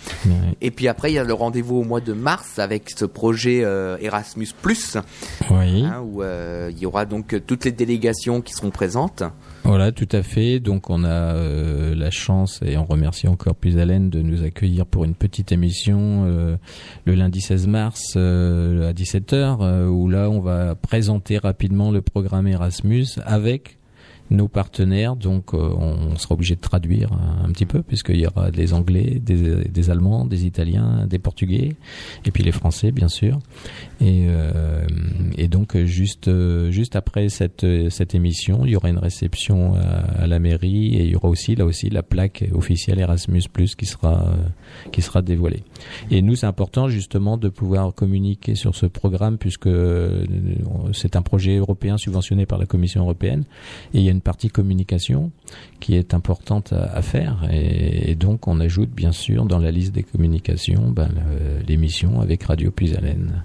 Et 0.62 0.72
puis 0.72 0.88
après 0.88 1.12
il 1.12 1.16
y 1.16 1.20
a 1.20 1.24
le 1.24 1.34
rendez-vous 1.34 1.78
au 1.78 1.84
mois 1.84 2.02
de 2.02 2.14
mars 2.14 2.58
avec 2.58 2.90
ce 2.90 3.06
projet 3.06 3.62
euh, 3.64 3.98
Erasmus 4.02 4.48
Oui. 5.52 5.86
hein, 5.86 6.02
où 6.04 6.24
euh, 6.24 6.70
il 6.72 6.80
y 6.80 6.86
aura 6.88 7.06
donc 7.06 7.36
toutes 7.46 7.66
les 7.66 7.72
délégations 7.72 8.42
qui 8.42 8.54
seront 8.54 8.72
présentes. 8.72 9.24
Voilà, 9.72 9.94
tout 9.94 10.10
à 10.12 10.22
fait. 10.22 10.60
Donc 10.60 10.90
on 10.90 11.06
a 11.06 11.08
euh, 11.08 11.96
la 11.96 12.12
chance 12.12 12.60
et 12.62 12.76
on 12.76 12.84
remercie 12.84 13.30
encore 13.30 13.56
Puisalène 13.56 14.10
de 14.10 14.22
nous 14.22 14.44
accueillir 14.44 14.86
pour 14.86 15.06
une 15.06 15.16
petite 15.16 15.54
émission 15.54 16.26
euh, 16.26 16.58
le 17.06 17.16
lundi 17.16 17.40
16 17.40 17.68
mars 17.68 18.16
euh, 18.18 18.90
à 18.90 18.92
17h 18.92 19.60
euh, 19.62 19.88
où 19.88 20.10
là 20.10 20.30
on 20.30 20.42
va 20.42 20.76
présenter 20.76 21.38
rapidement 21.38 21.90
le 21.90 22.02
programme 22.02 22.50
Erasmus 22.50 23.06
avec 23.24 23.78
nos 24.32 24.48
partenaires. 24.48 25.16
Donc 25.16 25.54
euh, 25.54 25.58
on 25.58 26.18
sera 26.18 26.34
obligé 26.34 26.56
de 26.56 26.62
traduire 26.62 27.12
un, 27.14 27.52
petit 27.52 27.66
peu 27.66 27.84
puisqu'il 27.84 28.20
y 28.20 28.26
aura 28.26 28.50
des 28.50 28.74
Anglais, 28.74 29.22
des, 29.22 29.70
des 29.70 29.90
Allemands, 29.90 30.26
des 30.26 30.46
Italiens, 30.46 31.06
des 31.08 31.20
Portugais 31.20 31.76
et 32.26 32.32
puis 32.32 32.44
les 32.44 32.52
Français 32.52 32.92
bien 32.92 33.10
sûr. 33.10 33.40
Et, 34.00 34.26
euh, 34.28 34.88
et 35.38 35.48
donc 35.48 35.78
juste 35.84 36.30
euh, 36.30 36.72
juste 36.72 36.96
après 36.96 37.30
cette 37.30 37.66
cette 37.90 38.16
émission, 38.16 38.66
il 38.66 38.72
y 38.72 38.76
aura 38.76 38.90
une 38.90 38.98
réception 38.98 39.76
à, 39.76 40.24
à 40.24 40.28
la 40.28 40.40
mairie 40.40 40.96
et 40.96 41.04
il 41.04 41.12
y 41.12 41.16
aura 41.16 41.28
aussi 41.28 41.56
là 41.56 41.66
aussi 41.66 41.90
la 41.90 42.04
plaque 42.04 42.46
officielle 42.54 43.00
Erasmus 43.00 43.42
qui 43.78 43.86
sera 43.86 44.34
qui 44.92 45.02
sera 45.02 45.22
dévoilée. 45.22 45.64
Et 46.10 46.22
nous 46.22 46.36
c'est 46.36 46.48
important 46.48 46.88
justement 46.88 47.38
de 47.38 47.50
pouvoir 47.50 47.94
communiquer 47.94 48.56
sur 48.56 48.76
ce 48.76 48.86
programme 48.86 49.38
puisque 49.38 49.70
c'est 50.94 51.16
un 51.16 51.22
projet 51.22 51.58
européen 51.58 51.98
subventionné 51.98 52.46
par 52.46 52.58
la 52.58 52.66
Commission 52.66 53.02
européenne 53.02 53.44
et 53.94 54.00
il 54.00 54.04
y 54.04 54.08
a 54.08 54.12
une 54.12 54.21
partie 54.22 54.50
communication 54.50 55.32
qui 55.80 55.96
est 55.96 56.14
importante 56.14 56.74
à, 56.74 57.02
faire 57.02 57.48
et, 57.52 58.16
donc 58.16 58.48
on 58.48 58.60
ajoute 58.60 58.90
bien 58.92 59.12
sûr 59.12 59.46
dans 59.46 59.60
la 59.60 59.72
liste 59.72 59.94
des 59.94 60.04
communications 60.04 60.90
ben, 60.92 61.10
l'émission 61.68 62.22
avec 62.22 62.44
Radio 62.44 62.72
Puisalène. 62.72 63.44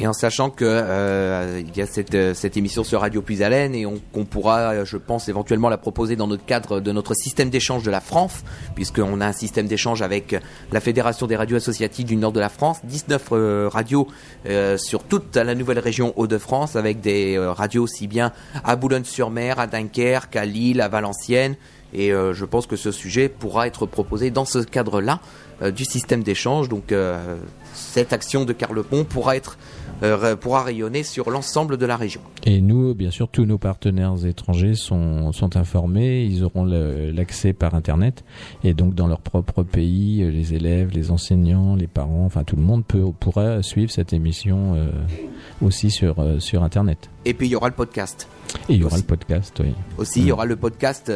Et 0.00 0.06
en 0.06 0.14
sachant 0.14 0.48
que 0.48 0.64
euh, 0.64 1.60
il 1.60 1.76
y 1.76 1.82
a 1.82 1.86
cette, 1.86 2.14
euh, 2.14 2.32
émission 2.56 2.84
sur 2.84 3.02
Radio 3.02 3.20
Puisalène 3.20 3.74
et 3.74 3.84
on, 3.84 4.00
qu'on 4.14 4.24
pourra, 4.24 4.72
euh, 4.72 4.84
je 4.86 4.96
pense, 4.96 5.28
éventuellement 5.28 5.68
la 5.68 5.76
proposer 5.76 6.16
dans 6.16 6.26
notre 6.26 6.46
cadre 6.46 6.80
de 6.80 6.90
notre 6.90 7.12
système 7.12 7.50
d'échange 7.50 7.82
de 7.82 7.90
la 7.90 8.00
France, 8.00 8.42
puisqu'on 8.74 9.20
a 9.20 9.26
un 9.26 9.32
système 9.32 9.66
d'échange 9.66 10.00
avec 10.00 10.34
la 10.72 10.80
Fédération 10.80 11.26
des 11.26 11.36
radios 11.36 11.58
associatives 11.58 12.06
du 12.06 12.16
nord 12.16 12.32
de 12.32 12.40
la 12.40 12.48
France, 12.48 12.78
19 12.84 13.28
euh, 13.32 13.68
radios 13.70 14.08
euh, 14.46 14.78
sur 14.78 15.04
toute 15.04 15.36
la 15.36 15.54
nouvelle 15.54 15.80
région 15.80 16.14
Hauts-de-France, 16.16 16.76
avec 16.76 17.02
des 17.02 17.36
radios 17.38 17.82
aussi 17.82 18.06
bien 18.06 18.32
à 18.64 18.76
Boulogne-sur-Mer, 18.76 19.58
à 19.58 19.66
Dunkerque, 19.66 20.34
à 20.34 20.46
Lille, 20.46 20.80
à 20.80 20.88
Valenciennes. 20.88 21.56
Et 21.92 22.10
je 22.10 22.44
pense 22.44 22.68
que 22.68 22.76
ce 22.76 22.92
sujet 22.92 23.28
pourra 23.28 23.66
être 23.66 23.84
proposé 23.84 24.30
dans 24.30 24.44
ce 24.44 24.60
cadre-là 24.60 25.18
du 25.72 25.84
système 25.84 26.22
d'échange. 26.22 26.68
Donc 26.68 26.94
cette 27.92 28.12
action 28.12 28.44
de 28.44 28.52
Carlepont 28.52 29.04
pourra 29.04 29.36
être 29.36 29.58
pourra 30.40 30.62
rayonner 30.62 31.02
sur 31.02 31.30
l'ensemble 31.30 31.76
de 31.76 31.86
la 31.86 31.96
région. 31.96 32.20
Et 32.44 32.60
nous, 32.60 32.94
bien 32.94 33.10
sûr, 33.10 33.28
tous 33.28 33.44
nos 33.44 33.58
partenaires 33.58 34.14
étrangers 34.24 34.74
sont, 34.74 35.32
sont 35.32 35.56
informés, 35.56 36.24
ils 36.24 36.42
auront 36.44 36.64
l'accès 36.64 37.52
par 37.52 37.74
Internet, 37.74 38.24
et 38.64 38.74
donc 38.74 38.94
dans 38.94 39.06
leur 39.06 39.20
propre 39.20 39.62
pays, 39.62 40.22
euh, 40.22 40.30
les 40.30 40.54
élèves, 40.54 40.90
les 40.92 41.10
enseignants, 41.10 41.74
les 41.76 41.86
parents, 41.86 42.24
enfin 42.24 42.44
tout 42.44 42.56
le 42.56 42.62
monde 42.62 42.84
peut, 42.84 43.04
pourra 43.18 43.62
suivre 43.62 43.90
cette 43.90 44.12
émission 44.12 44.74
euh, 44.74 44.90
aussi 45.62 45.90
sur, 45.90 46.18
euh, 46.18 46.38
sur 46.38 46.62
Internet. 46.62 47.10
Et 47.24 47.34
puis 47.34 47.48
il 47.48 47.50
y 47.50 47.56
aura 47.56 47.68
le 47.68 47.74
podcast. 47.74 48.28
Et 48.68 48.74
il 48.74 48.80
y 48.80 48.84
aura 48.84 48.94
Aussi. 48.94 49.02
le 49.02 49.06
podcast, 49.06 49.60
oui. 49.62 49.74
Aussi, 49.98 50.20
il 50.20 50.26
y 50.26 50.32
aura 50.32 50.44
le 50.44 50.56
podcast 50.56 51.12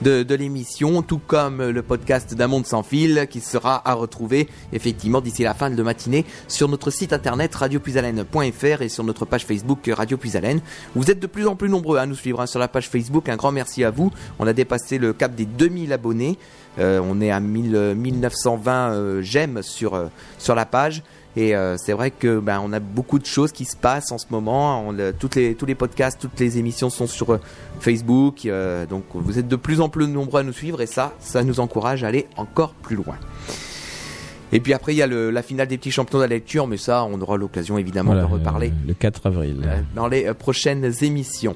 de, 0.00 0.22
de 0.22 0.34
l'émission, 0.34 1.02
tout 1.02 1.18
comme 1.18 1.62
le 1.62 1.82
podcast 1.82 2.34
d'un 2.34 2.46
monde 2.46 2.64
sans 2.64 2.82
fil, 2.82 3.26
qui 3.28 3.40
sera 3.40 3.86
à 3.86 3.92
retrouver 3.92 4.48
effectivement 4.72 5.20
d'ici 5.20 5.42
la 5.42 5.52
fin 5.52 5.68
de 5.68 5.76
la 5.76 5.82
matinée 5.82 6.24
sur 6.46 6.68
notre 6.68 6.90
site 6.90 7.12
internet 7.12 7.54
et 8.80 8.88
sur 8.88 9.04
notre 9.04 9.24
page 9.24 9.44
Facebook 9.44 9.90
Radio 9.92 10.16
Puisalène. 10.16 10.60
Vous 10.94 11.10
êtes 11.10 11.20
de 11.20 11.26
plus 11.26 11.46
en 11.46 11.56
plus 11.56 11.68
nombreux 11.68 11.98
à 11.98 12.06
nous 12.06 12.14
suivre 12.14 12.40
hein, 12.40 12.46
sur 12.46 12.58
la 12.58 12.68
page 12.68 12.88
Facebook. 12.88 13.28
Un 13.28 13.36
grand 13.36 13.52
merci 13.52 13.84
à 13.84 13.90
vous. 13.90 14.10
On 14.38 14.46
a 14.46 14.52
dépassé 14.52 14.98
le 14.98 15.12
cap 15.12 15.34
des 15.34 15.46
2000 15.46 15.92
abonnés. 15.92 16.38
Euh, 16.78 17.00
on 17.02 17.20
est 17.20 17.30
à 17.30 17.40
1000, 17.40 17.74
euh, 17.74 17.94
1920 17.94 18.92
euh, 18.92 19.22
j'aime 19.22 19.62
sur, 19.62 19.94
euh, 19.94 20.06
sur 20.38 20.54
la 20.54 20.64
page. 20.64 21.02
Et 21.36 21.54
euh, 21.54 21.76
c'est 21.76 21.92
vrai 21.92 22.10
que 22.10 22.40
ben 22.40 22.60
on 22.64 22.72
a 22.72 22.80
beaucoup 22.80 23.20
de 23.20 23.26
choses 23.26 23.52
qui 23.52 23.64
se 23.64 23.76
passent 23.76 24.10
en 24.10 24.18
ce 24.18 24.26
moment. 24.30 24.92
Toutes 25.20 25.36
les 25.36 25.54
tous 25.54 25.66
les 25.66 25.76
podcasts, 25.76 26.18
toutes 26.20 26.40
les 26.40 26.58
émissions 26.58 26.90
sont 26.90 27.06
sur 27.06 27.34
euh, 27.34 27.40
Facebook. 27.78 28.44
euh, 28.44 28.86
donc 28.86 29.04
vous 29.14 29.38
êtes 29.38 29.46
de 29.46 29.54
plus 29.54 29.80
en 29.80 29.88
plus 29.88 30.08
nombreux 30.08 30.40
à 30.40 30.42
nous 30.42 30.52
suivre 30.52 30.80
et 30.80 30.86
ça, 30.86 31.12
ça 31.20 31.44
nous 31.44 31.60
encourage 31.60 32.02
à 32.02 32.08
aller 32.08 32.26
encore 32.36 32.72
plus 32.74 32.96
loin. 32.96 33.14
Et 34.52 34.60
puis 34.60 34.72
après 34.72 34.94
il 34.94 34.96
y 34.98 35.02
a 35.02 35.06
le- 35.06 35.30
la 35.30 35.42
finale 35.42 35.68
des 35.68 35.76
petits 35.78 35.90
champions 35.90 36.18
de 36.18 36.22
la 36.24 36.28
lecture, 36.28 36.66
mais 36.66 36.76
ça 36.78 37.04
on 37.04 37.20
aura 37.20 37.36
l'occasion 37.36 37.76
évidemment 37.78 38.12
Voilà, 38.12 38.26
de 38.26 38.32
reparler 38.32 38.72
le 38.86 38.94
4 38.94 39.26
avril. 39.26 39.62
euh, 39.66 39.80
dans 39.94 40.08
les 40.08 40.26
euh, 40.26 40.34
prochaines 40.34 40.92
émissions. 41.02 41.54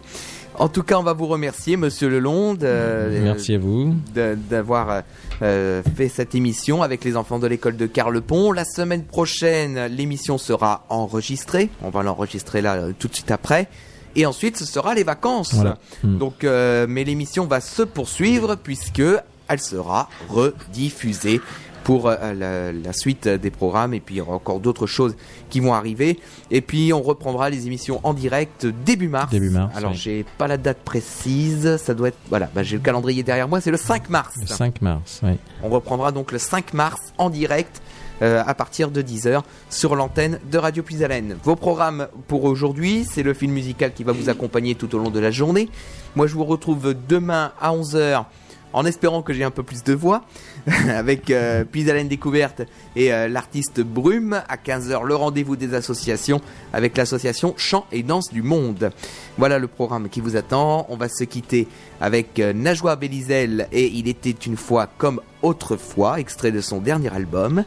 En 0.58 0.68
tout 0.68 0.82
cas, 0.82 0.98
on 0.98 1.02
va 1.02 1.14
vous 1.14 1.26
remercier, 1.28 1.78
Monsieur 1.78 2.10
Lelonde. 2.10 2.62
euh, 2.62 3.22
Merci 3.24 3.54
à 3.54 3.58
vous. 3.58 3.94
d'avoir 4.14 5.02
euh, 5.40 5.82
fait 5.96 6.08
cette 6.08 6.34
émission 6.34 6.82
avec 6.82 7.04
les 7.04 7.16
enfants 7.16 7.38
de 7.38 7.46
l'école 7.46 7.78
de 7.78 7.86
Carlepont. 7.86 8.52
La 8.52 8.66
semaine 8.66 9.04
prochaine, 9.04 9.86
l'émission 9.86 10.36
sera 10.36 10.84
enregistrée. 10.90 11.70
On 11.82 11.88
va 11.88 12.02
l'enregistrer 12.02 12.60
là 12.60 12.88
tout 12.98 13.08
de 13.08 13.14
suite 13.14 13.30
après. 13.30 13.66
Et 14.14 14.26
ensuite, 14.26 14.58
ce 14.58 14.66
sera 14.66 14.94
les 14.94 15.04
vacances. 15.04 15.54
Voilà. 15.54 15.78
Mm. 16.04 16.18
Donc, 16.18 16.44
euh, 16.44 16.86
mais 16.86 17.04
l'émission 17.04 17.46
va 17.46 17.62
se 17.62 17.82
poursuivre 17.82 18.56
puisque 18.56 19.02
elle 19.48 19.58
sera 19.60 20.10
rediffusée 20.28 21.40
pour 21.84 22.08
euh, 22.08 22.16
la, 22.34 22.72
la 22.72 22.92
suite 22.92 23.28
des 23.28 23.50
programmes 23.50 23.94
et 23.94 24.00
puis 24.00 24.16
il 24.16 24.18
y 24.18 24.20
aura 24.20 24.34
encore 24.34 24.60
d'autres 24.60 24.86
choses 24.86 25.16
qui 25.50 25.60
vont 25.60 25.74
arriver 25.74 26.18
et 26.50 26.60
puis 26.60 26.92
on 26.92 27.02
reprendra 27.02 27.50
les 27.50 27.66
émissions 27.66 28.00
en 28.04 28.14
direct 28.14 28.66
début 28.66 29.08
mars. 29.08 29.30
Début 29.30 29.50
mars, 29.50 29.72
Alors 29.76 29.92
oui. 29.92 29.96
j'ai 29.96 30.24
pas 30.38 30.46
la 30.48 30.56
date 30.56 30.78
précise, 30.84 31.76
ça 31.76 31.94
doit 31.94 32.08
être 32.08 32.18
voilà, 32.28 32.48
bah, 32.54 32.62
j'ai 32.62 32.76
le 32.76 32.82
calendrier 32.82 33.22
derrière 33.22 33.48
moi, 33.48 33.60
c'est 33.60 33.70
le 33.70 33.76
5 33.76 34.08
mars. 34.10 34.34
Le 34.40 34.46
5 34.46 34.82
mars, 34.82 35.20
oui. 35.22 35.32
On 35.62 35.68
reprendra 35.68 36.12
donc 36.12 36.32
le 36.32 36.38
5 36.38 36.74
mars 36.74 37.00
en 37.18 37.30
direct 37.30 37.82
euh, 38.20 38.42
à 38.46 38.54
partir 38.54 38.90
de 38.90 39.02
10h 39.02 39.42
sur 39.68 39.96
l'antenne 39.96 40.38
de 40.50 40.58
Radio 40.58 40.82
Puisalène. 40.84 41.36
Vos 41.42 41.56
programmes 41.56 42.06
pour 42.28 42.44
aujourd'hui, 42.44 43.04
c'est 43.10 43.24
le 43.24 43.34
film 43.34 43.52
musical 43.52 43.92
qui 43.92 44.04
va 44.04 44.12
vous 44.12 44.28
accompagner 44.28 44.76
tout 44.76 44.94
au 44.94 44.98
long 44.98 45.10
de 45.10 45.18
la 45.18 45.30
journée. 45.32 45.68
Moi, 46.14 46.26
je 46.28 46.34
vous 46.34 46.44
retrouve 46.44 46.94
demain 47.08 47.52
à 47.60 47.72
11h 47.72 48.24
en 48.72 48.84
espérant 48.84 49.22
que 49.22 49.32
j'ai 49.32 49.44
un 49.44 49.50
peu 49.50 49.62
plus 49.62 49.82
de 49.82 49.92
voix 49.92 50.24
avec 50.88 51.30
euh, 51.30 51.64
Puisalène 51.64 52.08
Découverte 52.08 52.62
et 52.96 53.12
euh, 53.12 53.28
l'artiste 53.28 53.80
Brume. 53.80 54.42
À 54.48 54.56
15h, 54.56 55.04
le 55.04 55.14
rendez-vous 55.14 55.56
des 55.56 55.74
associations 55.74 56.40
avec 56.72 56.96
l'association 56.96 57.54
Chant 57.56 57.86
et 57.92 58.02
Danse 58.02 58.32
du 58.32 58.42
Monde. 58.42 58.90
Voilà 59.38 59.58
le 59.58 59.68
programme 59.68 60.08
qui 60.08 60.20
vous 60.20 60.36
attend. 60.36 60.86
On 60.88 60.96
va 60.96 61.08
se 61.08 61.24
quitter 61.24 61.68
avec 62.00 62.38
euh, 62.38 62.52
Najwa 62.52 62.96
Belizel 62.96 63.68
et 63.72 63.86
Il 63.86 64.08
était 64.08 64.30
une 64.30 64.56
fois 64.56 64.88
comme 64.98 65.20
autrefois, 65.42 66.20
extrait 66.20 66.52
de 66.52 66.60
son 66.60 66.80
dernier 66.80 67.12
album. 67.12 67.64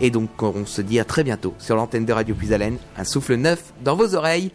Et 0.00 0.10
donc 0.10 0.42
on 0.42 0.66
se 0.66 0.82
dit 0.82 1.00
à 1.00 1.04
très 1.04 1.24
bientôt 1.24 1.54
sur 1.58 1.76
l'antenne 1.76 2.04
de 2.04 2.12
Radio 2.12 2.34
Puisalène. 2.34 2.78
Un 2.96 3.04
souffle 3.04 3.34
neuf 3.34 3.72
dans 3.82 3.96
vos 3.96 4.14
oreilles. 4.14 4.52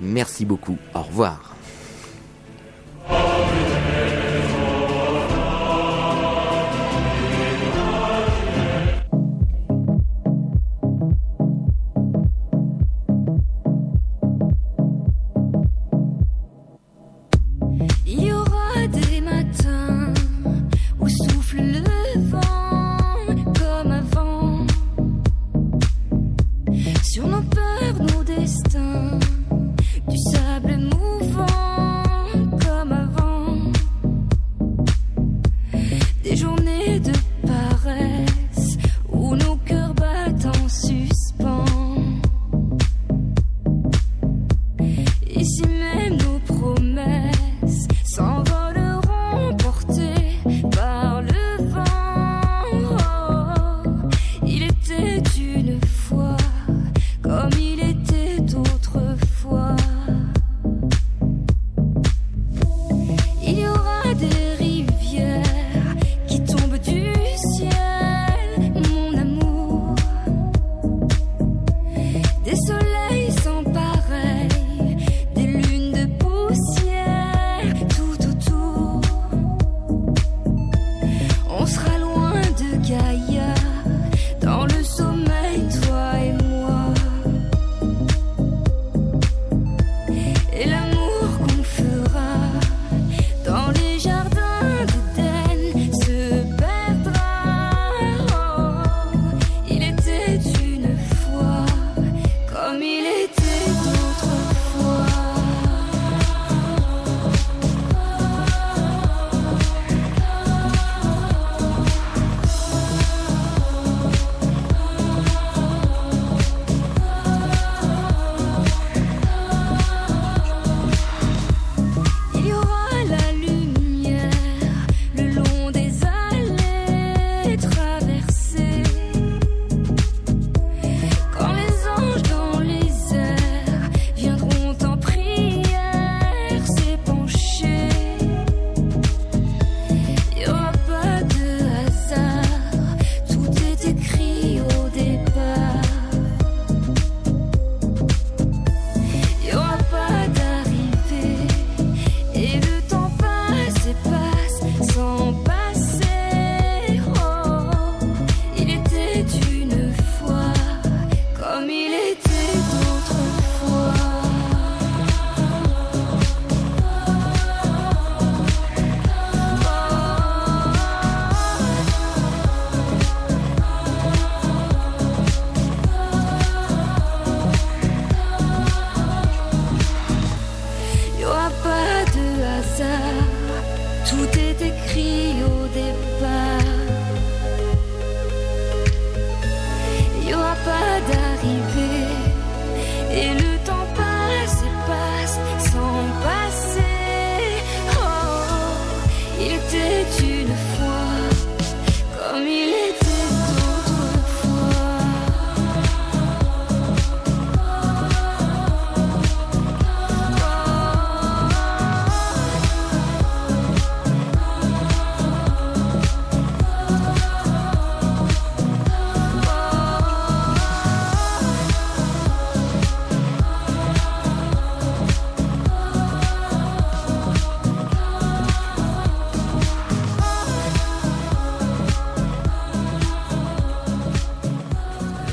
Merci 0.00 0.44
beaucoup. 0.44 0.78
Au 0.94 1.02
revoir. 1.02 1.53